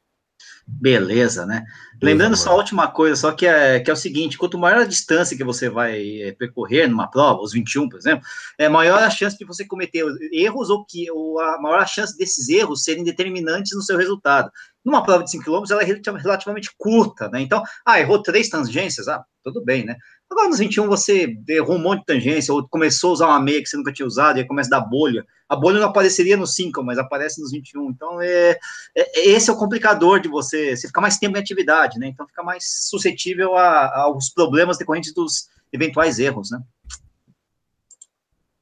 Beleza, 0.69 1.45
né? 1.45 1.65
Lembrando 2.01 2.35
só 2.35 2.51
a 2.51 2.55
última 2.55 2.89
coisa, 2.89 3.15
só 3.15 3.31
que 3.31 3.47
é, 3.47 3.79
que 3.79 3.89
é 3.89 3.93
o 3.93 3.97
seguinte: 3.97 4.37
quanto 4.37 4.59
maior 4.59 4.81
a 4.81 4.85
distância 4.85 5.37
que 5.37 5.43
você 5.43 5.69
vai 5.69 6.21
é, 6.21 6.33
percorrer 6.33 6.89
numa 6.89 7.09
prova, 7.09 7.41
os 7.41 7.53
21, 7.53 7.87
por 7.87 7.97
exemplo, 7.97 8.25
é 8.57 8.67
maior 8.67 9.01
a 9.01 9.09
chance 9.09 9.37
de 9.37 9.45
você 9.45 9.65
cometer 9.65 10.03
erros 10.31 10.69
ou 10.69 10.85
que 10.85 11.09
ou 11.09 11.39
a 11.39 11.59
maior 11.61 11.79
a 11.79 11.85
chance 11.85 12.17
desses 12.17 12.49
erros 12.49 12.83
serem 12.83 13.03
determinantes 13.03 13.71
no 13.75 13.81
seu 13.81 13.97
resultado. 13.97 14.51
numa 14.83 15.03
prova 15.03 15.23
de 15.23 15.31
5 15.31 15.43
km, 15.45 15.63
ela 15.71 15.83
é 15.83 15.85
relativamente 15.85 16.69
curta, 16.77 17.29
né? 17.29 17.41
Então, 17.41 17.63
ah, 17.85 17.99
errou 17.99 18.21
três 18.21 18.49
tangências, 18.49 19.07
ah, 19.07 19.23
tudo 19.43 19.63
bem, 19.63 19.85
né? 19.85 19.95
Agora, 20.29 20.49
nos 20.49 20.59
21, 20.59 20.87
você 20.87 21.37
errou 21.47 21.77
um 21.77 21.81
monte 21.81 21.99
de 21.99 22.05
tangência, 22.05 22.53
ou 22.53 22.67
começou 22.67 23.11
a 23.11 23.13
usar 23.13 23.27
uma 23.27 23.39
meia 23.39 23.61
que 23.61 23.69
você 23.69 23.77
nunca 23.77 23.93
tinha 23.93 24.05
usado, 24.05 24.37
e 24.37 24.41
aí 24.41 24.47
começa 24.47 24.75
a 24.75 24.79
dar 24.79 24.85
bolha. 24.85 25.25
A 25.47 25.55
bolha 25.55 25.79
não 25.79 25.87
apareceria 25.87 26.35
nos 26.35 26.53
5, 26.53 26.83
mas 26.83 26.97
aparece 26.97 27.41
nos 27.41 27.51
21. 27.51 27.89
Então, 27.89 28.21
é, 28.21 28.59
é, 28.95 29.29
esse 29.29 29.49
é 29.49 29.53
o 29.53 29.57
complicador 29.57 30.19
de 30.19 30.27
você, 30.27 30.75
você 30.75 30.87
ficar 30.87 30.99
mais 30.99 31.17
tempo 31.17 31.37
em 31.37 31.39
atividade, 31.39 31.97
né? 31.97 32.07
Então, 32.07 32.27
fica 32.27 32.43
mais 32.43 32.65
suscetível 32.89 33.55
a, 33.55 34.01
aos 34.01 34.29
problemas 34.29 34.77
decorrentes 34.77 35.13
dos 35.13 35.47
eventuais 35.71 36.19
erros, 36.19 36.51
né? 36.51 36.59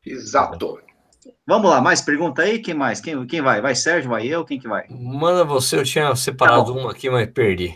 Exato. 0.05 0.79
Vamos 1.47 1.69
lá, 1.71 1.81
mais 1.81 2.01
pergunta 2.01 2.43
aí? 2.43 2.59
Quem 2.59 2.75
mais? 2.75 3.01
Quem, 3.01 3.25
quem 3.25 3.41
vai? 3.41 3.59
Vai 3.59 3.73
Sérgio? 3.73 4.11
Vai 4.11 4.27
eu? 4.27 4.45
Quem 4.45 4.59
que 4.59 4.67
vai? 4.67 4.85
Manda 4.89 5.43
você, 5.43 5.77
eu 5.77 5.83
tinha 5.83 6.15
separado 6.15 6.73
tá 6.73 6.79
uma 6.79 6.91
aqui, 6.91 7.09
mas 7.09 7.27
perdi. 7.31 7.75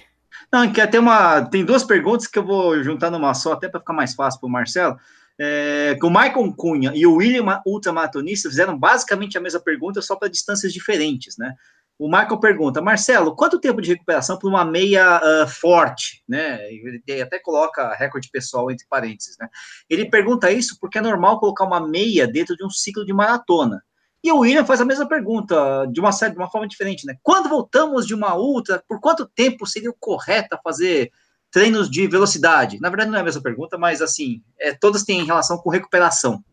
Não, 0.52 0.72
que 0.72 0.86
tem 0.88 1.00
uma, 1.00 1.42
tem 1.42 1.64
duas 1.64 1.84
perguntas 1.84 2.28
que 2.28 2.40
eu 2.40 2.46
vou 2.46 2.82
juntar 2.84 3.12
numa 3.12 3.34
só, 3.34 3.54
até 3.54 3.70
para 3.70 3.80
ficar 3.80 3.94
mais 3.94 4.16
fácil 4.16 4.40
para 4.40 4.48
o 4.48 4.52
Marcelo. 4.52 4.98
É, 5.42 5.96
que 5.98 6.06
o 6.06 6.10
Michael 6.10 6.54
Cunha 6.58 6.92
e 6.94 7.08
o 7.08 7.16
William 7.16 7.62
Ultramaratonista 7.66 8.50
fizeram 8.50 8.78
basicamente 8.78 9.38
a 9.38 9.42
mesma 9.42 9.62
pergunta, 9.62 10.02
só 10.02 10.16
para 10.18 10.28
distâncias 10.28 10.74
diferentes, 10.74 11.38
né? 11.38 11.54
O 11.98 12.08
Michael 12.08 12.40
pergunta, 12.40 12.82
Marcelo, 12.82 13.36
quanto 13.36 13.60
tempo 13.60 13.82
de 13.82 13.90
recuperação 13.90 14.38
para 14.38 14.50
uma 14.50 14.66
meia 14.66 15.22
uh, 15.22 15.48
forte, 15.48 16.24
né? 16.28 16.60
Ele 16.72 17.22
até 17.22 17.40
coloca 17.40 17.94
recorde 17.96 18.30
pessoal 18.32 18.72
entre 18.72 18.88
parênteses, 18.90 19.38
né? 19.38 19.48
Ele 19.90 20.10
pergunta 20.10 20.52
isso 20.52 20.78
porque 20.80 20.98
é 20.98 21.02
normal 21.02 21.40
colocar 21.40 21.66
uma 21.66 21.86
meia 21.86 22.26
dentro 22.26 22.56
de 22.56 22.66
um 22.66 22.70
ciclo 22.70 23.06
de 23.06 23.14
maratona. 23.14 23.82
E 24.24 24.32
o 24.32 24.40
William 24.40 24.66
faz 24.66 24.82
a 24.82 24.86
mesma 24.86 25.08
pergunta, 25.08 25.86
de 25.92 26.00
uma, 26.00 26.10
de 26.10 26.38
uma 26.38 26.50
forma 26.50 26.68
diferente, 26.68 27.06
né? 27.06 27.16
Quando 27.24 27.48
voltamos 27.48 28.06
de 28.06 28.14
uma 28.14 28.36
ultra, 28.36 28.84
por 28.88 29.00
quanto 29.00 29.26
tempo 29.26 29.66
seria 29.66 29.90
o 29.90 29.98
correto 29.98 30.58
fazer 30.64 31.12
treinos 31.52 31.90
de 31.90 32.06
velocidade? 32.06 32.80
Na 32.82 32.90
verdade, 32.90 33.10
não 33.10 33.18
é 33.18 33.22
a 33.22 33.24
mesma 33.24 33.42
pergunta, 33.42 33.78
mas 33.78 34.02
assim, 34.02 34.42
é, 34.60 34.74
todas 34.74 35.04
têm 35.04 35.26
relação 35.26 35.58
com 35.58 35.70
recuperação. 35.70 36.44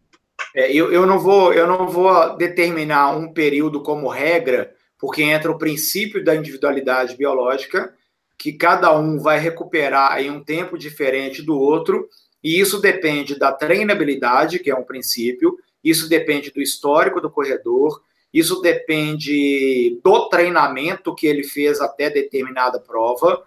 É, 0.54 0.72
eu, 0.72 0.92
eu, 0.92 1.06
não 1.06 1.18
vou, 1.18 1.52
eu 1.52 1.66
não 1.66 1.88
vou 1.88 2.36
determinar 2.36 3.16
um 3.16 3.32
período 3.32 3.82
como 3.82 4.08
regra, 4.08 4.72
porque 4.98 5.22
entra 5.22 5.50
o 5.50 5.58
princípio 5.58 6.24
da 6.24 6.36
individualidade 6.36 7.16
biológica, 7.16 7.92
que 8.38 8.52
cada 8.52 8.96
um 8.96 9.18
vai 9.18 9.38
recuperar 9.38 10.20
em 10.20 10.30
um 10.30 10.42
tempo 10.42 10.78
diferente 10.78 11.42
do 11.42 11.58
outro, 11.58 12.08
e 12.42 12.60
isso 12.60 12.80
depende 12.80 13.38
da 13.38 13.50
treinabilidade, 13.50 14.58
que 14.58 14.70
é 14.70 14.74
um 14.74 14.84
princípio, 14.84 15.56
isso 15.90 16.08
depende 16.08 16.50
do 16.50 16.60
histórico 16.60 17.20
do 17.20 17.30
corredor, 17.30 18.02
isso 18.32 18.60
depende 18.60 20.00
do 20.02 20.28
treinamento 20.28 21.14
que 21.14 21.26
ele 21.26 21.44
fez 21.44 21.80
até 21.80 22.10
determinada 22.10 22.80
prova. 22.80 23.42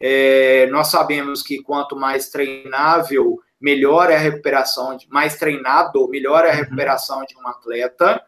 É, 0.00 0.66
nós 0.66 0.88
sabemos 0.88 1.42
que 1.42 1.62
quanto 1.62 1.94
mais 1.94 2.28
treinável, 2.28 3.38
melhor 3.60 4.10
é 4.10 4.16
a 4.16 4.18
recuperação, 4.18 4.96
mais 5.08 5.36
treinado, 5.36 6.08
melhor 6.08 6.44
é 6.44 6.48
a 6.48 6.52
uhum. 6.52 6.58
recuperação 6.58 7.24
de 7.24 7.36
um 7.36 7.46
atleta. 7.46 8.20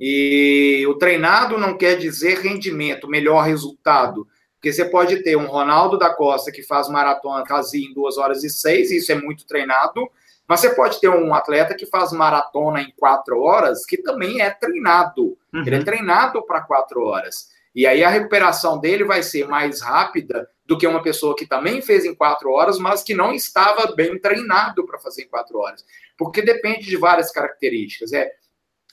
E 0.00 0.84
o 0.88 0.94
treinado 0.94 1.56
não 1.58 1.76
quer 1.76 1.96
dizer 1.96 2.40
rendimento, 2.40 3.06
melhor 3.06 3.42
resultado. 3.42 4.26
Porque 4.54 4.72
você 4.72 4.84
pode 4.84 5.22
ter 5.22 5.36
um 5.36 5.46
Ronaldo 5.46 5.98
da 5.98 6.12
Costa 6.12 6.50
que 6.50 6.62
faz 6.62 6.88
maratona 6.88 7.44
quase 7.46 7.84
em 7.84 7.92
2 7.92 8.16
horas 8.16 8.42
e 8.42 8.50
6, 8.50 8.90
isso 8.90 9.12
é 9.12 9.14
muito 9.14 9.46
treinado, 9.46 10.08
mas 10.52 10.60
você 10.60 10.74
pode 10.74 11.00
ter 11.00 11.08
um 11.08 11.32
atleta 11.32 11.74
que 11.74 11.86
faz 11.86 12.12
maratona 12.12 12.82
em 12.82 12.92
quatro 12.98 13.40
horas, 13.40 13.86
que 13.86 13.96
também 13.96 14.42
é 14.42 14.50
treinado. 14.50 15.38
Uhum. 15.50 15.62
Ele 15.64 15.76
é 15.76 15.82
treinado 15.82 16.44
para 16.44 16.60
quatro 16.60 17.02
horas. 17.06 17.48
E 17.74 17.86
aí 17.86 18.04
a 18.04 18.10
recuperação 18.10 18.78
dele 18.78 19.02
vai 19.02 19.22
ser 19.22 19.48
mais 19.48 19.80
rápida 19.80 20.46
do 20.66 20.76
que 20.76 20.86
uma 20.86 21.02
pessoa 21.02 21.34
que 21.34 21.46
também 21.46 21.80
fez 21.80 22.04
em 22.04 22.14
quatro 22.14 22.50
horas, 22.50 22.78
mas 22.78 23.02
que 23.02 23.14
não 23.14 23.32
estava 23.32 23.94
bem 23.96 24.18
treinado 24.18 24.84
para 24.84 24.98
fazer 24.98 25.22
em 25.22 25.28
quatro 25.28 25.56
horas. 25.56 25.86
Porque 26.18 26.42
depende 26.42 26.84
de 26.84 26.98
várias 26.98 27.32
características. 27.32 28.12
É, 28.12 28.30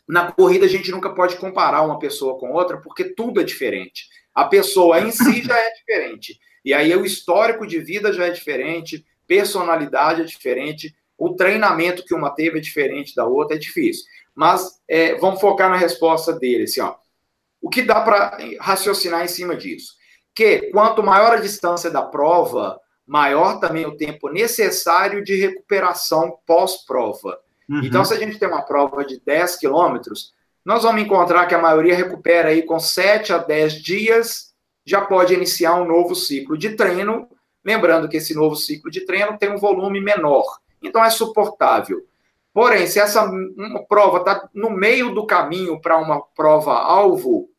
na 0.07 0.32
corrida 0.32 0.66
a 0.66 0.70
gente 0.70 0.89
nunca 0.91 1.10
pode 1.10 1.36
comparar 1.36 1.82
uma 1.82 1.99
pessoa 1.99 2.39
com 2.39 2.53
outra, 2.53 2.78
porque 2.78 3.03
tudo 3.03 3.41
é 3.41 3.43
diferente. 3.43 4.07
A 4.34 4.45
pessoa 4.45 5.01
em 5.01 5.12
si 5.12 5.41
já 5.43 5.60
é 5.60 5.74
diferente. 5.74 6.39
E 6.64 6.74
aí 6.74 6.95
o 6.95 7.03
histórico 7.03 7.68
de 7.68 7.80
vida 7.80 8.14
já 8.14 8.28
é 8.28 8.30
diferente, 8.30 9.05
personalidade 9.28 10.22
é 10.22 10.24
diferente, 10.24 10.95
o 11.20 11.36
treinamento 11.36 12.05
que 12.05 12.15
uma 12.15 12.30
teve 12.30 12.57
é 12.57 12.61
diferente 12.61 13.13
da 13.13 13.26
outra, 13.26 13.57
é 13.57 13.59
difícil. 13.59 14.05
Mas 14.34 14.80
é, 14.88 15.15
vamos 15.15 15.41
focar 15.41 15.70
na 15.70 15.76
resposta 15.76 16.32
dele, 16.32 16.63
assim, 16.63 16.80
ó. 16.80 16.95
O 17.61 17.70
que 17.70 17.82
dá 17.82 17.99
para 17.99 18.38
raciocinar 18.61 19.26
em 19.26 19.28
cima 19.28 19.53
disso? 19.53 19.95
Que 20.34 20.72
quanto 20.72 21.03
maior 21.03 21.34
a 21.34 21.41
distância 21.41 21.91
da 21.91 22.01
prova, 22.01 22.80
maior 23.05 23.59
também 23.59 23.86
o 23.86 23.97
tempo 23.97 24.30
necessário 24.30 25.22
de 25.22 25.36
recuperação 25.36 26.38
pós-prova. 26.47 27.38
Uhum. 27.67 27.82
Então, 27.84 28.05
se 28.05 28.13
a 28.13 28.17
gente 28.17 28.39
tem 28.39 28.47
uma 28.47 28.61
prova 28.61 29.03
de 29.03 29.20
10 29.20 29.57
quilômetros, 29.57 30.34
nós 30.63 30.84
vamos 30.84 31.01
encontrar 31.01 31.45
que 31.47 31.55
a 31.55 31.61
maioria 31.61 31.95
recupera 31.95 32.47
aí 32.47 32.63
com 32.63 32.80
7 32.80 33.34
a 33.34 33.39
10 33.39 33.74
dias, 33.74 34.53
já 34.86 35.01
pode 35.01 35.34
iniciar 35.34 35.76
um 35.76 35.86
novo 35.86 36.15
ciclo 36.15 36.57
de 36.57 36.70
treino. 36.78 37.28
Lembrando 37.65 38.07
que 38.07 38.15
esse 38.15 38.34
novo 38.34 38.55
ciclo 38.55 38.89
de 38.89 39.05
treino 39.05 39.38
tem 39.38 39.51
um 39.51 39.57
volume 39.57 39.99
menor 39.99 40.45
então 40.82 41.03
é 41.03 41.09
suportável. 41.09 42.05
Porém, 42.53 42.88
se 42.88 42.99
essa 42.99 43.30
prova 43.88 44.17
está 44.19 44.49
no 44.53 44.69
meio 44.69 45.13
do 45.13 45.25
caminho 45.25 45.80
para 45.80 45.97
uma 45.97 46.21
prova-alvo, 46.21 47.49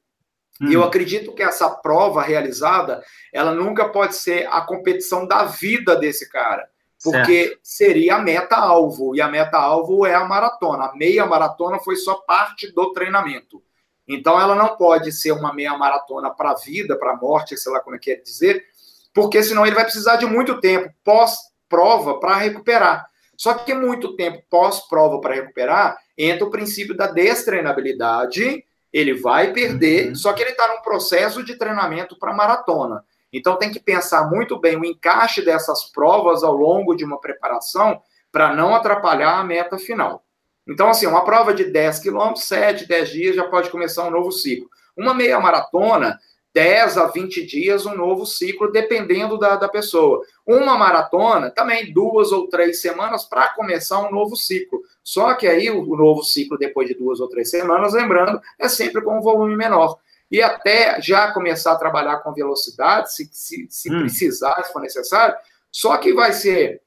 hum. 0.60 0.70
eu 0.70 0.82
acredito 0.82 1.34
que 1.34 1.42
essa 1.42 1.70
prova 1.70 2.22
realizada, 2.22 3.02
ela 3.32 3.54
nunca 3.54 3.88
pode 3.88 4.16
ser 4.16 4.48
a 4.50 4.60
competição 4.60 5.26
da 5.26 5.44
vida 5.44 5.96
desse 5.96 6.28
cara. 6.28 6.68
Porque 7.02 7.44
certo. 7.46 7.60
seria 7.62 8.16
a 8.16 8.18
meta-alvo, 8.18 9.16
e 9.16 9.22
a 9.22 9.28
meta-alvo 9.28 10.04
é 10.04 10.14
a 10.14 10.24
maratona. 10.24 10.84
A 10.84 10.94
meia 10.94 11.24
maratona 11.24 11.78
foi 11.78 11.96
só 11.96 12.16
parte 12.16 12.70
do 12.72 12.92
treinamento. 12.92 13.62
Então, 14.06 14.38
ela 14.38 14.54
não 14.54 14.76
pode 14.76 15.10
ser 15.12 15.32
uma 15.32 15.54
meia 15.54 15.78
maratona 15.78 16.28
para 16.30 16.50
a 16.50 16.54
vida, 16.56 16.98
para 16.98 17.12
a 17.12 17.16
morte, 17.16 17.56
sei 17.56 17.72
lá 17.72 17.80
como 17.80 17.96
é 17.96 17.98
que 17.98 18.10
é 18.10 18.16
dizer, 18.16 18.66
porque 19.14 19.42
senão 19.42 19.64
ele 19.64 19.74
vai 19.74 19.84
precisar 19.84 20.16
de 20.16 20.26
muito 20.26 20.60
tempo 20.60 20.92
pós-prova 21.02 22.18
para 22.20 22.36
recuperar. 22.36 23.09
Só 23.40 23.54
que 23.54 23.72
muito 23.72 24.14
tempo 24.16 24.42
pós-prova 24.50 25.18
para 25.18 25.36
recuperar, 25.36 25.96
entra 26.16 26.44
o 26.44 26.50
princípio 26.50 26.94
da 26.94 27.06
destreinabilidade, 27.06 28.62
ele 28.92 29.14
vai 29.14 29.50
perder, 29.54 30.08
uhum. 30.08 30.14
só 30.14 30.34
que 30.34 30.42
ele 30.42 30.50
está 30.50 30.68
num 30.68 30.82
processo 30.82 31.42
de 31.42 31.56
treinamento 31.56 32.18
para 32.18 32.34
maratona. 32.34 33.02
Então 33.32 33.56
tem 33.56 33.72
que 33.72 33.80
pensar 33.80 34.28
muito 34.28 34.60
bem 34.60 34.76
o 34.76 34.84
encaixe 34.84 35.42
dessas 35.42 35.84
provas 35.84 36.44
ao 36.44 36.54
longo 36.54 36.94
de 36.94 37.02
uma 37.02 37.18
preparação 37.18 38.02
para 38.30 38.54
não 38.54 38.74
atrapalhar 38.74 39.38
a 39.38 39.44
meta 39.44 39.78
final. 39.78 40.22
Então, 40.68 40.90
assim, 40.90 41.06
uma 41.06 41.24
prova 41.24 41.54
de 41.54 41.64
10 41.64 41.98
quilômetros, 42.00 42.44
7, 42.44 42.86
10 42.86 43.08
dias 43.08 43.36
já 43.36 43.48
pode 43.48 43.70
começar 43.70 44.06
um 44.06 44.10
novo 44.10 44.30
ciclo. 44.30 44.68
Uma 44.94 45.14
meia 45.14 45.40
maratona, 45.40 46.18
10 46.52 46.98
a 46.98 47.06
20 47.06 47.46
dias 47.46 47.86
um 47.86 47.94
novo 47.94 48.26
ciclo, 48.26 48.72
dependendo 48.72 49.38
da, 49.38 49.56
da 49.56 49.68
pessoa. 49.68 50.22
Uma 50.44 50.76
maratona, 50.76 51.50
também 51.50 51.92
duas 51.92 52.32
ou 52.32 52.48
três 52.48 52.80
semanas 52.80 53.24
para 53.24 53.50
começar 53.50 54.00
um 54.00 54.10
novo 54.10 54.36
ciclo. 54.36 54.80
Só 55.02 55.34
que 55.34 55.46
aí 55.46 55.70
o, 55.70 55.88
o, 55.88 55.96
novo 55.96 56.22
ciclo, 56.22 56.58
depois 56.58 56.88
de 56.88 56.94
duas 56.94 57.20
ou 57.20 57.28
três 57.28 57.50
semanas, 57.50 57.94
lembrando, 57.94 58.40
é 58.58 58.68
sempre 58.68 59.02
com 59.02 59.18
um 59.18 59.22
volume 59.22 59.56
menor. 59.56 59.98
E 60.30 60.42
até 60.42 61.00
já 61.00 61.32
começar 61.32 61.72
a 61.72 61.78
trabalhar 61.78 62.18
com 62.18 62.32
velocidade, 62.32 63.12
se, 63.12 63.28
se, 63.32 63.66
se 63.68 63.92
hum. 63.92 64.00
precisar, 64.00 64.62
se 64.62 64.72
for 64.72 64.80
necessário, 64.80 65.36
só 65.70 65.96
que 65.98 66.12
vai 66.12 66.32
ser 66.32 66.82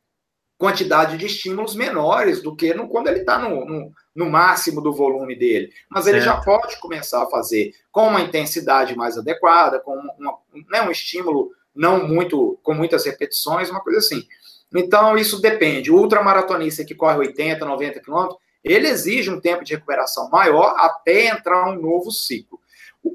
quantidade 0.57 1.18
de 1.18 1.26
estímulos 1.26 1.76
menores 1.76 2.41
do 2.41 2.55
que 2.55 2.74
no, 2.74 2.88
quando 2.88 3.07
ele 3.07 3.20
está 3.20 3.38
no, 3.38 3.66
no, 3.66 3.91
no, 4.16 4.30
máximo 4.30 4.82
do 4.82 4.93
volume 4.93 5.36
dele. 5.36 5.72
Mas 5.89 6.07
ele 6.07 6.22
já 6.22 6.39
pode 6.41 6.80
começar 6.80 7.24
a 7.24 7.28
fazer 7.28 7.74
com 7.91 8.07
uma 8.07 8.22
intensidade 8.22 8.95
mais 8.95 9.18
adequada, 9.18 9.80
com 9.80 9.95
uma, 9.95 10.38
né, 10.72 10.82
um 10.82 10.91
estímulo 10.91 11.51
não 11.76 12.07
muito, 12.07 12.59
com 12.61 12.74
muitas 12.74 13.05
repetições, 13.05 13.70
uma 13.70 13.82
coisa 13.82 13.99
assim. 13.99 14.24
Então, 14.76 15.18
isso 15.18 15.41
depende. 15.41 15.91
O 15.91 15.97
ultramaratonista 15.97 16.86
que 16.86 16.95
corre 16.95 17.18
80, 17.18 17.66
90 17.66 17.99
quilômetros, 17.99 18.39
ele 18.64 18.88
exige 18.88 19.30
um 19.30 19.41
tempo 19.41 19.64
de 19.64 19.74
recuperação 19.74 20.30
maior 20.30 20.76
até 20.78 21.28
entrar 21.28 21.70
um 21.70 21.80
novo 21.80 22.11
ciclo. 22.11 22.59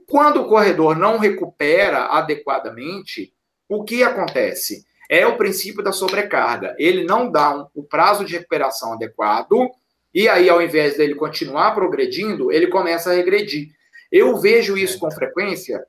Quando 0.07 0.43
o 0.43 0.49
corredor 0.49 0.97
não 0.97 1.19
recupera 1.19 2.07
adequadamente, 2.07 3.33
o 3.69 3.85
que 3.85 4.03
acontece? 4.03 4.87
é 5.09 5.27
o 5.27 5.37
princípio 5.37 5.83
da 5.83 5.91
sobrecarga. 5.91 6.77
Ele 6.79 7.05
não 7.05 7.31
dá 7.31 7.57
um, 7.57 7.67
o 7.75 7.83
prazo 7.83 8.25
de 8.25 8.35
recuperação 8.35 8.93
adequado, 8.93 9.71
e 10.15 10.29
aí, 10.29 10.49
ao 10.49 10.63
invés 10.63 10.97
dele 10.97 11.15
continuar 11.15 11.75
progredindo, 11.75 12.51
ele 12.51 12.69
começa 12.69 13.11
a 13.11 13.15
regredir. 13.15 13.69
Eu 14.11 14.37
vejo 14.39 14.77
isso 14.77 14.99
com 14.99 15.11
frequência 15.11 15.85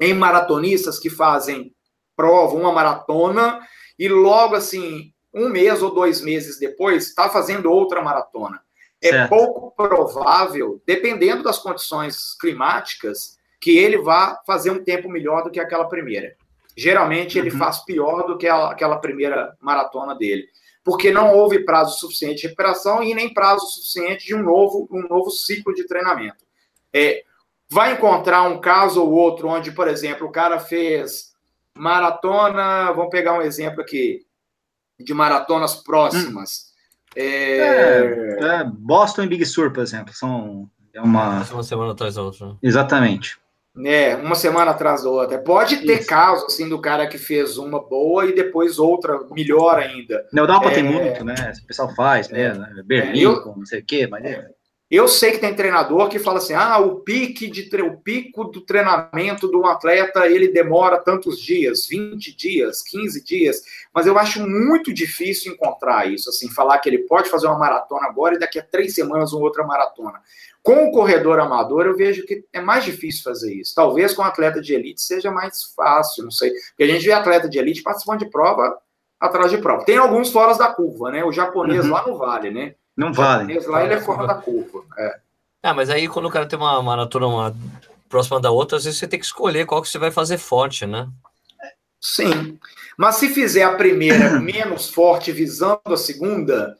em 0.00 0.12
maratonistas 0.12 0.98
que 0.98 1.08
fazem 1.08 1.72
prova, 2.16 2.56
uma 2.56 2.72
maratona, 2.72 3.60
e 3.98 4.08
logo 4.08 4.54
assim, 4.54 5.12
um 5.32 5.48
mês 5.48 5.82
ou 5.82 5.94
dois 5.94 6.20
meses 6.20 6.58
depois, 6.58 7.06
está 7.06 7.28
fazendo 7.28 7.70
outra 7.70 8.02
maratona. 8.02 8.60
É 9.00 9.10
certo. 9.10 9.30
pouco 9.30 9.70
provável, 9.76 10.80
dependendo 10.86 11.42
das 11.42 11.58
condições 11.58 12.34
climáticas, 12.38 13.38
que 13.60 13.78
ele 13.78 13.98
vá 13.98 14.40
fazer 14.46 14.70
um 14.70 14.82
tempo 14.82 15.08
melhor 15.08 15.44
do 15.44 15.50
que 15.50 15.60
aquela 15.60 15.84
primeira. 15.88 16.36
Geralmente 16.76 17.38
ele 17.38 17.50
uhum. 17.50 17.58
faz 17.58 17.84
pior 17.84 18.26
do 18.26 18.36
que 18.36 18.48
aquela 18.48 18.96
primeira 18.96 19.56
maratona 19.60 20.14
dele, 20.14 20.46
porque 20.84 21.10
não 21.10 21.34
houve 21.34 21.64
prazo 21.64 21.98
suficiente 21.98 22.42
de 22.42 22.46
recuperação 22.48 23.02
e 23.02 23.14
nem 23.14 23.32
prazo 23.32 23.66
suficiente 23.66 24.26
de 24.26 24.34
um 24.34 24.42
novo, 24.42 24.88
um 24.90 25.02
novo 25.08 25.30
ciclo 25.30 25.72
de 25.74 25.86
treinamento. 25.86 26.44
É, 26.92 27.24
vai 27.70 27.92
encontrar 27.92 28.42
um 28.42 28.60
caso 28.60 29.02
ou 29.02 29.12
outro 29.12 29.48
onde, 29.48 29.70
por 29.72 29.88
exemplo, 29.88 30.26
o 30.26 30.32
cara 30.32 30.58
fez 30.58 31.32
maratona, 31.76 32.92
vamos 32.92 33.10
pegar 33.10 33.34
um 33.34 33.42
exemplo 33.42 33.80
aqui, 33.80 34.26
de 34.98 35.14
maratonas 35.14 35.74
próximas. 35.76 36.66
Hum. 36.68 36.72
É... 37.16 37.56
É, 37.56 38.44
é, 38.44 38.64
Boston 38.64 39.22
e 39.22 39.28
Big 39.28 39.44
Sur, 39.46 39.72
por 39.72 39.82
exemplo, 39.82 40.12
são 40.14 40.68
é 40.92 41.00
uma... 41.00 41.42
uma 41.44 41.62
semana 41.62 41.92
atrás 41.92 42.16
da 42.16 42.22
outra. 42.22 42.56
Exatamente. 42.62 43.38
É, 43.84 44.16
uma 44.16 44.34
semana 44.34 44.72
atrás 44.72 45.02
da 45.02 45.08
outra. 45.08 45.38
Pode 45.38 45.78
ter 45.78 46.00
Isso. 46.00 46.08
caso, 46.08 46.44
assim, 46.46 46.68
do 46.68 46.78
cara 46.78 47.06
que 47.06 47.16
fez 47.16 47.56
uma 47.56 47.80
boa 47.80 48.26
e 48.26 48.34
depois 48.34 48.78
outra 48.78 49.18
melhor 49.30 49.78
ainda. 49.78 50.26
Não, 50.32 50.46
dá 50.46 50.60
pra 50.60 50.70
é, 50.72 50.74
ter 50.74 50.82
muito, 50.82 51.24
né? 51.24 51.34
O 51.62 51.66
pessoal 51.66 51.94
faz, 51.94 52.28
né? 52.28 52.54
É. 52.78 52.82
Berlim, 52.82 53.20
é, 53.20 53.24
eu, 53.24 53.54
não 53.56 53.64
sei 53.64 53.80
o 53.80 53.84
quê, 53.84 54.06
mas... 54.06 54.24
É. 54.24 54.46
Eu 54.92 55.08
sei 55.08 55.32
que 55.32 55.38
tem 55.38 55.56
treinador 55.56 56.10
que 56.10 56.18
fala 56.18 56.36
assim: 56.36 56.52
ah, 56.52 56.78
o 56.78 56.96
pique 56.96 57.48
de 57.48 57.62
o 57.80 57.96
pico 57.96 58.44
do 58.44 58.60
treinamento 58.60 59.48
do 59.48 59.64
atleta 59.64 60.26
ele 60.26 60.48
demora 60.48 60.98
tantos 60.98 61.40
dias, 61.40 61.86
20 61.88 62.36
dias, 62.36 62.82
15 62.82 63.24
dias, 63.24 63.62
mas 63.94 64.06
eu 64.06 64.18
acho 64.18 64.46
muito 64.46 64.92
difícil 64.92 65.54
encontrar 65.54 66.12
isso, 66.12 66.28
assim, 66.28 66.50
falar 66.50 66.76
que 66.76 66.90
ele 66.90 66.98
pode 66.98 67.30
fazer 67.30 67.46
uma 67.46 67.58
maratona 67.58 68.06
agora 68.06 68.34
e 68.34 68.38
daqui 68.38 68.58
a 68.58 68.62
três 68.62 68.94
semanas 68.94 69.32
uma 69.32 69.40
outra 69.40 69.64
maratona. 69.64 70.20
Com 70.62 70.84
o 70.84 70.92
corredor 70.92 71.40
amador, 71.40 71.86
eu 71.86 71.96
vejo 71.96 72.26
que 72.26 72.44
é 72.52 72.60
mais 72.60 72.84
difícil 72.84 73.24
fazer 73.24 73.54
isso. 73.54 73.74
Talvez 73.74 74.12
com 74.12 74.22
atleta 74.22 74.60
de 74.60 74.74
elite 74.74 75.00
seja 75.00 75.30
mais 75.30 75.72
fácil, 75.74 76.24
não 76.24 76.30
sei. 76.30 76.52
Porque 76.68 76.82
a 76.82 76.86
gente 76.86 77.06
vê 77.06 77.12
atleta 77.12 77.48
de 77.48 77.58
elite 77.58 77.82
participando 77.82 78.18
de 78.18 78.30
prova 78.30 78.78
atrás 79.18 79.50
de 79.50 79.56
prova. 79.56 79.86
Tem 79.86 79.96
alguns 79.96 80.30
fora 80.30 80.52
da 80.54 80.68
curva, 80.68 81.10
né? 81.10 81.24
O 81.24 81.32
japonês 81.32 81.86
uhum. 81.86 81.92
lá 81.92 82.06
não 82.06 82.18
vale, 82.18 82.50
né? 82.50 82.74
Não 82.96 83.12
vale. 83.12 83.58
Lá 83.66 83.84
ele 83.84 83.94
é 83.94 84.00
fora 84.00 84.26
da 84.26 84.34
curva. 84.34 84.84
É. 84.98 85.18
Ah, 85.62 85.74
mas 85.74 85.90
aí 85.90 86.08
quando 86.08 86.26
o 86.26 86.30
cara 86.30 86.46
tem 86.46 86.58
uma 86.58 86.82
maratona 86.82 87.26
uma 87.26 87.56
próxima 88.08 88.40
da 88.40 88.50
outra, 88.50 88.76
às 88.76 88.84
vezes 88.84 88.98
você 88.98 89.08
tem 89.08 89.18
que 89.18 89.24
escolher 89.24 89.64
qual 89.64 89.80
que 89.80 89.88
você 89.88 89.98
vai 89.98 90.10
fazer 90.10 90.38
forte, 90.38 90.86
né? 90.86 91.08
Sim. 92.00 92.58
Mas 92.96 93.16
se 93.16 93.28
fizer 93.28 93.62
a 93.62 93.74
primeira 93.74 94.38
menos 94.40 94.90
forte 94.90 95.32
visando 95.32 95.80
a 95.86 95.96
segunda, 95.96 96.76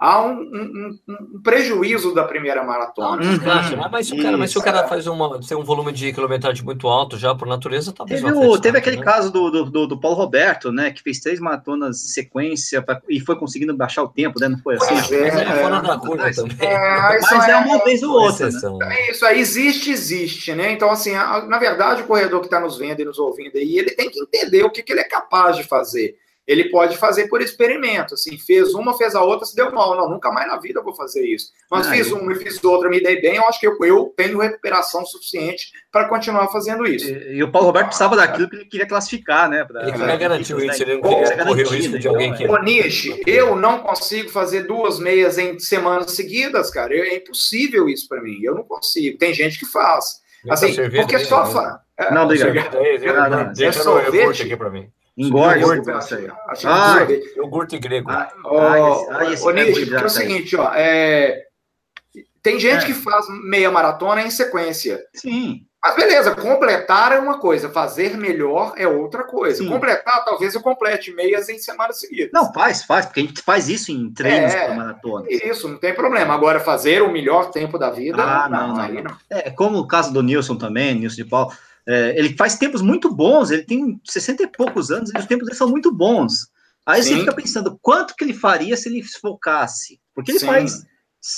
há 0.00 0.22
um, 0.22 0.40
um, 0.40 0.98
um, 1.06 1.42
prejuízo 1.42 2.14
da 2.14 2.24
primeira 2.24 2.64
maratona. 2.64 3.22
Uhum. 3.22 3.36
Né? 3.36 3.88
Mas, 3.92 4.06
se 4.06 4.14
o 4.14 4.22
cara, 4.22 4.36
mas 4.38 4.50
se 4.50 4.58
o 4.58 4.62
cara 4.62 4.88
faz 4.88 5.06
uma, 5.06 5.38
tem 5.46 5.54
um 5.54 5.62
volume 5.62 5.92
de 5.92 6.10
quilometragem 6.10 6.64
muito 6.64 6.88
alto 6.88 7.18
já 7.18 7.34
por 7.34 7.46
natureza, 7.46 7.92
talvez 7.92 8.22
teve, 8.22 8.32
o, 8.34 8.58
teve 8.58 8.78
aquele 8.78 8.96
né? 8.96 9.04
caso 9.04 9.30
do, 9.30 9.50
do, 9.50 9.86
do, 9.86 10.00
Paulo 10.00 10.16
Roberto, 10.16 10.72
né, 10.72 10.90
que 10.90 11.02
fez 11.02 11.20
três 11.20 11.38
maratonas 11.38 12.02
em 12.02 12.08
sequência 12.08 12.80
pra, 12.80 13.02
e 13.10 13.20
foi 13.20 13.36
conseguindo 13.36 13.76
baixar 13.76 14.02
o 14.02 14.08
tempo, 14.08 14.40
né? 14.40 14.48
Não 14.48 14.58
foi 14.58 14.76
assim? 14.76 14.94
Pois 14.94 15.12
é, 15.12 15.32
mas 15.32 15.50
é, 15.50 15.62
fora 15.62 15.80
da 15.82 15.98
curva 15.98 16.22
mas, 16.24 16.36
também. 16.36 16.56
É, 16.60 17.20
mas 17.20 17.48
é, 17.48 17.50
é 17.50 17.56
uma 17.56 17.84
vez 17.84 18.02
ou 18.02 18.12
outra. 18.12 18.48
Né? 18.48 18.96
É 18.96 19.10
isso 19.10 19.26
aí, 19.26 19.38
existe, 19.38 19.90
existe, 19.90 20.54
né? 20.54 20.72
Então, 20.72 20.90
assim, 20.90 21.14
a, 21.14 21.44
na 21.44 21.58
verdade, 21.58 22.02
o 22.02 22.06
corredor 22.06 22.40
que 22.40 22.46
está 22.46 22.58
nos 22.58 22.78
vendo 22.78 23.00
e 23.00 23.04
nos 23.04 23.18
ouvindo 23.18 23.58
aí, 23.58 23.78
ele 23.78 23.90
tem 23.90 24.08
que 24.08 24.18
entender 24.18 24.62
o 24.62 24.70
que, 24.70 24.82
que 24.82 24.92
ele 24.92 25.00
é 25.00 25.08
capaz 25.08 25.56
de 25.56 25.64
fazer 25.64 26.16
ele 26.50 26.68
pode 26.68 26.96
fazer 26.96 27.28
por 27.28 27.40
experimento, 27.40 28.14
assim, 28.14 28.36
fez 28.36 28.74
uma, 28.74 28.98
fez 28.98 29.14
a 29.14 29.22
outra, 29.22 29.46
se 29.46 29.54
deu 29.54 29.70
mal, 29.70 29.96
não, 29.96 30.10
nunca 30.10 30.32
mais 30.32 30.48
na 30.48 30.58
vida 30.58 30.80
eu 30.80 30.84
vou 30.84 30.94
fazer 30.94 31.24
isso. 31.24 31.52
Mas 31.70 31.86
ah, 31.86 31.90
fiz 31.92 32.10
uma 32.10 32.32
e 32.32 32.34
fiz 32.34 32.62
outra, 32.64 32.90
me 32.90 33.00
dei 33.00 33.20
bem, 33.20 33.36
eu 33.36 33.44
acho 33.46 33.60
que 33.60 33.68
eu, 33.68 33.76
eu 33.82 34.12
tenho 34.16 34.40
recuperação 34.40 35.06
suficiente 35.06 35.70
para 35.92 36.08
continuar 36.08 36.48
fazendo 36.48 36.84
isso. 36.84 37.08
E, 37.08 37.36
e, 37.36 37.42
o 37.44 37.52
Paulo 37.52 37.68
Roberto 37.68 37.86
precisava 37.86 38.16
daquilo 38.16 38.50
que 38.50 38.56
ele 38.56 38.64
queria 38.64 38.86
classificar, 38.86 39.48
né? 39.48 39.64
Pra, 39.64 39.82
ele 39.82 39.92
queria 39.92 40.16
garantir 40.16 40.56
isso, 40.56 40.82
ele 40.82 40.94
não 40.96 41.02
queria 41.02 41.44
correr 41.44 41.62
o 41.64 41.70
risco 41.70 41.98
de 42.00 42.08
alguém 42.08 42.34
que... 42.34 42.48
Ô, 42.48 42.58
Nishi, 42.58 43.22
eu 43.28 43.54
não 43.54 43.78
consigo 43.78 44.28
fazer 44.28 44.64
duas 44.64 44.98
meias 44.98 45.38
em 45.38 45.56
semanas 45.60 46.10
seguidas, 46.10 46.68
cara, 46.68 46.92
é 46.92 47.14
impossível 47.14 47.88
isso 47.88 48.08
para 48.08 48.20
mim, 48.20 48.40
eu 48.42 48.56
não 48.56 48.64
consigo, 48.64 49.16
tem 49.18 49.32
gente 49.32 49.56
que 49.56 49.66
faz. 49.66 50.20
Assim, 50.48 50.74
porque 50.90 51.16
só... 51.20 51.46
Fa... 51.46 51.80
Não, 52.10 52.24
obrigado. 52.24 52.76
Deixa 53.54 53.82
eu 53.82 54.30
aqui 54.30 54.56
para 54.56 54.70
mim. 54.70 54.90
Engorda 55.26 55.58
iogurte, 55.58 55.90
esse 55.90 56.14
aí. 56.14 56.30
Ah, 56.64 57.06
iogurte 57.36 57.78
grego. 57.78 58.10
Ah, 58.10 58.32
ô, 58.44 59.50
Nietzsche, 59.50 59.86
porque 59.86 60.02
é 60.02 60.06
o 60.06 60.08
seguinte, 60.08 60.56
ó, 60.56 60.72
é, 60.74 61.44
tem 62.42 62.58
gente 62.58 62.84
é. 62.84 62.86
que 62.86 62.94
faz 62.94 63.26
meia 63.44 63.70
maratona 63.70 64.22
em 64.22 64.30
sequência. 64.30 65.00
Sim. 65.14 65.66
Mas 65.82 65.96
beleza, 65.96 66.34
completar 66.34 67.12
é 67.12 67.18
uma 67.18 67.38
coisa, 67.38 67.70
fazer 67.70 68.14
melhor 68.16 68.74
é 68.76 68.86
outra 68.86 69.24
coisa. 69.24 69.62
Sim. 69.62 69.68
Completar, 69.68 70.24
talvez 70.26 70.54
eu 70.54 70.60
complete 70.60 71.10
meias 71.10 71.48
em 71.48 71.58
semanas 71.58 71.98
seguidas. 72.00 72.30
Não, 72.34 72.52
faz, 72.52 72.84
faz, 72.84 73.06
porque 73.06 73.20
a 73.20 73.22
gente 73.22 73.40
faz 73.40 73.68
isso 73.68 73.90
em 73.90 74.12
treinos 74.12 74.52
é, 74.52 74.66
para 74.66 74.74
maratona. 74.74 75.26
Isso, 75.30 75.68
não 75.68 75.78
tem 75.78 75.94
problema. 75.94 76.34
Agora, 76.34 76.60
fazer 76.60 77.02
o 77.02 77.10
melhor 77.10 77.50
tempo 77.50 77.78
da 77.78 77.90
vida, 77.90 78.22
ah, 78.22 78.46
não, 78.46 78.68
não, 78.68 78.76
não, 78.76 79.02
não. 79.02 79.16
É 79.30 79.50
como 79.50 79.78
o 79.78 79.86
caso 79.86 80.12
do 80.12 80.22
Nilson 80.22 80.56
também, 80.56 80.94
Nilson 80.94 81.16
de 81.16 81.24
Paulo. 81.24 81.50
É, 81.86 82.18
ele 82.18 82.36
faz 82.36 82.56
tempos 82.56 82.82
muito 82.82 83.12
bons, 83.12 83.50
ele 83.50 83.64
tem 83.64 84.00
60 84.04 84.42
e 84.42 84.46
poucos 84.46 84.90
anos 84.90 85.10
e 85.14 85.18
os 85.18 85.26
tempos 85.26 85.46
dele 85.46 85.58
são 85.58 85.68
muito 85.68 85.92
bons. 85.92 86.48
Aí 86.86 87.02
Sim. 87.02 87.14
você 87.14 87.20
fica 87.20 87.34
pensando, 87.34 87.78
quanto 87.80 88.14
que 88.14 88.24
ele 88.24 88.34
faria 88.34 88.76
se 88.76 88.88
ele 88.88 89.02
focasse? 89.02 90.00
Porque 90.14 90.32
ele 90.32 90.38
Sim. 90.38 90.46
faz 90.46 90.84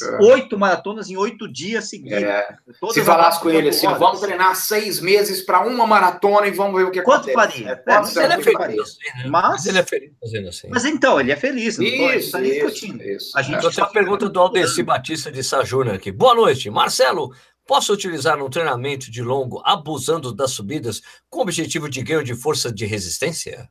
é. 0.00 0.24
oito 0.24 0.56
maratonas 0.56 1.10
em 1.10 1.16
oito 1.16 1.50
dias 1.52 1.88
seguidos. 1.88 2.22
É. 2.22 2.56
Se 2.92 3.02
falasse 3.02 3.40
com 3.40 3.50
ele 3.50 3.70
assim, 3.70 3.88
vamos 3.88 4.20
treinar 4.20 4.54
seis 4.54 5.00
meses 5.00 5.42
para 5.42 5.66
uma 5.66 5.86
maratona 5.86 6.46
e 6.46 6.52
vamos 6.52 6.80
ver 6.80 6.86
o 6.86 6.90
que 6.92 7.02
Quanto 7.02 7.28
acontece. 7.28 7.64
faria? 7.64 7.82
É, 7.86 7.98
mas 7.98 8.16
ele 8.16 8.32
é 8.32 8.42
feliz 8.42 8.80
assim, 8.80 9.18
né? 9.18 9.26
mas, 9.26 9.50
mas, 9.50 9.66
ele 9.66 9.78
é 9.78 9.82
feliz 9.82 10.12
fazendo 10.20 10.48
assim. 10.48 10.68
Mas 10.70 10.84
então, 10.84 11.20
ele 11.20 11.32
é 11.32 11.36
feliz. 11.36 11.78
Não 11.78 11.84
isso, 11.84 12.30
tô, 12.30 12.38
isso, 12.38 12.42
discutindo. 12.42 13.02
Isso. 13.02 13.36
A 13.36 13.42
gente 13.42 13.66
é. 13.66 13.82
a 13.82 13.86
pergunta 13.86 14.28
do 14.28 14.40
Aldeci 14.40 14.82
Batista 14.84 15.32
de 15.32 15.42
Sajuna 15.42 15.94
aqui. 15.94 16.12
Boa 16.12 16.34
noite, 16.34 16.70
Marcelo. 16.70 17.34
Posso 17.66 17.92
utilizar 17.92 18.42
um 18.42 18.50
treinamento 18.50 19.10
de 19.10 19.22
longo 19.22 19.62
abusando 19.64 20.32
das 20.32 20.50
subidas 20.50 21.00
com 21.30 21.38
o 21.38 21.42
objetivo 21.42 21.88
de 21.88 22.02
ganho 22.02 22.24
de 22.24 22.34
força 22.34 22.72
de 22.72 22.86
resistência? 22.86 23.68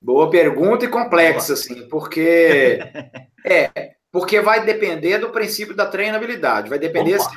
Boa 0.00 0.30
pergunta 0.30 0.84
e 0.84 0.88
complexa, 0.88 1.52
assim, 1.52 1.88
porque 1.88 2.80
é 3.44 3.94
porque 4.12 4.40
vai 4.40 4.64
depender 4.64 5.18
do 5.18 5.30
princípio 5.30 5.74
da 5.74 5.86
treinabilidade. 5.86 6.68
Vai 6.68 6.78
depender 6.78 7.18
se 7.20 7.28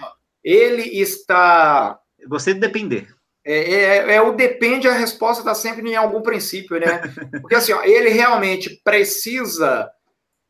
ele 0.43 0.99
está. 0.99 1.99
Gostei 2.27 2.53
de 2.53 2.59
depender. 2.59 3.07
É, 3.45 3.57
é, 3.57 4.15
é, 4.15 4.21
o 4.21 4.33
depende, 4.33 4.87
a 4.87 4.93
resposta 4.93 5.41
está 5.41 5.53
sempre 5.53 5.87
em 5.89 5.95
algum 5.95 6.21
princípio, 6.21 6.79
né? 6.79 7.01
Porque 7.41 7.55
assim, 7.55 7.73
ó, 7.73 7.83
ele 7.83 8.09
realmente 8.09 8.81
precisa 8.83 9.89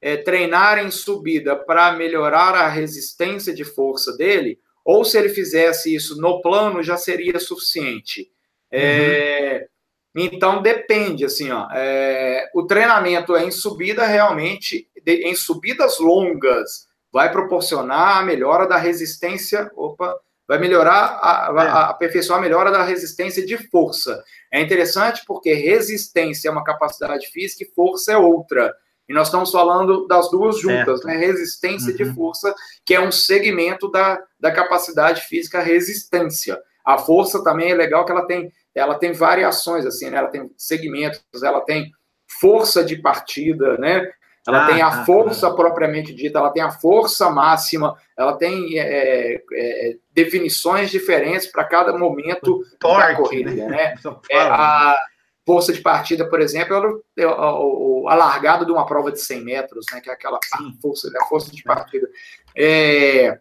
é, 0.03 0.17
treinar 0.17 0.79
em 0.79 0.91
subida 0.91 1.55
para 1.55 1.93
melhorar 1.93 2.53
a 2.53 2.67
resistência 2.67 3.53
de 3.53 3.63
força 3.63 4.11
dele, 4.17 4.59
ou 4.83 5.05
se 5.05 5.17
ele 5.17 5.29
fizesse 5.29 5.95
isso 5.95 6.19
no 6.19 6.41
plano 6.41 6.83
já 6.83 6.97
seria 6.97 7.39
suficiente. 7.39 8.27
É, 8.69 9.65
uhum. 10.13 10.25
Então 10.25 10.61
depende, 10.61 11.23
assim, 11.23 11.49
ó, 11.51 11.69
é, 11.71 12.49
o 12.53 12.67
treinamento 12.67 13.37
em 13.37 13.49
subida 13.49 14.05
realmente, 14.05 14.89
de, 15.01 15.25
em 15.25 15.33
subidas 15.35 15.99
longas, 15.99 16.85
vai 17.09 17.31
proporcionar 17.31 18.17
a 18.17 18.23
melhora 18.23 18.67
da 18.67 18.75
resistência, 18.75 19.71
opa, 19.73 20.13
vai 20.45 20.59
melhorar, 20.59 21.17
a, 21.21 21.47
a, 21.47 21.61
a 21.61 21.89
aperfeiçoar 21.91 22.39
a 22.39 22.41
melhora 22.41 22.71
da 22.71 22.83
resistência 22.83 23.45
de 23.45 23.57
força. 23.69 24.21
É 24.51 24.59
interessante 24.59 25.23
porque 25.25 25.53
resistência 25.53 26.49
é 26.49 26.51
uma 26.51 26.65
capacidade 26.65 27.27
física 27.27 27.63
e 27.63 27.73
força 27.73 28.11
é 28.11 28.17
outra. 28.17 28.75
E 29.07 29.13
nós 29.13 29.27
estamos 29.27 29.51
falando 29.51 30.07
das 30.07 30.29
duas 30.31 30.59
juntas, 30.59 31.03
né? 31.03 31.17
Resistência 31.17 31.91
uhum. 31.91 31.97
de 31.97 32.05
força, 32.13 32.55
que 32.85 32.93
é 32.93 33.01
um 33.01 33.11
segmento 33.11 33.91
da, 33.91 34.21
da 34.39 34.51
capacidade 34.51 35.21
física 35.21 35.61
resistência. 35.61 36.59
A 36.85 36.97
força 36.97 37.43
também 37.43 37.71
é 37.71 37.75
legal 37.75 38.05
que 38.05 38.11
ela 38.11 38.25
tem, 38.25 38.51
ela 38.73 38.95
tem 38.95 39.11
variações, 39.11 39.85
assim, 39.85 40.09
né? 40.09 40.17
Ela 40.17 40.29
tem 40.29 40.49
segmentos, 40.57 41.21
ela 41.43 41.61
tem 41.61 41.91
força 42.39 42.83
de 42.83 42.97
partida, 42.97 43.77
né? 43.77 44.09
Ela 44.45 44.65
ah, 44.65 44.67
tem 44.67 44.81
a 44.81 44.87
ah, 44.87 45.05
força 45.05 45.47
ah, 45.47 45.53
propriamente 45.53 46.13
dita, 46.13 46.37
ela 46.37 46.51
tem 46.51 46.61
a 46.61 46.71
força 46.71 47.29
máxima, 47.29 47.95
ela 48.17 48.37
tem 48.37 48.77
é, 48.77 49.35
é, 49.35 49.41
é 49.53 49.95
definições 50.11 50.91
diferentes 50.91 51.47
para 51.47 51.63
cada 51.63 51.97
momento 51.97 52.61
torque, 52.77 53.07
da 53.07 53.15
corrida, 53.15 53.51
né? 53.51 53.67
né? 53.67 53.95
É, 54.29 54.39
a, 54.39 54.97
força 55.45 55.73
de 55.73 55.81
partida, 55.81 56.27
por 56.29 56.41
exemplo, 56.41 57.03
é 57.17 57.27
o, 57.27 58.05
a 58.07 58.15
largada 58.15 58.65
de 58.65 58.71
uma 58.71 58.85
prova 58.85 59.11
de 59.11 59.19
100 59.19 59.43
metros, 59.43 59.85
né, 59.91 59.99
que 59.99 60.09
é 60.09 60.13
aquela 60.13 60.39
força, 60.81 61.11
a 61.21 61.25
força 61.25 61.51
de 61.51 61.63
partida. 61.63 62.09
É, 62.55 63.39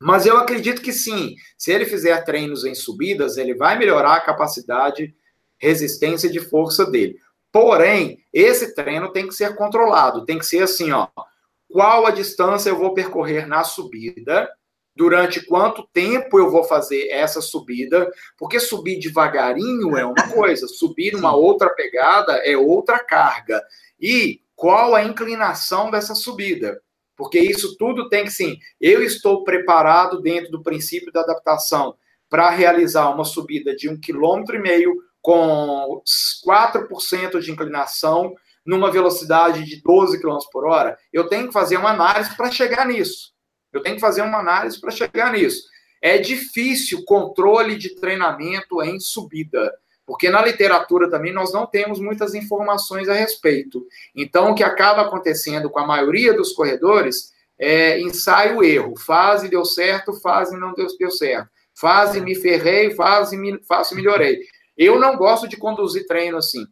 mas 0.00 0.26
eu 0.26 0.36
acredito 0.36 0.82
que 0.82 0.92
sim, 0.92 1.34
se 1.56 1.72
ele 1.72 1.84
fizer 1.84 2.24
treinos 2.24 2.64
em 2.64 2.74
subidas, 2.74 3.36
ele 3.36 3.54
vai 3.54 3.78
melhorar 3.78 4.14
a 4.14 4.20
capacidade, 4.20 5.14
resistência 5.58 6.30
de 6.30 6.40
força 6.40 6.84
dele. 6.84 7.16
Porém, 7.50 8.24
esse 8.32 8.74
treino 8.74 9.12
tem 9.12 9.26
que 9.26 9.34
ser 9.34 9.56
controlado, 9.56 10.24
tem 10.24 10.38
que 10.38 10.46
ser 10.46 10.62
assim, 10.62 10.92
ó, 10.92 11.08
qual 11.68 12.06
a 12.06 12.10
distância 12.10 12.70
eu 12.70 12.78
vou 12.78 12.94
percorrer 12.94 13.46
na 13.46 13.64
subida, 13.64 14.48
durante 14.98 15.46
quanto 15.46 15.88
tempo 15.92 16.40
eu 16.40 16.50
vou 16.50 16.64
fazer 16.64 17.06
essa 17.10 17.40
subida, 17.40 18.10
porque 18.36 18.58
subir 18.58 18.98
devagarinho 18.98 19.96
é 19.96 20.04
uma 20.04 20.28
coisa, 20.28 20.66
subir 20.66 21.14
uma 21.14 21.36
outra 21.36 21.70
pegada 21.70 22.32
é 22.38 22.56
outra 22.56 22.98
carga. 22.98 23.62
E 24.00 24.40
qual 24.56 24.96
a 24.96 25.04
inclinação 25.04 25.88
dessa 25.88 26.16
subida? 26.16 26.82
Porque 27.16 27.38
isso 27.38 27.76
tudo 27.78 28.08
tem 28.08 28.24
que, 28.24 28.32
sim, 28.32 28.58
eu 28.80 29.00
estou 29.00 29.44
preparado 29.44 30.20
dentro 30.20 30.50
do 30.50 30.64
princípio 30.64 31.12
da 31.12 31.20
adaptação 31.20 31.94
para 32.28 32.50
realizar 32.50 33.08
uma 33.10 33.24
subida 33.24 33.76
de 33.76 33.88
um 33.88 33.98
quilômetro 33.98 34.56
e 34.56 34.60
meio 34.60 34.96
com 35.22 36.02
4% 36.44 37.38
de 37.38 37.52
inclinação 37.52 38.34
numa 38.66 38.90
velocidade 38.90 39.64
de 39.64 39.80
12 39.80 40.20
km 40.20 40.38
por 40.52 40.66
hora, 40.66 40.98
eu 41.12 41.28
tenho 41.28 41.46
que 41.46 41.52
fazer 41.52 41.76
uma 41.76 41.90
análise 41.90 42.36
para 42.36 42.50
chegar 42.50 42.84
nisso. 42.86 43.37
Eu 43.72 43.82
tenho 43.82 43.96
que 43.96 44.00
fazer 44.00 44.22
uma 44.22 44.38
análise 44.38 44.80
para 44.80 44.90
chegar 44.90 45.32
nisso. 45.32 45.64
É 46.00 46.18
difícil 46.18 47.04
controle 47.04 47.76
de 47.76 47.96
treinamento 47.96 48.82
em 48.82 49.00
subida, 49.00 49.72
porque 50.06 50.30
na 50.30 50.42
literatura 50.42 51.10
também 51.10 51.32
nós 51.32 51.52
não 51.52 51.66
temos 51.66 52.00
muitas 52.00 52.34
informações 52.34 53.08
a 53.08 53.14
respeito. 53.14 53.84
Então, 54.14 54.50
o 54.50 54.54
que 54.54 54.62
acaba 54.62 55.02
acontecendo 55.02 55.68
com 55.68 55.80
a 55.80 55.86
maioria 55.86 56.32
dos 56.32 56.52
corredores 56.52 57.32
é 57.58 58.00
ensaio-erro. 58.00 58.96
Fase 58.96 59.48
deu 59.48 59.64
certo, 59.64 60.12
fase 60.20 60.56
não 60.56 60.72
deu, 60.72 60.86
deu 60.98 61.10
certo. 61.10 61.48
Fase 61.74 62.20
me 62.20 62.34
ferrei, 62.34 62.94
fase, 62.94 63.36
me, 63.36 63.62
fase 63.64 63.94
melhorei. 63.94 64.38
Eu 64.76 64.98
não 64.98 65.16
gosto 65.16 65.48
de 65.48 65.56
conduzir 65.56 66.06
treino 66.06 66.38
assim 66.38 66.64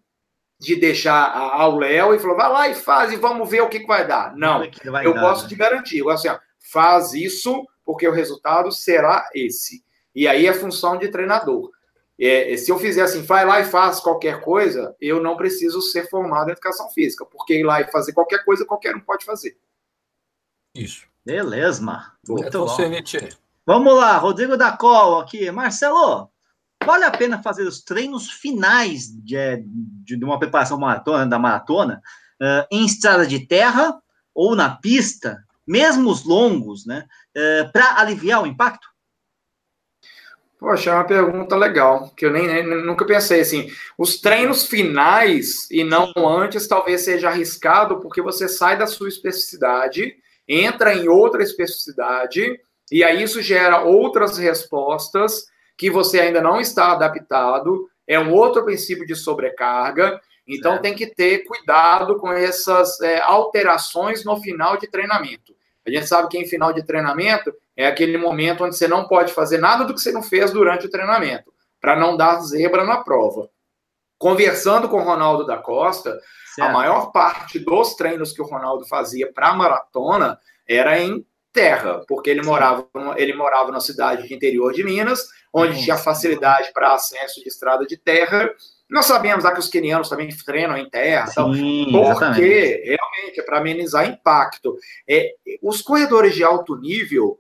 de 0.58 0.76
deixar 0.76 1.32
ao 1.34 1.76
Léo 1.76 2.14
e 2.14 2.18
falar, 2.18 2.34
vai 2.34 2.48
lá 2.50 2.68
e 2.68 2.74
faz 2.74 3.12
e 3.12 3.16
vamos 3.16 3.48
ver 3.48 3.60
o 3.60 3.68
que, 3.68 3.80
que 3.80 3.86
vai 3.86 4.06
dar. 4.06 4.34
Não, 4.36 4.60
vai 4.86 5.06
eu 5.06 5.12
dar, 5.12 5.20
gosto 5.20 5.42
né? 5.42 5.48
de 5.48 5.54
garantir. 5.54 5.98
Eu 5.98 6.06
gosto 6.06 6.26
assim, 6.26 6.36
ó, 6.36 6.45
faz 6.70 7.12
isso, 7.12 7.66
porque 7.84 8.06
o 8.06 8.12
resultado 8.12 8.70
será 8.72 9.28
esse. 9.34 9.84
E 10.14 10.26
aí 10.26 10.46
é 10.46 10.52
função 10.52 10.98
de 10.98 11.08
treinador. 11.08 11.70
É, 12.18 12.56
se 12.56 12.70
eu 12.70 12.78
fizer 12.78 13.02
assim, 13.02 13.22
vai 13.22 13.44
lá 13.44 13.60
e 13.60 13.64
faz 13.64 14.00
qualquer 14.00 14.40
coisa, 14.40 14.96
eu 15.00 15.22
não 15.22 15.36
preciso 15.36 15.82
ser 15.82 16.08
formado 16.08 16.48
em 16.48 16.52
educação 16.52 16.88
física, 16.90 17.26
porque 17.26 17.60
ir 17.60 17.64
lá 17.64 17.80
e 17.80 17.90
fazer 17.90 18.12
qualquer 18.12 18.44
coisa, 18.44 18.64
qualquer 18.64 18.96
um 18.96 19.00
pode 19.00 19.24
fazer. 19.24 19.58
Isso. 20.74 21.06
Beleza, 21.24 21.82
Muito 22.28 22.46
é 22.46 22.50
bom. 22.50 22.68
Vamos 23.66 23.94
lá, 23.96 24.16
Rodrigo 24.16 24.56
da 24.56 24.76
Cola 24.76 25.24
aqui. 25.24 25.50
Marcelo, 25.50 26.30
vale 26.84 27.04
a 27.04 27.10
pena 27.10 27.42
fazer 27.42 27.64
os 27.64 27.82
treinos 27.82 28.30
finais 28.30 29.08
de, 29.08 29.36
de, 30.04 30.16
de 30.16 30.24
uma 30.24 30.38
preparação 30.38 30.78
maratona, 30.78 31.26
da 31.26 31.38
maratona 31.38 32.00
uh, 32.40 32.66
em 32.70 32.86
estrada 32.86 33.26
de 33.26 33.44
terra 33.44 34.00
ou 34.32 34.54
na 34.54 34.76
pista 34.76 35.44
mesmo 35.66 36.10
os 36.10 36.24
longos, 36.24 36.86
né, 36.86 37.04
é, 37.34 37.64
para 37.64 38.00
aliviar 38.00 38.42
o 38.42 38.46
impacto? 38.46 38.86
Poxa, 40.58 40.90
é 40.90 40.94
uma 40.94 41.04
pergunta 41.04 41.54
legal, 41.54 42.10
que 42.16 42.24
eu 42.24 42.30
nem, 42.30 42.46
nem, 42.46 42.64
nunca 42.82 43.04
pensei 43.04 43.40
assim. 43.40 43.70
Os 43.98 44.20
treinos 44.20 44.64
finais 44.64 45.70
e 45.70 45.84
não 45.84 46.12
antes 46.16 46.66
talvez 46.66 47.02
seja 47.02 47.28
arriscado, 47.28 48.00
porque 48.00 48.22
você 48.22 48.48
sai 48.48 48.78
da 48.78 48.86
sua 48.86 49.08
especificidade, 49.08 50.16
entra 50.48 50.94
em 50.94 51.08
outra 51.08 51.42
especificidade, 51.42 52.58
e 52.90 53.04
aí 53.04 53.22
isso 53.22 53.42
gera 53.42 53.82
outras 53.82 54.38
respostas 54.38 55.46
que 55.76 55.90
você 55.90 56.20
ainda 56.20 56.40
não 56.40 56.58
está 56.58 56.92
adaptado, 56.92 57.90
é 58.06 58.18
um 58.18 58.32
outro 58.32 58.64
princípio 58.64 59.04
de 59.04 59.14
sobrecarga, 59.14 60.18
então 60.46 60.80
tem 60.80 60.94
que 60.94 61.06
ter 61.06 61.44
cuidado 61.44 62.16
com 62.16 62.32
essas 62.32 63.00
é, 63.00 63.20
alterações 63.20 64.24
no 64.24 64.40
final 64.40 64.78
de 64.78 64.86
treinamento. 64.86 65.55
A 65.86 65.90
gente 65.90 66.06
sabe 66.06 66.28
que 66.28 66.38
em 66.38 66.46
final 66.46 66.72
de 66.72 66.84
treinamento 66.84 67.54
é 67.76 67.86
aquele 67.86 68.18
momento 68.18 68.64
onde 68.64 68.76
você 68.76 68.88
não 68.88 69.06
pode 69.06 69.32
fazer 69.32 69.58
nada 69.58 69.84
do 69.84 69.94
que 69.94 70.00
você 70.00 70.10
não 70.10 70.22
fez 70.22 70.50
durante 70.50 70.86
o 70.86 70.90
treinamento, 70.90 71.52
para 71.80 71.94
não 71.94 72.16
dar 72.16 72.40
zebra 72.40 72.84
na 72.84 72.98
prova. 72.98 73.48
Conversando 74.18 74.88
com 74.88 74.96
o 74.96 75.04
Ronaldo 75.04 75.46
da 75.46 75.58
Costa, 75.58 76.18
certo. 76.54 76.68
a 76.68 76.72
maior 76.72 77.12
parte 77.12 77.58
dos 77.58 77.94
treinos 77.94 78.32
que 78.32 78.42
o 78.42 78.46
Ronaldo 78.46 78.86
fazia 78.86 79.30
para 79.32 79.54
maratona 79.54 80.38
era 80.66 80.98
em 80.98 81.24
terra, 81.52 82.02
porque 82.08 82.28
ele 82.28 82.42
morava, 82.42 82.86
ele 83.16 83.34
morava 83.34 83.70
na 83.70 83.80
cidade 83.80 84.26
de 84.26 84.34
interior 84.34 84.72
de 84.72 84.82
Minas, 84.82 85.26
onde 85.52 85.76
uhum. 85.76 85.84
tinha 85.84 85.96
facilidade 85.96 86.72
para 86.72 86.94
acesso 86.94 87.40
de 87.40 87.48
estrada 87.48 87.86
de 87.86 87.96
terra, 87.96 88.50
nós 88.88 89.06
sabemos 89.06 89.44
lá 89.44 89.52
que 89.52 89.58
os 89.58 89.68
quenianos 89.68 90.08
também 90.08 90.28
treinam 90.44 90.76
em 90.76 90.88
terra, 90.88 91.26
Sim, 91.26 91.88
então, 91.88 92.14
porque 92.14 92.82
realmente 92.84 93.40
é 93.40 93.42
para 93.42 93.58
amenizar 93.58 94.08
impacto. 94.08 94.76
É, 95.08 95.34
os 95.60 95.82
corredores 95.82 96.34
de 96.34 96.44
alto 96.44 96.76
nível, 96.76 97.38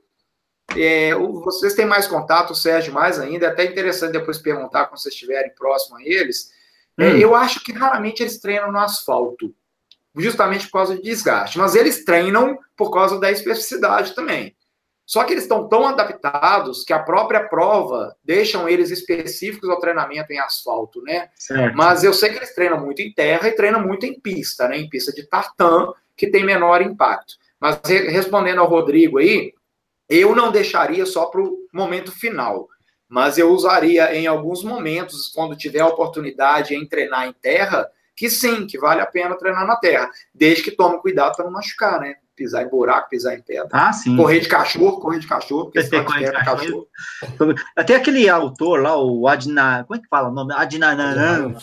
é, 0.76 1.14
vocês 1.14 1.74
têm 1.74 1.86
mais 1.86 2.08
contato, 2.08 2.50
o 2.50 2.56
Sérgio 2.56 2.92
mais 2.92 3.20
ainda, 3.20 3.46
é 3.46 3.48
até 3.48 3.64
interessante 3.64 4.12
depois 4.12 4.38
perguntar 4.38 4.86
quando 4.86 4.98
vocês 4.98 5.14
estiverem 5.14 5.54
próximo 5.54 5.96
a 5.98 6.02
eles. 6.02 6.50
É, 6.98 7.04
hum. 7.04 7.16
É, 7.16 7.18
eu 7.18 7.34
acho 7.34 7.62
que 7.62 7.72
raramente 7.72 8.22
eles 8.22 8.38
treinam 8.38 8.72
no 8.72 8.78
asfalto, 8.78 9.54
justamente 10.16 10.66
por 10.66 10.78
causa 10.78 10.96
de 10.96 11.02
desgaste, 11.02 11.58
mas 11.58 11.76
eles 11.76 12.04
treinam 12.04 12.58
por 12.76 12.90
causa 12.90 13.20
da 13.20 13.30
especificidade 13.30 14.14
também. 14.14 14.55
Só 15.06 15.22
que 15.22 15.32
eles 15.32 15.44
estão 15.44 15.68
tão 15.68 15.86
adaptados 15.86 16.82
que 16.82 16.92
a 16.92 16.98
própria 16.98 17.48
prova 17.48 18.16
deixam 18.24 18.68
eles 18.68 18.90
específicos 18.90 19.70
ao 19.70 19.78
treinamento 19.78 20.32
em 20.32 20.38
asfalto, 20.40 21.00
né? 21.02 21.30
Certo. 21.36 21.76
Mas 21.76 22.02
eu 22.02 22.12
sei 22.12 22.30
que 22.30 22.38
eles 22.38 22.54
treinam 22.54 22.84
muito 22.84 23.00
em 23.00 23.12
terra 23.12 23.46
e 23.48 23.52
treinam 23.52 23.80
muito 23.80 24.04
em 24.04 24.18
pista, 24.18 24.66
né? 24.66 24.76
Em 24.76 24.88
pista 24.88 25.12
de 25.12 25.22
tartan, 25.22 25.92
que 26.16 26.26
tem 26.26 26.44
menor 26.44 26.82
impacto. 26.82 27.34
Mas 27.60 27.80
respondendo 27.86 28.60
ao 28.60 28.68
Rodrigo 28.68 29.18
aí, 29.18 29.54
eu 30.08 30.34
não 30.34 30.50
deixaria 30.50 31.06
só 31.06 31.26
para 31.26 31.40
o 31.40 31.56
momento 31.72 32.10
final, 32.10 32.68
mas 33.08 33.38
eu 33.38 33.50
usaria 33.50 34.12
em 34.14 34.26
alguns 34.26 34.64
momentos, 34.64 35.28
quando 35.32 35.56
tiver 35.56 35.80
a 35.80 35.86
oportunidade 35.86 36.74
em 36.74 36.86
treinar 36.86 37.28
em 37.28 37.32
terra, 37.32 37.88
que 38.16 38.28
sim, 38.28 38.66
que 38.66 38.78
vale 38.78 39.00
a 39.00 39.06
pena 39.06 39.36
treinar 39.36 39.66
na 39.66 39.76
terra, 39.76 40.10
desde 40.34 40.64
que 40.64 40.70
tome 40.70 40.98
cuidado 41.00 41.36
para 41.36 41.44
não 41.44 41.52
machucar, 41.52 42.00
né? 42.00 42.16
Pisar 42.36 42.64
em 42.64 42.68
buraco, 42.68 43.08
pisar 43.08 43.34
em 43.34 43.42
pedra. 43.42 43.68
Ah, 43.72 43.92
sim. 43.92 44.16
Correr 44.16 44.40
de 44.40 44.48
cachorro, 44.48 45.00
correr 45.00 45.18
de 45.18 45.26
cachorro, 45.26 45.64
porque 45.64 45.82
você 45.82 46.02
correr 46.04 46.26
de 46.26 46.32
cachorro. 46.32 46.88
cachorro. 47.20 47.54
Até 47.74 47.96
aquele 47.96 48.28
autor 48.28 48.82
lá, 48.82 48.96
o 49.02 49.26
Adna, 49.26 49.84
como 49.84 49.98
é 49.98 50.02
que 50.02 50.08
fala 50.08 50.28
o 50.28 50.32
nome? 50.32 50.52
Adinaran 50.54 51.54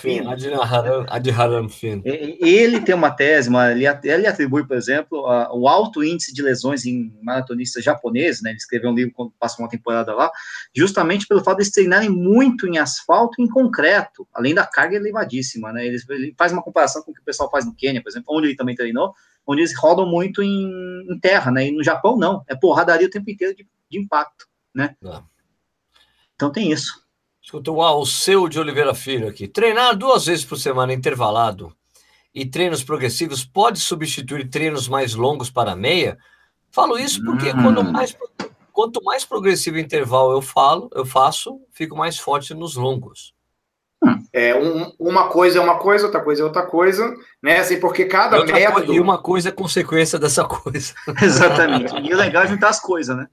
Adinaran 1.08 1.70
Fin. 1.70 2.02
Ele 2.04 2.82
tem 2.82 2.96
uma 2.96 3.12
tese, 3.12 3.50
uma, 3.50 3.72
ele, 3.72 3.86
ele 4.04 4.28
atribui, 4.28 4.66
por 4.66 4.76
exemplo, 4.76 5.26
a, 5.28 5.54
o 5.56 5.68
alto 5.68 6.04
índice 6.04 6.34
de 6.34 6.42
lesões 6.42 6.86
em 6.86 7.14
maratonistas 7.22 7.84
japoneses, 7.84 8.42
né? 8.42 8.50
Ele 8.50 8.58
escreveu 8.58 8.90
um 8.90 8.96
livro 8.96 9.14
quando 9.14 9.32
passou 9.40 9.64
uma 9.64 9.70
temporada 9.70 10.14
lá, 10.14 10.32
justamente 10.76 11.28
pelo 11.28 11.44
fato 11.44 11.58
de 11.58 11.64
eles 11.64 11.72
treinarem 11.72 12.10
muito 12.10 12.68
em 12.68 12.78
asfalto 12.78 13.40
e 13.40 13.44
em 13.44 13.48
concreto, 13.48 14.28
além 14.34 14.54
da 14.54 14.66
carga 14.66 14.96
elevadíssima, 14.96 15.72
né? 15.72 15.86
Ele, 15.86 15.98
ele 16.10 16.36
faz 16.38 16.52
uma 16.52 16.62
comparação 16.62 17.02
com 17.04 17.12
o 17.12 17.14
que 17.14 17.22
o 17.22 17.26
pessoal 17.26 17.50
faz 17.50 17.66
no 17.66 17.76
Quênia, 17.76 18.02
por 18.02 18.10
exemplo, 18.10 18.36
onde 18.36 18.48
ele 18.48 18.56
também 18.56 18.76
treinou, 18.76 19.14
onde 19.46 19.62
eles 19.62 19.78
rodam 19.78 20.06
muito 20.06 20.42
em, 20.42 20.70
em, 21.10 21.20
terra, 21.20 21.52
né? 21.52 21.68
E 21.68 21.72
no 21.72 21.84
Japão, 21.84 22.18
não. 22.18 22.44
É 22.48 22.56
porradaria 22.56 23.08
o 23.08 23.10
tempo 23.10 23.30
inteiro 23.30 23.56
de, 23.56 23.68
de 23.90 24.00
impacto, 24.00 24.48
né? 24.74 24.96
Não. 25.02 25.24
Então 26.36 26.52
tem 26.52 26.72
isso. 26.72 27.04
Escuta, 27.42 27.72
o 27.72 28.06
seu 28.06 28.48
de 28.48 28.60
Oliveira 28.60 28.94
Filho 28.94 29.28
aqui. 29.28 29.48
Treinar 29.48 29.98
duas 29.98 30.26
vezes 30.26 30.46
por 30.46 30.58
semana 30.58 30.94
intervalado 30.94 31.76
e 32.34 32.46
treinos 32.46 32.84
progressivos 32.84 33.44
pode 33.46 33.80
substituir 33.80 34.50
treinos 34.50 34.88
mais 34.88 35.14
longos 35.14 35.52
para 35.52 35.76
meia? 35.76 36.18
Falo 36.72 36.98
isso 36.98 37.24
porque 37.24 37.52
hum. 37.52 37.92
mais, 37.92 38.18
quanto 38.72 39.04
mais 39.04 39.26
progressivo 39.26 39.76
o 39.76 39.80
intervalo 39.80 40.32
eu 40.32 40.42
falo, 40.42 40.90
eu 40.96 41.06
faço, 41.06 41.62
fico 41.72 41.96
mais 41.96 42.18
forte 42.18 42.54
nos 42.54 42.76
longos. 42.76 43.34
É, 44.32 44.56
um, 44.56 44.92
uma 45.00 45.30
coisa 45.30 45.60
é 45.60 45.62
uma 45.62 45.78
coisa, 45.78 46.06
outra 46.06 46.22
coisa 46.22 46.42
é 46.42 46.46
outra 46.46 46.64
coisa, 46.64 47.16
né? 47.42 47.60
Assim, 47.60 47.80
porque 47.80 48.06
cada 48.06 48.40
e 48.40 48.52
método. 48.52 48.94
e 48.94 49.00
uma 49.00 49.22
coisa 49.22 49.50
é 49.50 49.52
consequência 49.52 50.18
dessa 50.18 50.44
coisa. 50.44 50.94
Exatamente. 51.22 51.96
E 51.96 52.14
o 52.14 52.18
legal 52.18 52.44
é 52.44 52.48
juntar 52.48 52.70
as 52.70 52.80
coisas, 52.80 53.16
né? 53.16 53.28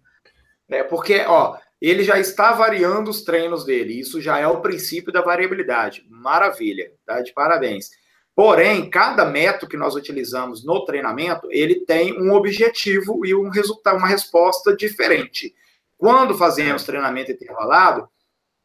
É, 0.68 0.82
porque, 0.82 1.24
ó, 1.26 1.56
ele 1.80 2.04
já 2.04 2.18
está 2.18 2.52
variando 2.52 3.10
os 3.10 3.22
treinos 3.22 3.64
dele. 3.64 3.98
Isso 3.98 4.20
já 4.20 4.38
é 4.38 4.46
o 4.46 4.60
princípio 4.60 5.12
da 5.12 5.22
variabilidade. 5.22 6.04
Maravilha, 6.08 6.92
tá? 7.06 7.20
De 7.20 7.32
parabéns. 7.32 7.90
Porém, 8.34 8.88
cada 8.88 9.24
método 9.24 9.68
que 9.68 9.76
nós 9.76 9.94
utilizamos 9.94 10.64
no 10.64 10.84
treinamento, 10.84 11.48
ele 11.50 11.84
tem 11.84 12.18
um 12.20 12.32
objetivo 12.32 13.24
e 13.26 13.34
um 13.34 13.48
resultado, 13.48 13.98
uma 13.98 14.06
resposta 14.06 14.74
diferente. 14.74 15.54
Quando 15.98 16.38
fazemos 16.38 16.84
treinamento 16.84 17.32
intervalado, 17.32 18.08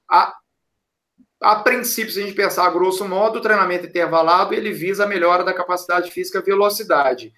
a, 0.10 0.34
a 1.42 1.58
princípio, 1.58 2.12
se 2.12 2.22
a 2.22 2.26
gente 2.26 2.36
pensar 2.36 2.70
grosso 2.72 3.08
modo, 3.08 3.40
o 3.40 3.42
treinamento 3.42 3.86
intervalado 3.86 4.54
ele 4.54 4.72
visa 4.72 5.04
a 5.04 5.08
melhora 5.08 5.44
da 5.44 5.54
capacidade 5.54 6.12
física 6.12 6.40
e 6.40 6.44
velocidade. 6.44 7.34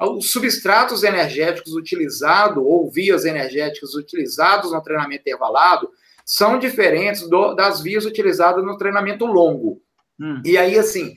Os 0.00 0.30
substratos 0.30 1.02
energéticos 1.02 1.72
utilizados, 1.72 2.62
ou 2.64 2.90
vias 2.90 3.24
energéticas 3.24 3.94
utilizados 3.94 4.72
no 4.72 4.82
treinamento 4.82 5.22
intervalado, 5.22 5.90
são 6.24 6.58
diferentes 6.58 7.28
do, 7.28 7.54
das 7.54 7.80
vias 7.80 8.04
utilizadas 8.04 8.62
no 8.64 8.76
treinamento 8.76 9.24
longo. 9.24 9.82
Hum. 10.20 10.42
E 10.44 10.56
aí, 10.58 10.78
assim, 10.78 11.14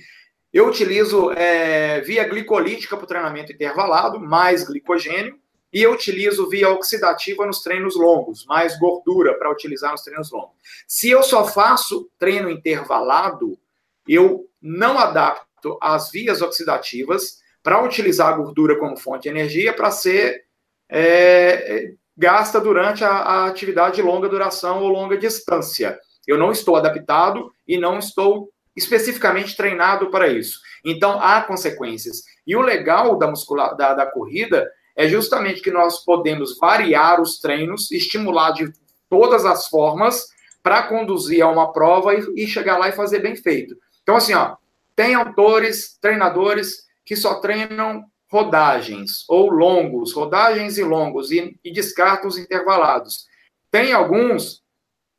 eu 0.53 0.67
utilizo 0.67 1.31
é, 1.33 2.01
via 2.01 2.27
glicolítica 2.27 2.95
para 2.95 3.03
o 3.03 3.07
treinamento 3.07 3.51
intervalado, 3.51 4.19
mais 4.19 4.63
glicogênio, 4.63 5.37
e 5.73 5.81
eu 5.81 5.93
utilizo 5.93 6.49
via 6.49 6.69
oxidativa 6.69 7.45
nos 7.45 7.61
treinos 7.61 7.95
longos, 7.95 8.45
mais 8.45 8.77
gordura 8.77 9.37
para 9.37 9.51
utilizar 9.51 9.91
nos 9.91 10.01
treinos 10.01 10.31
longos. 10.31 10.55
Se 10.87 11.09
eu 11.09 11.23
só 11.23 11.45
faço 11.45 12.09
treino 12.19 12.49
intervalado, 12.49 13.57
eu 14.07 14.47
não 14.61 14.99
adapto 14.99 15.77
as 15.81 16.11
vias 16.11 16.41
oxidativas 16.41 17.39
para 17.63 17.83
utilizar 17.83 18.29
a 18.29 18.37
gordura 18.37 18.77
como 18.77 18.97
fonte 18.97 19.23
de 19.23 19.29
energia 19.29 19.73
para 19.73 19.91
ser 19.91 20.45
é, 20.89 21.93
gasta 22.17 22.59
durante 22.59 23.03
a, 23.03 23.09
a 23.09 23.47
atividade 23.47 23.95
de 23.95 24.01
longa 24.01 24.27
duração 24.27 24.81
ou 24.83 24.89
longa 24.89 25.17
distância. 25.17 25.97
Eu 26.27 26.37
não 26.37 26.51
estou 26.51 26.75
adaptado 26.75 27.51
e 27.67 27.77
não 27.77 27.97
estou 27.97 28.49
especificamente 28.75 29.55
treinado 29.55 30.09
para 30.09 30.27
isso. 30.27 30.59
Então, 30.83 31.19
há 31.21 31.41
consequências. 31.41 32.23
E 32.45 32.55
o 32.55 32.61
legal 32.61 33.17
da, 33.17 33.31
da, 33.77 33.93
da 33.93 34.05
corrida 34.05 34.69
é 34.95 35.07
justamente 35.07 35.61
que 35.61 35.71
nós 35.71 36.03
podemos 36.03 36.57
variar 36.57 37.21
os 37.21 37.39
treinos, 37.39 37.91
estimular 37.91 38.51
de 38.51 38.71
todas 39.09 39.45
as 39.45 39.67
formas 39.67 40.27
para 40.63 40.83
conduzir 40.83 41.41
a 41.43 41.49
uma 41.49 41.71
prova 41.71 42.13
e, 42.13 42.43
e, 42.43 42.47
chegar 42.47 42.77
lá 42.77 42.89
e 42.89 42.93
fazer 42.93 43.19
bem 43.19 43.35
feito. 43.35 43.75
Então, 44.03 44.15
assim, 44.15 44.33
ó, 44.33 44.55
tem 44.95 45.15
autores, 45.15 45.97
treinadores 45.99 46.85
que 47.05 47.15
só 47.15 47.35
treinam 47.35 48.05
rodagens 48.31 49.25
ou 49.27 49.49
longos, 49.49 50.13
rodagens 50.13 50.77
e 50.77 50.83
longos, 50.83 51.31
e, 51.31 51.57
e 51.63 51.71
descartam 51.71 52.29
os 52.29 52.37
intervalados. 52.37 53.25
Tem 53.69 53.91
alguns 53.91 54.61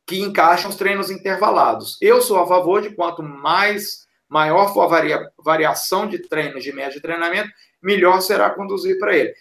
que 0.05 0.19
encaixam 0.19 0.69
os 0.69 0.75
treinos 0.75 1.11
intervalados. 1.11 1.97
Eu 2.01 2.21
sou 2.21 2.39
a 2.39 2.47
favor 2.47 2.81
de 2.81 2.91
quanto 2.95 3.21
mais 3.21 4.03
maior 4.27 4.73
for 4.73 4.81
a 4.81 4.87
varia, 4.87 5.31
variação 5.37 6.07
de 6.07 6.19
treinos 6.19 6.63
de 6.63 6.73
médio 6.73 6.93
de 6.93 7.01
treinamento, 7.01 7.51
melhor 7.81 8.19
será 8.21 8.49
conduzir 8.49 8.97
para 8.97 9.15
ele. 9.15 9.33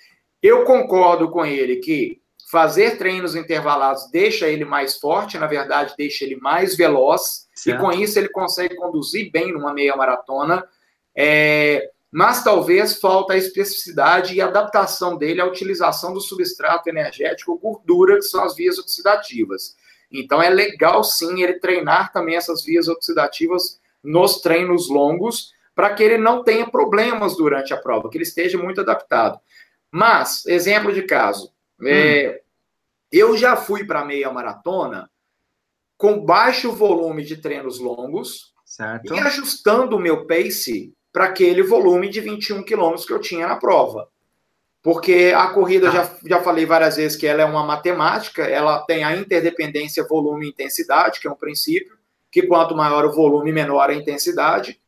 Eu 0.42 0.64
concordo 0.64 1.30
com 1.30 1.46
ele 1.46 1.76
que 1.76 2.20
fazer 2.50 2.98
treinos 2.98 3.34
intervalados 3.34 4.10
deixa 4.10 4.48
ele 4.48 4.64
mais 4.64 4.98
forte, 4.98 5.38
na 5.38 5.46
verdade, 5.46 5.94
deixa 5.96 6.24
ele 6.24 6.36
mais 6.36 6.76
veloz, 6.76 7.48
certo. 7.54 7.78
e 7.78 7.80
com 7.80 7.92
isso 7.92 8.18
ele 8.18 8.28
consegue 8.28 8.74
conduzir 8.76 9.30
bem 9.30 9.52
numa 9.52 9.72
meia 9.72 9.96
maratona. 9.96 10.66
É, 11.16 11.90
mas 12.10 12.44
talvez 12.44 13.00
falta 13.00 13.32
a 13.32 13.38
especificidade 13.38 14.34
e 14.34 14.40
adaptação 14.42 15.16
dele 15.16 15.40
à 15.40 15.46
utilização 15.46 16.12
do 16.12 16.20
substrato 16.20 16.90
energético 16.90 17.58
gordura, 17.58 18.16
que 18.16 18.22
são 18.22 18.44
as 18.44 18.54
vias 18.54 18.78
oxidativas. 18.78 19.74
Então 20.10 20.42
é 20.42 20.50
legal 20.50 21.02
sim 21.02 21.42
ele 21.42 21.54
treinar 21.54 22.12
também 22.12 22.36
essas 22.36 22.62
vias 22.62 22.86
oxidativas 22.86 23.80
nos 24.04 24.42
treinos 24.42 24.90
longos, 24.90 25.52
para 25.74 25.94
que 25.94 26.02
ele 26.02 26.18
não 26.18 26.44
tenha 26.44 26.68
problemas 26.68 27.34
durante 27.34 27.72
a 27.72 27.78
prova, 27.78 28.10
que 28.10 28.18
ele 28.18 28.24
esteja 28.24 28.58
muito 28.58 28.82
adaptado. 28.82 29.40
Mas, 29.92 30.46
exemplo 30.46 30.90
de 30.92 31.02
caso, 31.02 31.52
hum. 31.78 31.86
é, 31.86 32.40
eu 33.12 33.36
já 33.36 33.54
fui 33.54 33.84
para 33.84 34.04
meia 34.04 34.32
maratona 34.32 35.10
com 35.98 36.24
baixo 36.24 36.72
volume 36.72 37.22
de 37.22 37.36
treinos 37.36 37.78
longos 37.78 38.54
certo. 38.64 39.14
e 39.14 39.20
ajustando 39.20 39.96
o 39.96 40.00
meu 40.00 40.26
pace 40.26 40.94
para 41.12 41.26
aquele 41.26 41.62
volume 41.62 42.08
de 42.08 42.20
21 42.20 42.62
quilômetros 42.62 43.04
que 43.04 43.12
eu 43.12 43.20
tinha 43.20 43.46
na 43.46 43.56
prova. 43.56 44.08
Porque 44.82 45.32
a 45.36 45.48
corrida, 45.48 45.90
ah. 45.90 45.92
já, 45.92 46.16
já 46.26 46.42
falei 46.42 46.64
várias 46.64 46.96
vezes 46.96 47.16
que 47.16 47.26
ela 47.26 47.42
é 47.42 47.44
uma 47.44 47.62
matemática, 47.62 48.42
ela 48.42 48.80
tem 48.80 49.04
a 49.04 49.14
interdependência 49.14 50.04
volume 50.08 50.46
e 50.46 50.48
intensidade, 50.48 51.20
que 51.20 51.28
é 51.28 51.30
um 51.30 51.36
princípio, 51.36 51.96
que 52.30 52.46
quanto 52.46 52.74
maior 52.74 53.04
o 53.04 53.12
volume, 53.12 53.52
menor 53.52 53.90
a 53.90 53.94
intensidade. 53.94 54.80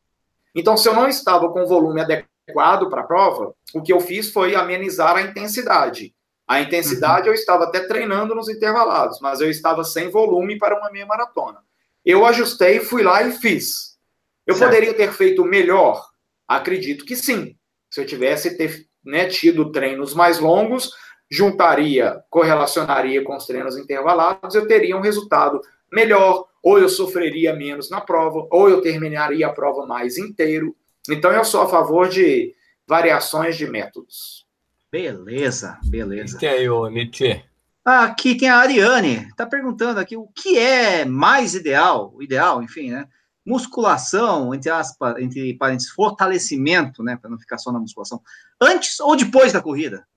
Então, 0.53 0.75
se 0.75 0.89
eu 0.89 0.95
não 0.95 1.07
estava 1.07 1.47
com 1.49 1.65
volume 1.65 2.01
adequado, 2.01 2.27
adequado 2.45 2.89
para 2.89 3.01
a 3.01 3.05
prova, 3.05 3.53
o 3.73 3.81
que 3.81 3.91
eu 3.91 3.99
fiz 3.99 4.31
foi 4.31 4.55
amenizar 4.55 5.15
a 5.15 5.21
intensidade. 5.21 6.13
A 6.47 6.61
intensidade 6.61 7.23
uhum. 7.23 7.29
eu 7.29 7.33
estava 7.33 7.63
até 7.63 7.81
treinando 7.81 8.35
nos 8.35 8.47
intervalados, 8.47 9.19
mas 9.19 9.41
eu 9.41 9.49
estava 9.49 9.83
sem 9.83 10.09
volume 10.09 10.57
para 10.57 10.77
uma 10.77 10.91
meia 10.91 11.05
maratona. 11.05 11.59
Eu 12.05 12.25
ajustei, 12.25 12.79
fui 12.79 13.01
lá 13.01 13.23
e 13.23 13.31
fiz. 13.31 13.97
Eu 14.45 14.53
certo. 14.53 14.69
poderia 14.69 14.93
ter 14.93 15.11
feito 15.11 15.43
melhor? 15.43 16.05
Acredito 16.47 17.03
que 17.03 17.15
sim. 17.15 17.57
Se 17.89 17.99
eu 17.99 18.05
tivesse 18.05 18.55
ter, 18.55 18.85
né, 19.03 19.25
tido 19.25 19.71
treinos 19.71 20.13
mais 20.13 20.39
longos, 20.39 20.91
juntaria, 21.29 22.21
correlacionaria 22.29 23.23
com 23.23 23.35
os 23.35 23.47
treinos 23.47 23.75
intervalados, 23.75 24.53
eu 24.53 24.67
teria 24.67 24.95
um 24.95 25.01
resultado 25.01 25.59
melhor, 25.91 26.45
ou 26.61 26.77
eu 26.77 26.89
sofreria 26.89 27.55
menos 27.55 27.89
na 27.89 28.01
prova, 28.01 28.47
ou 28.51 28.69
eu 28.69 28.81
terminaria 28.81 29.47
a 29.47 29.53
prova 29.53 29.87
mais 29.87 30.17
inteiro. 30.17 30.75
Então, 31.09 31.31
eu 31.31 31.43
sou 31.43 31.61
a 31.61 31.69
favor 31.69 32.09
de 32.09 32.55
variações 32.87 33.57
de 33.57 33.67
métodos. 33.67 34.45
Beleza, 34.91 35.77
beleza. 35.85 36.37
Que 36.37 36.45
é 36.45 36.71
o 36.71 36.87
Nietzsche? 36.87 37.43
Aqui 37.83 38.35
tem 38.35 38.49
a 38.49 38.57
Ariane, 38.57 39.27
está 39.27 39.45
perguntando 39.45 39.99
aqui 39.99 40.17
o 40.17 40.27
que 40.27 40.57
é 40.57 41.05
mais 41.05 41.53
ideal, 41.53 42.11
o 42.15 42.23
ideal, 42.23 42.63
enfim, 42.63 42.89
né? 42.89 43.07
Musculação, 43.45 44.55
entre 44.55 44.71
aspas, 44.71 45.17
entre 45.19 45.53
parênteses, 45.53 45.91
fortalecimento, 45.91 47.03
né? 47.03 47.15
Para 47.15 47.29
não 47.29 47.37
ficar 47.37 47.59
só 47.59 47.71
na 47.71 47.79
musculação, 47.79 48.21
antes 48.59 48.99
ou 48.99 49.15
depois 49.15 49.53
da 49.53 49.61
corrida? 49.61 50.07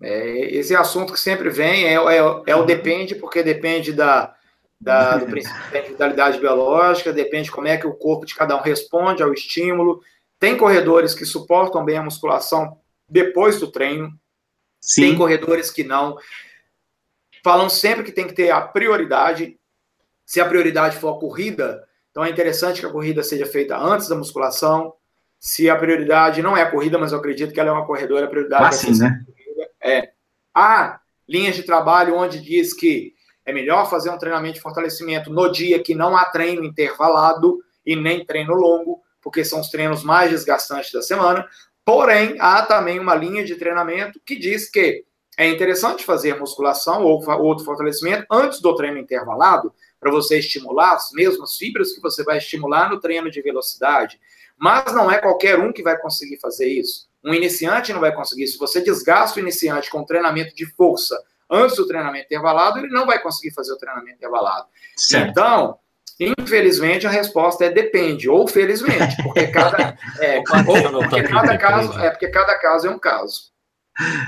É, 0.00 0.54
esse 0.54 0.74
assunto 0.74 1.12
que 1.12 1.20
sempre 1.20 1.50
vem 1.50 1.84
é, 1.84 1.94
é, 1.94 2.42
é 2.46 2.56
o 2.56 2.64
depende, 2.64 3.14
porque 3.14 3.42
depende 3.42 3.92
da, 3.92 4.34
da, 4.80 5.16
do 5.16 5.26
princípio 5.26 5.70
da 5.70 5.78
individualidade 5.78 6.38
biológica, 6.38 7.12
depende 7.12 7.50
como 7.50 7.66
é 7.66 7.76
que 7.76 7.86
o 7.86 7.94
corpo 7.94 8.26
de 8.26 8.34
cada 8.34 8.56
um 8.56 8.60
responde 8.60 9.22
ao 9.22 9.32
estímulo. 9.32 10.00
Tem 10.38 10.56
corredores 10.56 11.14
que 11.14 11.24
suportam 11.24 11.84
bem 11.84 11.96
a 11.96 12.02
musculação 12.02 12.78
depois 13.08 13.58
do 13.58 13.70
treino, 13.70 14.12
Sim. 14.80 15.02
tem 15.02 15.16
corredores 15.16 15.70
que 15.70 15.84
não. 15.84 16.16
Falam 17.42 17.68
sempre 17.68 18.04
que 18.04 18.12
tem 18.12 18.26
que 18.26 18.34
ter 18.34 18.50
a 18.50 18.60
prioridade. 18.60 19.58
Se 20.24 20.40
a 20.40 20.48
prioridade 20.48 20.96
for 20.98 21.16
a 21.16 21.20
corrida, 21.20 21.86
então 22.10 22.24
é 22.24 22.30
interessante 22.30 22.80
que 22.80 22.86
a 22.86 22.90
corrida 22.90 23.22
seja 23.22 23.46
feita 23.46 23.78
antes 23.78 24.08
da 24.08 24.16
musculação. 24.16 24.94
Se 25.38 25.70
a 25.70 25.76
prioridade 25.76 26.42
não 26.42 26.56
é 26.56 26.62
a 26.62 26.70
corrida, 26.70 26.98
mas 26.98 27.12
eu 27.12 27.18
acredito 27.18 27.52
que 27.52 27.60
ela 27.60 27.70
é 27.70 27.72
uma 27.72 27.86
corredora, 27.86 28.26
a 28.26 28.28
prioridade 28.28 28.64
ah, 28.64 28.68
é 28.68 28.72
sim, 28.72 28.98
né? 28.98 29.24
É. 29.80 30.10
Há 30.52 31.00
linhas 31.28 31.54
de 31.54 31.62
trabalho 31.62 32.16
onde 32.16 32.40
diz 32.40 32.72
que 32.72 33.14
é 33.46 33.52
melhor 33.52 33.88
fazer 33.88 34.10
um 34.10 34.18
treinamento 34.18 34.54
de 34.54 34.60
fortalecimento 34.60 35.32
no 35.32 35.50
dia 35.50 35.80
que 35.80 35.94
não 35.94 36.16
há 36.16 36.24
treino 36.24 36.64
intervalado 36.64 37.62
e 37.86 37.94
nem 37.94 38.26
treino 38.26 38.54
longo, 38.54 39.00
porque 39.22 39.44
são 39.44 39.60
os 39.60 39.70
treinos 39.70 40.02
mais 40.02 40.30
desgastantes 40.30 40.90
da 40.92 41.00
semana. 41.00 41.48
Porém, 41.84 42.34
há 42.40 42.62
também 42.62 42.98
uma 42.98 43.14
linha 43.14 43.44
de 43.44 43.54
treinamento 43.54 44.20
que 44.26 44.34
diz 44.34 44.68
que 44.68 45.04
é 45.38 45.48
interessante 45.48 46.04
fazer 46.04 46.38
musculação 46.38 47.04
ou 47.04 47.22
outro 47.40 47.64
fortalecimento 47.64 48.26
antes 48.30 48.60
do 48.60 48.74
treino 48.74 48.98
intervalado, 48.98 49.72
para 50.00 50.10
você 50.10 50.38
estimular 50.38 50.94
as 50.94 51.12
mesmas 51.12 51.56
fibras 51.56 51.92
que 51.92 52.00
você 52.00 52.24
vai 52.24 52.38
estimular 52.38 52.90
no 52.90 52.98
treino 52.98 53.30
de 53.30 53.40
velocidade. 53.40 54.18
Mas 54.58 54.92
não 54.92 55.10
é 55.10 55.18
qualquer 55.18 55.58
um 55.58 55.72
que 55.72 55.82
vai 55.82 55.96
conseguir 55.98 56.38
fazer 56.40 56.66
isso. 56.66 57.08
Um 57.22 57.34
iniciante 57.34 57.92
não 57.92 58.00
vai 58.00 58.14
conseguir. 58.14 58.46
Se 58.46 58.58
você 58.58 58.80
desgasta 58.80 59.38
o 59.38 59.42
iniciante 59.42 59.90
com 59.90 60.04
treinamento 60.04 60.54
de 60.54 60.66
força 60.66 61.16
antes 61.50 61.76
do 61.76 61.86
treinamento 61.86 62.26
intervalado, 62.26 62.78
ele 62.78 62.88
não 62.88 63.06
vai 63.06 63.20
conseguir 63.20 63.54
fazer 63.54 63.72
o 63.72 63.78
treinamento 63.78 64.16
intervalado. 64.16 64.66
Certo. 64.96 65.30
Então, 65.30 65.78
infelizmente, 66.18 67.06
a 67.06 67.10
resposta 67.10 67.64
é 67.64 67.70
depende, 67.70 68.28
ou 68.28 68.46
felizmente, 68.48 69.22
porque 69.22 69.48
cada, 69.48 69.96
é, 70.20 70.38
ou, 70.38 71.00
porque 71.00 71.22
cada 71.22 71.58
caso 71.58 71.98
é 71.98 72.10
porque 72.10 72.28
cada 72.28 72.58
caso 72.58 72.86
é 72.86 72.90
um 72.90 72.98
caso. 72.98 73.52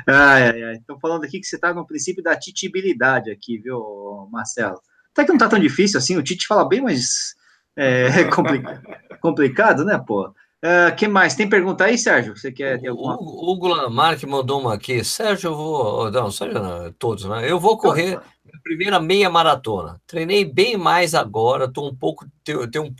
Ai, 0.06 0.50
ai, 0.50 0.62
ai. 0.62 0.74
Estou 0.76 0.98
falando 0.98 1.24
aqui 1.24 1.40
que 1.40 1.46
você 1.46 1.56
está 1.56 1.74
no 1.74 1.86
princípio 1.86 2.22
da 2.22 2.36
titibilidade 2.36 3.30
aqui, 3.30 3.58
viu, 3.58 4.28
Marcelo? 4.30 4.80
Até 5.12 5.24
que 5.24 5.28
não 5.28 5.36
está 5.36 5.48
tão 5.48 5.58
difícil 5.58 5.98
assim, 5.98 6.16
o 6.16 6.22
Tite 6.22 6.46
fala 6.46 6.66
bem 6.66 6.80
mais 6.80 7.34
é, 7.76 8.24
complicado, 8.34 8.82
complicado, 9.20 9.84
né, 9.84 10.02
pô? 10.04 10.32
Uh, 10.64 10.94
que 10.96 11.06
mais? 11.06 11.36
Tem 11.36 11.48
pergunta 11.48 11.84
aí, 11.84 11.96
Sérgio? 11.96 12.36
Você 12.36 12.50
quer 12.50 12.80
ter 12.80 12.88
alguma? 12.88 13.16
O 13.16 13.52
Hugo 13.52 13.68
Lamarck 13.68 14.24
mandou 14.24 14.60
uma 14.60 14.74
aqui. 14.74 15.04
Sérgio, 15.04 15.50
eu 15.50 15.56
vou. 15.56 16.10
Não, 16.10 16.32
Sérgio, 16.32 16.60
não, 16.60 16.92
todos, 16.94 17.24
né? 17.24 17.48
Eu 17.48 17.60
vou 17.60 17.78
correr 17.78 18.16
a 18.16 18.58
primeira 18.64 18.98
meia 18.98 19.30
maratona. 19.30 20.00
Treinei 20.04 20.44
bem 20.44 20.76
mais 20.76 21.14
agora, 21.14 21.72
tô 21.72 21.86
um 21.86 21.94
pouco. 21.94 22.26
Tenho, 22.42 22.68
tenho 22.68 22.86
um, 22.86 22.94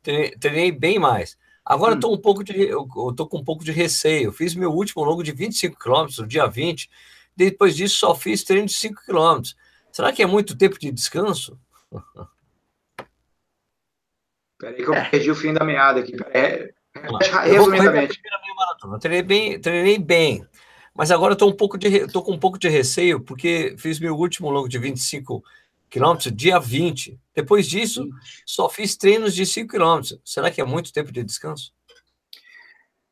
treinei, 0.00 0.30
treinei 0.38 0.70
bem 0.70 0.98
mais. 0.98 1.36
Agora 1.64 1.94
estou 1.94 2.12
hum. 2.12 2.14
um 2.14 2.20
pouco 2.20 2.44
de. 2.44 2.56
Eu 2.68 2.86
tô 3.16 3.26
com 3.26 3.38
um 3.38 3.44
pouco 3.44 3.64
de 3.64 3.72
receio. 3.72 4.32
Fiz 4.32 4.54
meu 4.54 4.70
último 4.70 5.02
longo 5.02 5.24
de 5.24 5.32
25 5.32 5.76
quilômetros 5.76 6.18
no 6.18 6.26
dia 6.26 6.46
20. 6.46 6.88
Depois 7.34 7.74
disso, 7.74 7.96
só 7.96 8.14
fiz 8.14 8.44
treino 8.44 8.66
de 8.66 8.74
5 8.74 9.02
quilômetros. 9.04 9.56
Será 9.90 10.12
que 10.12 10.22
é 10.22 10.26
muito 10.26 10.56
tempo 10.56 10.78
de 10.78 10.92
descanso? 10.92 11.58
Peraí 14.60 14.76
que 14.76 14.88
eu 14.88 14.94
é. 14.94 15.08
perdi 15.08 15.30
o 15.30 15.34
fim 15.34 15.52
da 15.52 15.64
meada 15.64 16.00
aqui. 16.00 16.14
É, 16.32 16.70
resumidamente. 17.44 18.20
Eu 18.82 18.98
treinei 18.98 19.22
bem, 19.22 19.60
treinei 19.60 19.98
bem, 19.98 20.46
mas 20.94 21.10
agora 21.10 21.32
estou 21.32 21.48
um 21.48 21.56
pouco 21.56 21.78
de, 21.78 22.06
tô 22.08 22.22
com 22.22 22.32
um 22.32 22.38
pouco 22.38 22.58
de 22.58 22.68
receio, 22.68 23.20
porque 23.20 23.74
fiz 23.78 23.98
meu 23.98 24.14
último 24.14 24.50
longo 24.50 24.68
de 24.68 24.78
25 24.78 25.42
quilômetros 25.88 26.32
dia 26.34 26.58
20. 26.58 27.18
Depois 27.34 27.66
disso, 27.66 28.08
só 28.44 28.68
fiz 28.68 28.96
treinos 28.96 29.34
de 29.34 29.46
5 29.46 29.70
quilômetros. 29.70 30.20
Será 30.24 30.50
que 30.50 30.60
é 30.60 30.64
muito 30.64 30.92
tempo 30.92 31.10
de 31.10 31.24
descanso? 31.24 31.72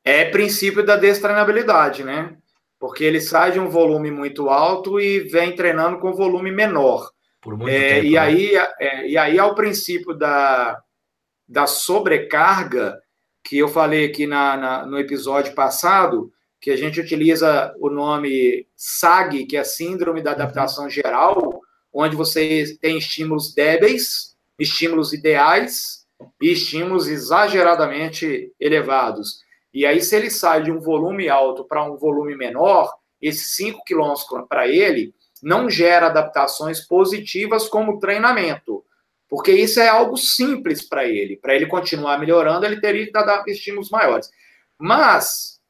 É 0.04 0.26
princípio 0.26 0.84
da 0.84 0.96
destreinabilidade, 0.96 2.04
né? 2.04 2.36
porque 2.78 3.02
ele 3.02 3.20
sai 3.20 3.52
de 3.52 3.60
um 3.60 3.68
volume 3.68 4.10
muito 4.10 4.48
alto 4.48 5.00
e 5.00 5.20
vem 5.20 5.54
treinando 5.54 5.98
com 5.98 6.12
volume 6.12 6.52
menor. 6.52 7.10
Por 7.40 7.56
muito 7.56 7.74
é, 7.74 7.94
tempo, 7.94 8.06
e, 8.06 8.10
né? 8.12 8.18
aí, 8.18 8.56
é, 8.80 9.08
e 9.08 9.18
aí, 9.18 9.38
ao 9.38 9.54
princípio 9.54 10.14
da, 10.14 10.80
da 11.48 11.66
sobrecarga, 11.66 13.00
que 13.42 13.56
eu 13.56 13.68
falei 13.68 14.06
aqui 14.06 14.26
na, 14.26 14.56
na, 14.56 14.86
no 14.86 14.98
episódio 14.98 15.54
passado, 15.54 16.30
que 16.60 16.70
a 16.70 16.76
gente 16.76 17.00
utiliza 17.00 17.74
o 17.78 17.88
nome 17.88 18.66
SAG, 18.76 19.46
que 19.46 19.56
é 19.56 19.64
Síndrome 19.64 20.22
da 20.22 20.32
Adaptação 20.32 20.84
uhum. 20.84 20.90
Geral, 20.90 21.60
onde 21.92 22.16
você 22.16 22.76
tem 22.80 22.98
estímulos 22.98 23.54
débeis, 23.54 24.36
estímulos 24.58 25.12
ideais 25.12 26.06
e 26.42 26.52
estímulos 26.52 27.08
exageradamente 27.08 28.52
elevados. 28.58 29.40
E 29.72 29.86
aí, 29.86 30.00
se 30.00 30.16
ele 30.16 30.30
sai 30.30 30.62
de 30.64 30.72
um 30.72 30.80
volume 30.80 31.28
alto 31.28 31.64
para 31.64 31.84
um 31.84 31.96
volume 31.96 32.36
menor, 32.36 32.92
esses 33.22 33.54
5 33.54 33.84
quilômetros 33.84 34.26
para 34.48 34.66
ele 34.66 35.14
não 35.42 35.70
gera 35.70 36.06
adaptações 36.06 36.80
positivas 36.80 37.68
como 37.68 38.00
treinamento, 38.00 38.84
porque 39.28 39.52
isso 39.52 39.78
é 39.78 39.88
algo 39.88 40.16
simples 40.16 40.86
para 40.86 41.06
ele. 41.06 41.36
Para 41.36 41.54
ele 41.54 41.66
continuar 41.66 42.18
melhorando, 42.18 42.64
ele 42.64 42.80
teria 42.80 43.06
que 43.06 43.12
dar 43.12 43.44
estímulos 43.46 43.90
maiores. 43.90 44.30
Mas, 44.78 45.60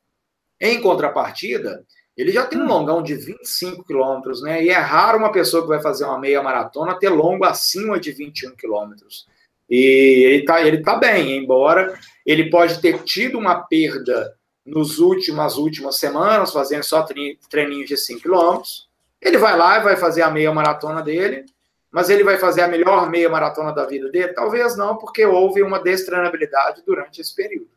em 0.61 0.81
contrapartida, 0.81 1.85
ele 2.17 2.33
já 2.33 2.47
tem 2.47 2.59
um 2.59 2.65
hum. 2.65 2.69
longão 2.69 3.03
de 3.03 3.15
25 3.15 3.85
quilômetros, 3.85 4.43
né? 4.43 4.63
E 4.63 4.69
é 4.69 4.79
raro 4.79 5.19
uma 5.19 5.33
pessoa 5.33 5.63
que 5.63 5.69
vai 5.69 5.81
fazer 5.81 6.05
uma 6.05 6.19
meia 6.19 6.43
maratona 6.43 6.99
ter 6.99 7.09
longo 7.09 7.45
acima 7.45 7.99
de 7.99 8.13
21 8.13 8.57
quilômetros. 8.57 9.27
E 9.71 10.25
ele 10.27 10.45
tá, 10.45 10.61
ele 10.67 10.83
tá 10.83 10.97
bem, 10.97 11.37
embora 11.37 11.99
ele 12.25 12.51
pode 12.51 12.81
ter 12.81 13.03
tido 13.05 13.39
uma 13.39 13.63
perda 13.63 14.35
nos 14.65 14.99
últimas 14.99 15.57
últimas 15.57 15.97
semanas, 15.97 16.53
fazendo 16.53 16.83
só 16.83 17.07
treininhos 17.49 17.89
de 17.89 17.97
5 17.97 18.21
quilômetros. 18.21 18.89
Ele 19.21 19.39
vai 19.39 19.57
lá 19.57 19.79
e 19.79 19.83
vai 19.83 19.97
fazer 19.97 20.23
a 20.23 20.31
meia 20.31 20.53
maratona 20.53 21.03
dele, 21.03 21.45
mas 21.91 22.11
ele 22.11 22.25
vai 22.25 22.39
fazer 22.39 22.63
a 22.63 22.69
melhor 22.69 23.09
meia 23.09 23.29
maratona 23.29 23.73
da 23.73 23.87
vida 23.87 24.11
dele? 24.11 24.35
Talvez 24.35 24.77
não, 24.77 24.97
porque 24.97 25.25
houve 25.25 25.63
uma 25.63 25.79
destreinabilidade 25.79 26.83
durante 26.85 27.21
esse 27.21 27.35
período. 27.35 27.71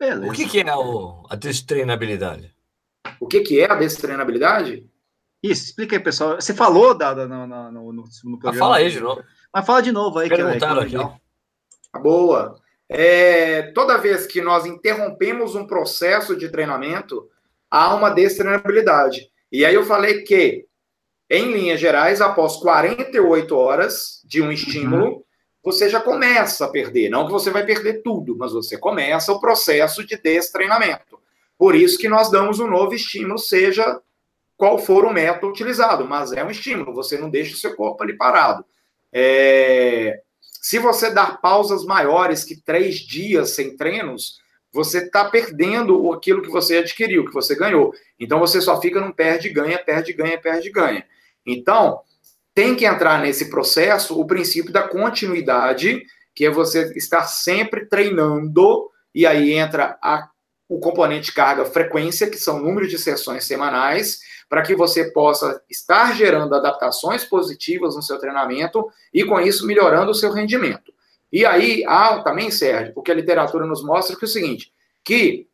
É. 0.00 0.14
O 0.28 0.32
que, 0.32 0.48
que 0.48 0.60
é 0.60 0.74
o, 0.74 1.26
a 1.28 1.36
destreinabilidade? 1.36 2.54
O 3.18 3.26
que, 3.26 3.40
que 3.40 3.60
é 3.60 3.70
a 3.70 3.74
destreinabilidade? 3.74 4.88
Isso, 5.42 5.64
explica 5.64 5.96
aí, 5.96 6.02
pessoal. 6.02 6.36
Você 6.36 6.54
falou 6.54 6.96
da, 6.96 7.14
da, 7.14 7.26
no, 7.26 7.46
no, 7.46 7.70
no, 7.70 7.92
no 7.92 8.02
ah, 8.02 8.40
programa. 8.40 8.58
fala 8.58 8.76
aí 8.76 8.90
de 8.90 9.00
novo. 9.00 9.22
Mas 9.52 9.66
fala 9.66 9.82
de 9.82 9.92
novo 9.92 10.18
aí. 10.18 10.28
Perguntaram 10.28 10.86
que 10.86 10.96
é, 10.96 11.00
aqui. 11.00 11.20
Tá 11.92 11.98
boa. 11.98 12.60
É, 12.88 13.62
toda 13.72 13.98
vez 13.98 14.26
que 14.26 14.42
nós 14.42 14.66
interrompemos 14.66 15.54
um 15.54 15.66
processo 15.66 16.36
de 16.36 16.48
treinamento, 16.48 17.28
há 17.70 17.94
uma 17.94 18.10
destreinabilidade. 18.10 19.30
E 19.50 19.64
aí 19.64 19.74
eu 19.74 19.84
falei 19.84 20.22
que, 20.22 20.66
em 21.30 21.52
linhas 21.52 21.78
gerais, 21.78 22.20
após 22.20 22.56
48 22.56 23.56
horas 23.56 24.20
de 24.24 24.42
um 24.42 24.50
estímulo, 24.50 25.06
uhum. 25.06 25.22
você 25.62 25.88
já 25.88 26.00
começa 26.00 26.64
a 26.64 26.68
perder. 26.68 27.08
Não 27.08 27.24
que 27.24 27.32
você 27.32 27.50
vai 27.50 27.64
perder 27.64 28.02
tudo, 28.02 28.36
mas 28.36 28.52
você 28.52 28.76
começa 28.76 29.32
o 29.32 29.40
processo 29.40 30.04
de 30.04 30.16
destreinamento. 30.16 31.20
Por 31.56 31.76
isso 31.76 31.98
que 31.98 32.08
nós 32.08 32.32
damos 32.32 32.58
um 32.58 32.66
novo 32.66 32.94
estímulo, 32.94 33.38
seja 33.38 34.00
qual 34.56 34.76
for 34.76 35.04
o 35.04 35.12
método 35.12 35.52
utilizado, 35.52 36.04
mas 36.04 36.32
é 36.32 36.42
um 36.42 36.50
estímulo, 36.50 36.92
você 36.92 37.16
não 37.16 37.30
deixa 37.30 37.54
o 37.54 37.58
seu 37.58 37.76
corpo 37.76 38.02
ali 38.02 38.16
parado. 38.16 38.64
É... 39.12 40.20
Se 40.42 40.78
você 40.78 41.10
dar 41.10 41.40
pausas 41.40 41.84
maiores 41.84 42.42
que 42.42 42.60
três 42.60 42.96
dias 42.96 43.50
sem 43.50 43.76
treinos, 43.76 44.40
você 44.72 44.98
está 44.98 45.24
perdendo 45.24 46.12
aquilo 46.12 46.42
que 46.42 46.50
você 46.50 46.78
adquiriu, 46.78 47.24
que 47.24 47.32
você 47.32 47.54
ganhou. 47.54 47.94
Então 48.18 48.38
você 48.38 48.60
só 48.60 48.80
fica 48.80 49.00
num 49.00 49.12
perde-ganha, 49.12 49.78
perde-ganha, 49.78 50.38
perde-ganha. 50.38 51.04
Então, 51.46 52.00
tem 52.54 52.74
que 52.74 52.84
entrar 52.84 53.20
nesse 53.20 53.50
processo 53.50 54.20
o 54.20 54.26
princípio 54.26 54.72
da 54.72 54.86
continuidade, 54.86 56.02
que 56.34 56.44
é 56.44 56.50
você 56.50 56.92
estar 56.96 57.22
sempre 57.22 57.86
treinando, 57.86 58.90
e 59.14 59.26
aí 59.26 59.52
entra 59.52 59.98
a 60.02 60.28
o 60.70 60.78
componente 60.78 61.34
carga-frequência, 61.34 62.30
que 62.30 62.38
são 62.38 62.60
números 62.60 62.88
de 62.88 62.96
sessões 62.96 63.44
semanais, 63.44 64.20
para 64.48 64.62
que 64.62 64.72
você 64.76 65.10
possa 65.10 65.60
estar 65.68 66.14
gerando 66.14 66.54
adaptações 66.54 67.24
positivas 67.24 67.96
no 67.96 68.02
seu 68.02 68.20
treinamento 68.20 68.88
e, 69.12 69.24
com 69.24 69.40
isso, 69.40 69.66
melhorando 69.66 70.12
o 70.12 70.14
seu 70.14 70.30
rendimento. 70.30 70.92
E 71.32 71.44
aí, 71.44 71.84
há 71.88 72.22
também, 72.22 72.52
Sérgio, 72.52 72.94
porque 72.94 73.10
a 73.10 73.14
literatura 73.14 73.66
nos 73.66 73.82
mostra 73.82 74.16
que 74.16 74.24
é 74.24 74.28
o 74.28 74.30
seguinte, 74.30 74.72
que 75.04 75.48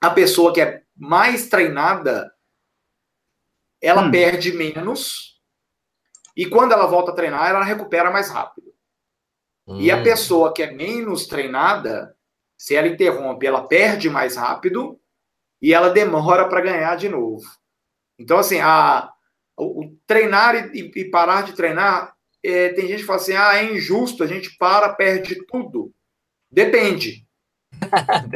a 0.00 0.10
pessoa 0.10 0.52
que 0.52 0.60
é 0.60 0.82
mais 0.96 1.48
treinada, 1.48 2.28
ela 3.80 4.02
hum. 4.02 4.10
perde 4.10 4.52
menos, 4.52 5.38
e 6.36 6.46
quando 6.46 6.72
ela 6.72 6.86
volta 6.86 7.10
a 7.10 7.14
treinar, 7.14 7.50
ela 7.50 7.64
recupera 7.64 8.10
mais 8.10 8.30
rápido. 8.30 8.72
Hum. 9.66 9.80
E 9.80 9.90
a 9.90 9.96
hum. 9.96 10.02
pessoa 10.02 10.52
que 10.52 10.62
é 10.62 10.70
menos 10.70 11.26
treinada, 11.26 12.14
se 12.56 12.74
ela 12.74 12.88
interrompe, 12.88 13.46
ela 13.46 13.66
perde 13.66 14.10
mais 14.10 14.36
rápido 14.36 14.98
e 15.60 15.72
ela 15.74 15.90
demora 15.90 16.48
para 16.48 16.60
ganhar 16.60 16.96
de 16.96 17.08
novo. 17.08 17.44
Então, 18.18 18.38
assim, 18.38 18.60
a, 18.60 19.10
o, 19.56 19.84
o 19.84 19.96
treinar 20.06 20.74
e, 20.74 20.90
e, 20.94 21.04
parar 21.04 21.42
de 21.42 21.52
treinar, 21.52 22.14
é, 22.42 22.70
tem 22.70 22.88
gente 22.88 23.00
que 23.00 23.06
fala 23.06 23.20
assim: 23.20 23.34
ah, 23.34 23.56
é 23.56 23.72
injusto, 23.72 24.24
a 24.24 24.26
gente 24.26 24.56
para, 24.58 24.92
perde 24.94 25.44
tudo. 25.46 25.92
Depende. 26.50 27.26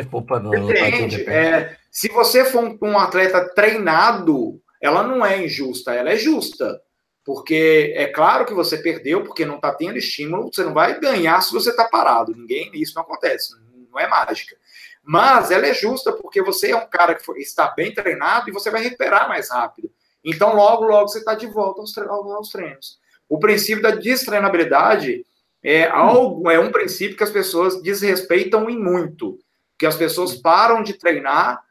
Depende. 0.66 1.28
É, 1.28 1.76
se 1.90 2.08
você 2.08 2.44
for 2.44 2.64
um, 2.64 2.78
um 2.82 2.98
atleta 2.98 3.52
treinado, 3.54 4.61
ela 4.82 5.02
não 5.02 5.24
é 5.24 5.42
injusta, 5.42 5.94
ela 5.94 6.10
é 6.10 6.16
justa. 6.16 6.82
Porque 7.24 7.94
é 7.96 8.08
claro 8.08 8.44
que 8.44 8.52
você 8.52 8.76
perdeu, 8.76 9.22
porque 9.22 9.46
não 9.46 9.54
está 9.54 9.72
tendo 9.72 9.96
estímulo, 9.96 10.52
você 10.52 10.64
não 10.64 10.74
vai 10.74 10.98
ganhar 10.98 11.40
se 11.40 11.52
você 11.52 11.70
está 11.70 11.84
parado. 11.84 12.34
Ninguém, 12.36 12.70
isso 12.74 12.94
não 12.96 13.02
acontece 13.02 13.52
não 13.92 14.00
é 14.00 14.08
mágica. 14.08 14.56
Mas 15.04 15.50
ela 15.50 15.66
é 15.66 15.74
justa 15.74 16.12
porque 16.12 16.42
você 16.42 16.70
é 16.70 16.76
um 16.76 16.88
cara 16.88 17.14
que 17.14 17.32
está 17.38 17.68
bem 17.68 17.92
treinado 17.92 18.48
e 18.48 18.52
você 18.52 18.70
vai 18.70 18.82
recuperar 18.82 19.28
mais 19.28 19.50
rápido. 19.50 19.90
Então, 20.24 20.54
logo, 20.54 20.84
logo 20.84 21.08
você 21.08 21.18
está 21.18 21.34
de 21.34 21.46
volta 21.46 21.80
aos, 21.80 21.96
aos 21.98 22.48
treinos. 22.48 22.98
O 23.28 23.38
princípio 23.38 23.82
da 23.82 23.90
destreinabilidade 23.90 25.26
é 25.62 25.86
algo, 25.88 26.48
é 26.50 26.58
um 26.58 26.72
princípio 26.72 27.16
que 27.16 27.24
as 27.24 27.30
pessoas 27.30 27.82
desrespeitam 27.82 28.70
em 28.70 28.78
muito. 28.78 29.38
Que 29.78 29.86
as 29.86 29.96
pessoas 29.96 30.36
param 30.36 30.82
de 30.82 30.94
treinar 30.94 31.62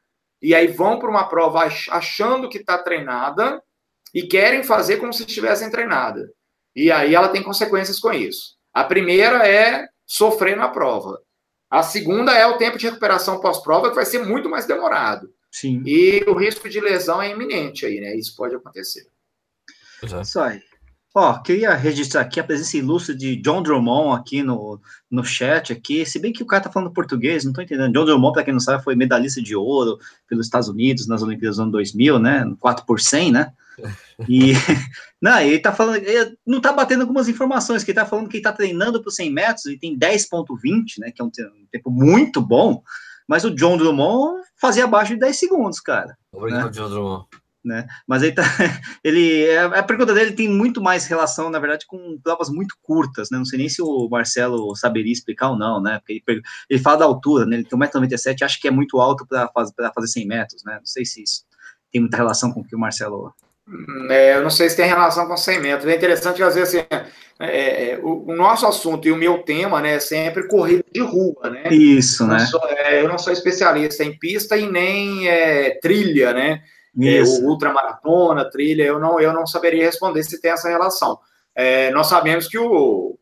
e 0.42 0.56
aí 0.56 0.68
vão 0.68 0.98
para 0.98 1.10
uma 1.10 1.28
prova 1.28 1.60
achando 1.90 2.50
que 2.50 2.58
está 2.58 2.78
treinada 2.78 3.62
e 4.14 4.24
querem 4.24 4.64
fazer 4.64 4.98
como 4.98 5.14
se 5.14 5.24
estivessem 5.24 5.70
treinada. 5.70 6.32
E 6.76 6.92
aí 6.92 7.14
ela 7.14 7.30
tem 7.30 7.44
consequências 7.44 8.00
com 8.00 8.12
isso. 8.12 8.56
A 8.74 8.84
primeira 8.84 9.48
é 9.48 9.88
sofrer 10.06 10.58
na 10.58 10.70
prova. 10.70 11.22
A 11.70 11.84
segunda 11.84 12.34
é 12.34 12.46
o 12.46 12.58
tempo 12.58 12.78
de 12.78 12.88
recuperação 12.88 13.40
pós-prova, 13.40 13.90
que 13.90 13.96
vai 13.96 14.06
ser 14.06 14.26
muito 14.26 14.50
mais 14.50 14.66
demorado. 14.66 15.34
Sim. 15.52 15.84
E 15.86 16.24
o 16.28 16.34
risco 16.34 16.70
de 16.70 16.80
lesão 16.80 17.22
é 17.22 17.30
iminente 17.30 17.86
aí, 17.86 18.00
né? 18.00 18.16
Isso 18.16 18.36
pode 18.36 18.56
acontecer. 18.56 19.06
Isso 20.22 20.40
aí. 20.40 20.62
Ó, 21.14 21.38
queria 21.40 21.74
registrar 21.74 22.22
aqui 22.22 22.40
a 22.40 22.44
presença 22.44 22.78
ilustre 22.78 23.14
de 23.14 23.36
John 23.36 23.62
Drummond 23.62 24.18
aqui 24.18 24.42
no, 24.42 24.80
no 25.10 25.26
chat 25.26 25.74
aqui, 25.74 26.06
se 26.06 26.18
bem 26.20 26.32
que 26.32 26.42
o 26.42 26.46
cara 26.46 26.64
tá 26.64 26.72
falando 26.72 26.94
português, 26.94 27.44
não 27.44 27.52
tô 27.52 27.62
entendendo. 27.62 27.92
John 27.92 28.06
Drummond, 28.06 28.34
para 28.34 28.44
quem 28.46 28.54
não 28.54 28.62
sabe, 28.62 28.82
foi 28.82 28.96
medalhista 28.96 29.42
de 29.42 29.54
ouro 29.54 30.00
pelos 30.30 30.46
Estados 30.46 30.70
Unidos 30.70 31.08
nas 31.08 31.22
Olimpíadas 31.22 31.58
do 31.58 31.64
ano 31.64 31.72
2000, 31.74 32.18
né, 32.18 32.56
4 32.62 32.86
por 32.86 33.02
100, 33.02 33.32
né, 33.34 33.52
e, 34.30 34.54
não, 35.22 35.38
ele 35.42 35.60
tá 35.60 35.74
falando, 35.74 35.98
ele 35.98 36.38
não 36.48 36.62
tá 36.62 36.72
batendo 36.72 37.02
algumas 37.02 37.28
informações, 37.28 37.84
que 37.84 37.92
ele 37.92 38.00
tá 38.00 38.06
falando 38.06 38.30
que 38.30 38.38
ele 38.38 38.44
tá 38.44 38.54
treinando 38.54 39.02
para 39.02 39.12
100 39.12 39.34
metros, 39.34 39.66
e 39.66 39.78
tem 39.78 40.00
10.20, 40.00 41.00
né, 41.00 41.12
que 41.12 41.22
é 41.22 41.26
um 41.26 41.32
tempo 41.70 41.92
muito 41.92 42.40
bom, 42.40 42.82
mas 43.28 43.44
o 43.44 43.54
John 43.54 43.78
Drummond 43.78 44.44
fazia 44.56 44.86
abaixo 44.86 45.14
de 45.14 45.20
10 45.20 45.38
segundos, 45.38 45.80
cara. 45.80 46.18
Obrigado, 46.32 46.66
né? 46.66 46.72
John 46.72 46.90
Drummond. 46.90 47.26
Né? 47.64 47.86
Mas 48.08 48.24
ele 48.24 48.32
tá, 48.32 48.44
ele, 49.04 49.46
é, 49.46 49.60
a 49.60 49.84
pergunta 49.84 50.14
dele 50.14 50.32
tem 50.32 50.50
muito 50.50 50.82
mais 50.82 51.06
relação, 51.06 51.50
na 51.50 51.60
verdade, 51.60 51.86
com 51.86 52.20
provas 52.24 52.50
muito 52.50 52.76
curtas, 52.82 53.30
né? 53.30 53.38
Não 53.38 53.46
sei 53.46 53.60
nem 53.60 53.70
se 53.70 53.82
o 53.82 54.10
Marcelo 54.10 54.76
saberia 54.76 55.14
explicar 55.14 55.52
ou 55.52 55.58
não, 55.58 55.80
né? 55.80 56.00
Porque 56.00 56.24
ele, 56.28 56.42
ele 56.70 56.82
fala 56.82 56.98
da 56.98 57.06
altura, 57.06 57.46
né? 57.46 57.58
Ele 57.58 57.66
tem 57.66 57.78
1,97m, 57.78 58.44
acha 58.44 58.60
que 58.60 58.68
é 58.68 58.72
muito 58.72 59.00
alto 59.00 59.28
para 59.28 59.48
fazer, 59.50 59.74
fazer 59.94 60.08
100 60.08 60.28
metros, 60.28 60.64
né? 60.64 60.78
Não 60.80 60.86
sei 60.86 61.06
se 61.06 61.22
isso 61.22 61.44
tem 61.92 62.02
muita 62.02 62.18
relação 62.18 62.52
com 62.52 62.62
o 62.62 62.64
que 62.64 62.76
o 62.76 62.80
Marcelo 62.80 63.32
é, 64.10 64.36
eu 64.36 64.42
não 64.42 64.50
sei 64.50 64.70
se 64.70 64.76
tem 64.76 64.86
relação 64.86 65.28
com 65.28 65.38
100 65.38 65.62
metros. 65.62 65.88
É 65.88 65.96
interessante 65.96 66.38
que, 66.38 66.44
às 66.44 66.56
vezes, 66.56 66.76
assim, 66.76 66.86
é, 67.40 67.94
é, 67.94 68.00
o, 68.02 68.26
o, 68.28 68.36
nosso 68.36 68.66
assunto 68.66 69.08
e 69.08 69.12
o 69.12 69.16
meu 69.16 69.40
tema 69.40 69.82
né, 69.82 69.96
é 69.96 70.00
sempre 70.00 70.48
corrida 70.48 70.84
de 70.92 71.00
rua, 71.00 71.50
né? 71.50 71.70
Isso, 71.72 72.24
eu 72.24 72.28
né? 72.28 72.40
Não 72.40 72.46
sou, 72.48 72.62
é, 72.68 73.02
eu 73.02 73.08
não 73.08 73.18
sou 73.18 73.32
especialista 73.32 74.04
em 74.04 74.18
pista 74.18 74.58
e 74.58 74.70
nem 74.70 75.28
é, 75.28 75.80
trilha, 75.80 76.34
né? 76.34 76.62
Isso. 76.98 77.46
ultramaratona, 77.46 78.50
trilha, 78.50 78.84
eu 78.84 79.00
não, 79.00 79.20
eu 79.20 79.32
não 79.34 79.48
saberia 79.48 79.86
responder 79.86 80.24
se 80.24 80.42
tem 80.42 80.52
essa 80.52 80.70
relação. 80.70 81.18
nós 81.94 82.08
sabemos 82.08 82.48
que 82.48 82.58
o, 82.58 83.18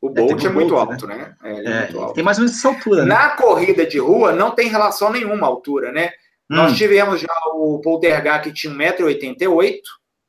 o 0.00 0.08
Bolt 0.08 0.44
é, 0.44 0.48
muito 0.48 0.74
Bolt, 0.74 0.90
alto, 0.90 1.06
né? 1.06 1.34
né? 1.42 1.62
É, 1.64 1.80
muito 1.80 2.00
alto. 2.00 2.14
Tem 2.14 2.24
mais 2.24 2.38
ou 2.38 2.44
menos 2.44 2.58
essa 2.58 2.68
altura. 2.68 3.02
Né? 3.02 3.08
Na 3.08 3.30
corrida 3.30 3.86
de 3.86 3.98
rua 3.98 4.32
não 4.32 4.50
tem 4.50 4.68
relação 4.68 5.12
nenhuma 5.12 5.46
à 5.46 5.50
altura, 5.50 5.92
né? 5.92 6.10
Nós 6.48 6.76
tivemos 6.76 7.20
já 7.20 7.32
o 7.54 7.80
Poltergar 7.80 8.42
que 8.42 8.52
tinha 8.52 8.74
1,88m. 8.74 9.78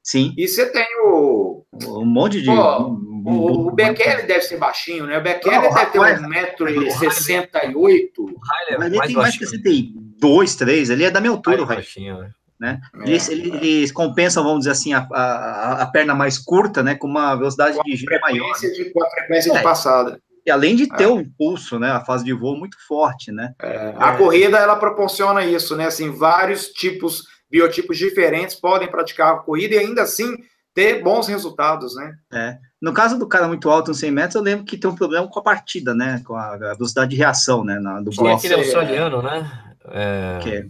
Sim. 0.04 0.34
E 0.38 0.48
você 0.48 0.68
tem 0.72 0.86
o. 1.04 1.66
Um 1.88 2.06
monte 2.06 2.42
de. 2.42 2.46
Pô, 2.46 2.90
o, 3.26 3.68
o 3.68 3.72
Bekele 3.72 4.24
deve 4.24 4.42
ser 4.42 4.58
baixinho, 4.58 5.08
né? 5.08 5.18
O 5.18 5.22
Bekele 5.22 5.56
Não, 5.56 5.62
deve 5.62 5.86
ter 5.88 6.00
rapaz, 6.00 6.22
1,68m. 6.22 8.12
O 8.20 8.26
Riley 8.26 8.40
é 8.70 8.78
Mas 8.78 8.92
ele 8.92 9.02
tem 9.02 9.16
mais 9.16 9.38
que 9.38 9.46
baixinho. 9.46 9.50
62, 9.50 10.56
3. 10.56 10.90
Ele 10.92 11.04
é 11.06 11.12
da 11.12 11.20
minha 11.20 11.32
altura, 11.32 11.64
o 11.64 11.66
baixinho, 11.66 12.20
né? 12.20 12.32
Né? 12.62 12.80
É. 13.04 13.10
Eles, 13.10 13.92
compensam, 13.92 14.44
vamos 14.44 14.60
dizer 14.60 14.72
assim, 14.72 14.94
a, 14.94 15.08
a, 15.12 15.82
a 15.82 15.86
perna 15.88 16.14
mais 16.14 16.38
curta, 16.38 16.84
né? 16.84 16.94
Com 16.94 17.08
uma 17.08 17.36
velocidade 17.36 17.78
de 17.84 17.96
giro 17.96 18.20
maior. 18.22 18.56
Frequência 18.56 18.72
de, 18.86 18.94
com 18.94 19.04
a 19.04 19.10
frequência 19.10 19.52
É. 19.52 19.58
de 19.58 19.64
passada. 19.64 20.20
E 20.46 20.52
além 20.52 20.76
de 20.76 20.88
ter 20.88 21.06
É. 21.06 21.08
um 21.08 21.26
pulso, 21.38 21.80
né? 21.80 21.90
A 21.92 22.06
fase 22.06 22.24
de 22.24 22.34
voo 22.34 22.56
muito 22.56 22.78
forte, 22.88 23.32
né? 23.32 23.54
A 23.98 24.16
corrida 24.16 24.58
ela 24.60 24.76
proporciona 24.76 25.44
isso, 25.44 25.76
né? 25.76 25.88
Assim, 25.88 26.12
vários 26.12 26.68
tipos, 26.68 27.24
biotipos 27.50 27.98
diferentes 27.98 28.56
podem 28.56 28.90
praticar 28.90 29.34
a 29.34 29.38
corrida 29.40 29.74
e 29.76 29.80
ainda 29.80 30.04
assim 30.04 30.36
ter 30.74 31.04
bons 31.04 31.28
resultados, 31.28 31.96
né? 31.96 32.58
No 32.82 32.94
caso 32.94 33.18
do 33.20 33.28
cara 33.28 33.48
muito 33.48 33.70
alto, 33.70 33.92
uns 33.92 34.00
100 34.00 34.12
metros, 34.12 34.36
eu 34.36 34.42
lembro 34.42 34.66
que 34.66 34.78
tem 34.78 34.90
um 34.90 34.96
problema 34.96 35.28
com 35.28 35.40
a 35.40 35.44
partida, 35.44 35.94
né? 35.94 36.22
Com 36.26 36.36
a, 36.36 36.56
velocidade 36.76 37.10
de 37.12 37.18
reação, 37.18 37.64
né? 37.64 37.80
Na, 37.80 38.00
do 38.02 38.10
Tinha 38.12 38.24
bloco. 38.24 38.38
aquele 38.38 38.54
australiano, 38.56 39.22
né? 39.22 39.52
É, 39.86 40.40
Que 40.42 40.50
é- 40.50 40.66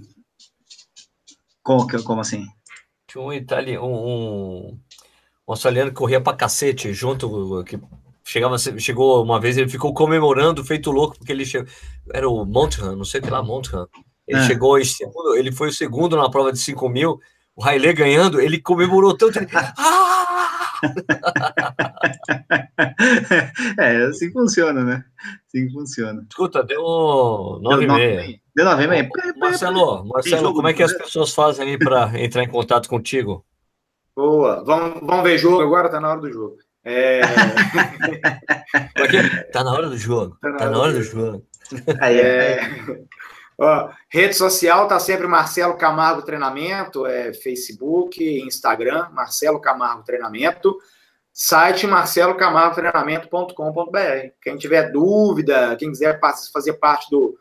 como, 1.77 2.03
como 2.03 2.21
assim? 2.21 2.45
Tinha 3.07 3.23
um 3.23 3.33
italiano, 3.33 3.85
um, 3.85 4.67
um 4.69 4.79
australiano 5.47 5.91
que 5.91 5.97
corria 5.97 6.21
pra 6.21 6.33
cacete 6.33 6.93
junto, 6.93 7.63
que 7.65 7.79
chegava, 8.23 8.57
chegou 8.57 9.23
uma 9.23 9.39
vez, 9.39 9.57
ele 9.57 9.69
ficou 9.69 9.93
comemorando, 9.93 10.63
feito 10.63 10.91
louco, 10.91 11.17
porque 11.17 11.31
ele 11.31 11.45
chegou, 11.45 11.67
era 12.13 12.29
o 12.29 12.45
Montran, 12.45 12.95
não 12.95 13.05
sei 13.05 13.19
o 13.19 13.23
que 13.23 13.29
lá, 13.29 13.43
Montran. 13.43 13.85
Ele 14.27 14.39
Ah. 14.39 14.47
chegou 14.47 14.79
em 14.79 14.85
segundo, 14.85 15.35
ele 15.35 15.51
foi 15.51 15.69
o 15.69 15.73
segundo 15.73 16.15
na 16.15 16.29
prova 16.29 16.51
de 16.53 16.59
5 16.59 16.87
mil, 16.87 17.19
o 17.55 17.63
Haile 17.63 17.91
ganhando, 17.93 18.39
ele 18.39 18.59
comemorou 18.61 19.17
tanto, 19.17 19.37
ele, 19.39 19.47
ah! 19.77 20.60
é, 23.79 24.03
assim 24.05 24.27
que 24.27 24.33
funciona, 24.33 24.83
né? 24.83 25.03
Assim 25.47 25.69
funciona. 25.71 26.25
Escuta, 26.29 26.63
deu 26.63 26.81
9 27.61 27.83
e 27.83 27.87
Deu 27.87 27.95
meia. 27.95 28.15
nove- 28.21 28.41
Deu 28.55 28.65
9 28.65 28.83
e 28.83 28.87
meia. 28.87 29.09
Marcelo, 29.37 30.05
Marcelo, 30.05 30.41
jogo 30.41 30.55
como 30.55 30.67
é 30.67 30.73
que 30.73 30.83
as 30.83 30.93
pessoas 30.93 31.33
fazem 31.33 31.67
aí 31.69 31.77
para 31.77 32.11
entrar 32.21 32.43
em 32.43 32.49
contato 32.49 32.89
contigo? 32.89 33.45
Boa. 34.15 34.63
Vamos, 34.65 34.99
vamos 35.01 35.23
ver 35.23 35.37
jogo 35.37 35.61
agora, 35.61 35.89
tá 35.89 35.99
na 35.99 36.09
hora 36.11 36.21
do 36.21 36.31
jogo. 36.31 36.57
É? 36.83 37.21
Tá 39.51 39.63
na 39.63 39.71
hora 39.73 39.89
do 39.89 39.97
jogo. 39.97 40.37
Tá 40.41 40.69
na 40.69 40.79
hora 40.79 40.93
do 40.93 41.01
jogo. 41.03 41.45
Aí, 41.99 42.19
É, 42.19 42.59
ó, 43.65 43.89
rede 44.09 44.35
social 44.35 44.87
tá 44.87 44.99
sempre 44.99 45.27
Marcelo 45.27 45.77
Camargo 45.77 46.21
Treinamento, 46.21 47.05
é 47.05 47.33
Facebook, 47.33 48.21
Instagram, 48.41 49.09
Marcelo 49.11 49.61
Camargo 49.61 50.03
Treinamento, 50.03 50.77
site 51.31 51.87
marcelocamargotreinamento.com.br. 51.87 54.33
Quem 54.41 54.57
tiver 54.57 54.91
dúvida, 54.91 55.75
quem 55.77 55.89
quiser 55.89 56.19
fazer 56.53 56.73
parte 56.73 57.09
do, 57.09 57.37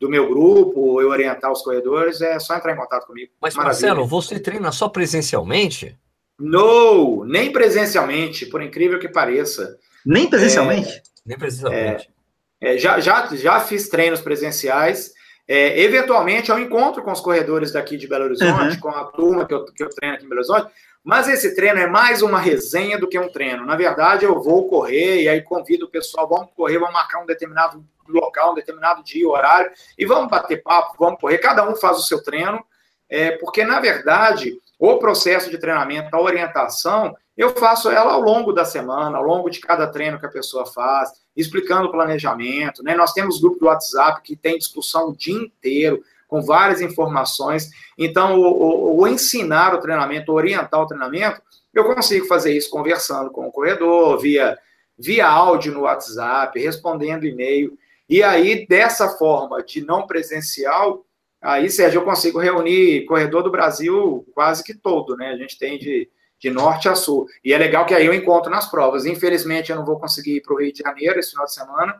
do 0.00 0.08
meu 0.08 0.28
grupo, 0.28 1.00
eu 1.00 1.08
orientar 1.08 1.52
os 1.52 1.62
corredores, 1.62 2.20
é 2.20 2.38
só 2.38 2.56
entrar 2.56 2.72
em 2.72 2.76
contato 2.76 3.06
comigo. 3.06 3.32
Mas, 3.40 3.54
Maravilha. 3.54 3.88
Marcelo, 3.88 4.06
você 4.06 4.38
treina 4.38 4.72
só 4.72 4.88
presencialmente? 4.88 5.98
Não, 6.38 7.24
nem 7.24 7.52
presencialmente, 7.52 8.46
por 8.46 8.62
incrível 8.62 8.98
que 8.98 9.08
pareça. 9.08 9.78
Nem 10.04 10.28
presencialmente? 10.28 11.02
Nem 11.24 11.38
presencialmente. 11.38 12.12
É, 12.60 12.76
já, 12.76 12.98
já, 12.98 13.28
já 13.34 13.60
fiz 13.60 13.88
treinos 13.88 14.20
presenciais. 14.20 15.12
É, 15.46 15.78
eventualmente, 15.80 16.50
eu 16.50 16.58
encontro 16.58 17.02
com 17.02 17.12
os 17.12 17.20
corredores 17.20 17.72
daqui 17.72 17.96
de 17.96 18.08
Belo 18.08 18.24
Horizonte, 18.24 18.74
Uhum. 18.76 18.80
com 18.80 18.88
a 18.88 19.04
turma 19.04 19.46
que 19.46 19.52
eu, 19.52 19.64
que 19.66 19.84
eu 19.84 19.90
treino 19.90 20.14
aqui 20.16 20.24
em 20.24 20.28
Belo 20.28 20.40
Horizonte, 20.40 20.72
mas 21.02 21.28
esse 21.28 21.54
treino 21.54 21.78
é 21.78 21.86
mais 21.86 22.22
uma 22.22 22.40
resenha 22.40 22.98
do 22.98 23.06
que 23.06 23.18
um 23.18 23.28
treino. 23.28 23.66
Na 23.66 23.76
verdade, 23.76 24.24
eu 24.24 24.40
vou 24.40 24.66
correr 24.68 25.22
e 25.22 25.28
aí 25.28 25.42
convido 25.42 25.84
o 25.84 25.90
pessoal, 25.90 26.26
vamos 26.26 26.48
correr, 26.56 26.78
vamos 26.78 26.94
marcar 26.94 27.20
um 27.22 27.26
determinado 27.26 27.84
local, 28.08 28.52
um 28.52 28.54
determinado 28.54 29.02
dia, 29.04 29.28
horário, 29.28 29.70
e 29.98 30.06
vamos 30.06 30.30
bater 30.30 30.62
papo, 30.62 30.94
vamos 30.98 31.20
correr. 31.20 31.38
Cada 31.38 31.68
um 31.68 31.76
faz 31.76 31.98
o 31.98 32.02
seu 32.02 32.22
treino, 32.22 32.64
é, 33.08 33.32
porque, 33.32 33.64
na 33.64 33.80
verdade, 33.80 34.58
o 34.92 34.98
processo 34.98 35.50
de 35.50 35.58
treinamento, 35.58 36.14
a 36.14 36.20
orientação, 36.20 37.16
eu 37.36 37.50
faço 37.50 37.90
ela 37.90 38.12
ao 38.12 38.20
longo 38.20 38.52
da 38.52 38.64
semana, 38.64 39.18
ao 39.18 39.24
longo 39.24 39.50
de 39.50 39.60
cada 39.60 39.86
treino 39.86 40.18
que 40.20 40.26
a 40.26 40.30
pessoa 40.30 40.66
faz, 40.66 41.10
explicando 41.36 41.88
o 41.88 41.90
planejamento. 41.90 42.82
Né? 42.82 42.94
Nós 42.94 43.12
temos 43.12 43.40
grupo 43.40 43.58
do 43.60 43.66
WhatsApp 43.66 44.20
que 44.22 44.36
tem 44.36 44.58
discussão 44.58 45.08
o 45.10 45.16
dia 45.16 45.34
inteiro, 45.34 46.02
com 46.28 46.40
várias 46.42 46.80
informações. 46.80 47.70
Então, 47.98 48.38
o, 48.38 48.42
o- 48.44 49.00
o 49.00 49.08
ensinar 49.08 49.74
o 49.74 49.80
treinamento, 49.80 50.32
orientar 50.32 50.80
o 50.80 50.86
treinamento, 50.86 51.40
eu 51.72 51.84
consigo 51.84 52.26
fazer 52.26 52.56
isso 52.56 52.70
conversando 52.70 53.30
com 53.30 53.46
o 53.48 53.52
corredor, 53.52 54.18
via, 54.20 54.56
via 54.98 55.26
áudio 55.28 55.72
no 55.72 55.82
WhatsApp, 55.82 56.58
respondendo 56.60 57.24
e-mail. 57.24 57.76
E 58.08 58.22
aí, 58.22 58.66
dessa 58.66 59.08
forma 59.10 59.62
de 59.62 59.84
não 59.84 60.06
presencial, 60.06 61.04
aí, 61.44 61.70
Sérgio, 61.70 62.00
eu 62.00 62.04
consigo 62.04 62.38
reunir 62.38 63.04
corredor 63.04 63.42
do 63.42 63.50
Brasil 63.50 64.26
quase 64.34 64.64
que 64.64 64.74
todo, 64.74 65.16
né? 65.16 65.30
A 65.30 65.36
gente 65.36 65.58
tem 65.58 65.78
de, 65.78 66.10
de 66.38 66.50
norte 66.50 66.88
a 66.88 66.94
sul. 66.94 67.26
E 67.44 67.52
é 67.52 67.58
legal 67.58 67.86
que 67.86 67.94
aí 67.94 68.06
eu 68.06 68.14
encontro 68.14 68.50
nas 68.50 68.70
provas. 68.70 69.04
Infelizmente, 69.04 69.70
eu 69.70 69.76
não 69.76 69.84
vou 69.84 70.00
conseguir 70.00 70.36
ir 70.36 70.40
para 70.40 70.54
o 70.54 70.58
Rio 70.58 70.72
de 70.72 70.82
Janeiro 70.82 71.20
esse 71.20 71.30
final 71.30 71.44
de 71.44 71.54
semana, 71.54 71.94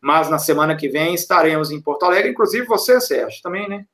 mas 0.00 0.28
na 0.30 0.38
semana 0.38 0.76
que 0.76 0.88
vem 0.88 1.14
estaremos 1.14 1.70
em 1.70 1.80
Porto 1.80 2.04
Alegre, 2.04 2.30
inclusive 2.30 2.66
você, 2.66 3.00
Sérgio, 3.00 3.42
também, 3.42 3.68
né? 3.68 3.86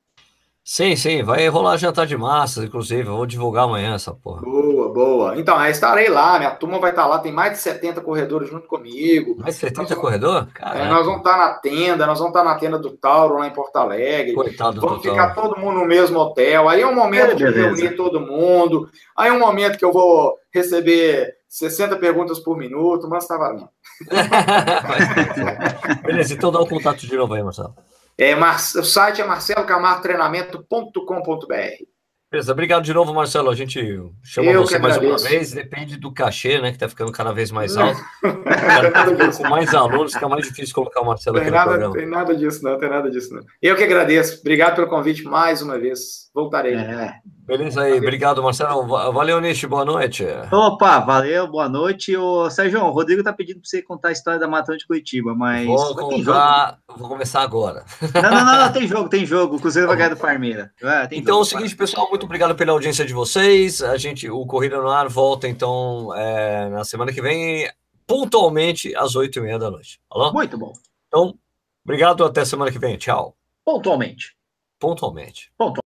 Sim, 0.68 0.96
sim, 0.96 1.22
vai 1.22 1.46
rolar 1.46 1.76
jantar 1.76 2.08
de 2.08 2.16
massas, 2.16 2.64
inclusive. 2.64 3.08
Eu 3.08 3.14
vou 3.16 3.24
divulgar 3.24 3.66
amanhã 3.66 3.94
essa 3.94 4.12
porra. 4.12 4.40
Boa, 4.42 4.92
boa. 4.92 5.38
Então, 5.38 5.56
aí 5.56 5.70
estarei 5.70 6.08
lá, 6.08 6.38
minha 6.40 6.50
turma 6.50 6.80
vai 6.80 6.90
estar 6.90 7.06
lá, 7.06 7.20
tem 7.20 7.30
mais 7.30 7.52
de 7.52 7.58
70 7.58 8.00
corredores 8.00 8.50
junto 8.50 8.66
comigo. 8.66 9.36
Mais 9.38 9.54
70 9.54 9.82
Nós 9.82 9.88
vamos- 9.90 10.02
corredor? 10.04 10.48
É, 10.60 10.88
nós 10.88 11.06
vamos 11.06 11.18
estar 11.18 11.36
na 11.38 11.54
tenda, 11.54 12.04
nós 12.04 12.18
vamos 12.18 12.34
estar 12.34 12.42
na 12.42 12.56
tenda 12.56 12.80
do 12.80 12.90
Tauro, 12.96 13.38
lá 13.38 13.46
em 13.46 13.52
Porto 13.52 13.76
Alegre. 13.76 14.34
coitado 14.34 14.80
do 14.80 14.82
Vamos 14.88 15.02
Totó. 15.02 15.10
ficar 15.14 15.34
todo 15.36 15.56
mundo 15.56 15.78
no 15.78 15.86
mesmo 15.86 16.18
hotel. 16.18 16.68
Aí 16.68 16.80
é 16.80 16.86
um 16.86 16.96
momento 16.96 17.30
É, 17.30 17.34
de 17.36 17.48
reunir 17.48 17.94
todo 17.94 18.20
mundo. 18.20 18.90
Aí 19.16 19.28
é 19.28 19.32
um 19.32 19.38
momento 19.38 19.78
que 19.78 19.84
eu 19.84 19.92
vou 19.92 20.34
receber 20.52 21.32
60 21.48 21.94
perguntas 21.94 22.40
por 22.40 22.56
minuto, 22.58 23.08
mas 23.08 23.24
tá 23.24 23.38
valendo. 23.38 23.68
Beleza, 26.02 26.34
então 26.34 26.50
dá 26.50 26.58
o 26.60 26.66
contato 26.66 27.06
de 27.06 27.16
novo 27.16 27.34
aí, 27.34 27.42
Marcelo. 27.44 27.72
É, 28.18 28.34
Mar... 28.34 28.56
O 28.56 28.84
site 28.84 29.20
é 29.20 29.26
marcelocamargotreinamento.com.br. 29.26 31.84
Beleza, 32.28 32.50
obrigado 32.50 32.82
de 32.82 32.92
novo, 32.92 33.14
Marcelo. 33.14 33.50
A 33.50 33.54
gente 33.54 33.80
chama 34.22 34.50
Eu 34.50 34.62
você 34.62 34.80
mais 34.80 34.96
uma 34.96 35.16
vez, 35.16 35.52
depende 35.52 35.96
do 35.96 36.12
cachê, 36.12 36.60
né? 36.60 36.72
Que 36.72 36.78
tá 36.78 36.88
ficando 36.88 37.12
cada 37.12 37.32
vez 37.32 37.52
mais 37.52 37.76
alto. 37.76 38.00
Com 39.36 39.48
mais 39.48 39.72
alunos, 39.72 40.12
fica 40.12 40.28
mais 40.28 40.46
difícil 40.46 40.74
colocar 40.74 41.02
o 41.02 41.06
Marcelo 41.06 41.36
aqui 41.36 41.44
Tem 41.44 41.52
no 41.52 41.56
nada, 41.56 41.70
programa. 41.70 41.94
tem 41.94 42.06
nada 42.06 42.36
disso, 42.36 42.64
não, 42.64 42.76
tem 42.78 42.88
nada 42.88 43.08
disso, 43.08 43.32
não. 43.32 43.44
Eu 43.62 43.76
que 43.76 43.84
agradeço. 43.84 44.40
Obrigado 44.40 44.74
pelo 44.74 44.88
convite 44.88 45.22
mais 45.22 45.62
uma 45.62 45.78
vez. 45.78 46.25
Voltarei. 46.36 46.74
É. 46.74 47.14
Beleza 47.46 47.80
aí, 47.80 47.94
obrigado, 47.94 48.42
Marcelo. 48.42 48.86
Va- 48.86 49.10
Valeu, 49.10 49.40
Nish, 49.40 49.64
boa 49.64 49.86
noite. 49.86 50.22
Opa, 50.52 50.98
valeu, 51.00 51.48
boa 51.50 51.66
noite. 51.66 52.14
Ô, 52.14 52.50
Sérgio, 52.50 52.84
o 52.84 52.90
Rodrigo 52.90 53.22
tá 53.22 53.32
pedindo 53.32 53.60
para 53.60 53.66
você 53.70 53.80
contar 53.80 54.08
a 54.08 54.12
história 54.12 54.38
da 54.38 54.46
Maratona 54.46 54.76
de 54.76 54.86
Curitiba, 54.86 55.34
mas. 55.34 55.66
Vou 55.66 55.78
jogo. 55.78 56.10
contar, 56.10 56.78
vou 56.94 57.08
começar 57.08 57.40
agora. 57.40 57.86
Não, 58.14 58.20
não, 58.30 58.44
não, 58.44 58.58
não, 58.66 58.70
tem 58.72 58.84
jogo, 58.86 59.08
tem 59.08 59.24
jogo. 59.24 59.56
O 59.56 59.60
Cruzeiro 59.60 59.88
vai 59.88 59.96
ganhar 59.96 60.10
do 60.10 60.18
Parmeira. 60.18 60.70
É, 60.82 61.06
tem 61.06 61.20
Então 61.20 61.38
é 61.38 61.40
o 61.40 61.44
jogo, 61.44 61.56
seguinte, 61.62 61.74
pessoal, 61.74 62.06
muito 62.10 62.24
obrigado 62.26 62.54
pela 62.54 62.72
audiência 62.72 63.06
de 63.06 63.14
vocês. 63.14 63.82
A 63.82 63.96
gente, 63.96 64.28
o 64.28 64.44
Corrida 64.44 64.76
no 64.78 64.90
Ar 64.90 65.08
volta 65.08 65.48
então 65.48 66.14
é, 66.14 66.68
na 66.68 66.84
semana 66.84 67.14
que 67.14 67.22
vem, 67.22 67.66
pontualmente 68.06 68.94
às 68.94 69.16
oito 69.16 69.38
e 69.38 69.40
meia 69.42 69.58
da 69.58 69.70
noite. 69.70 69.98
Alô? 70.10 70.34
Muito 70.34 70.58
bom. 70.58 70.72
Então, 71.08 71.34
obrigado, 71.82 72.22
até 72.26 72.44
semana 72.44 72.70
que 72.70 72.78
vem. 72.78 72.98
Tchau. 72.98 73.34
Pontualmente. 73.64 74.36
Pontualmente. 74.78 75.50
Pontualmente. 75.56 75.85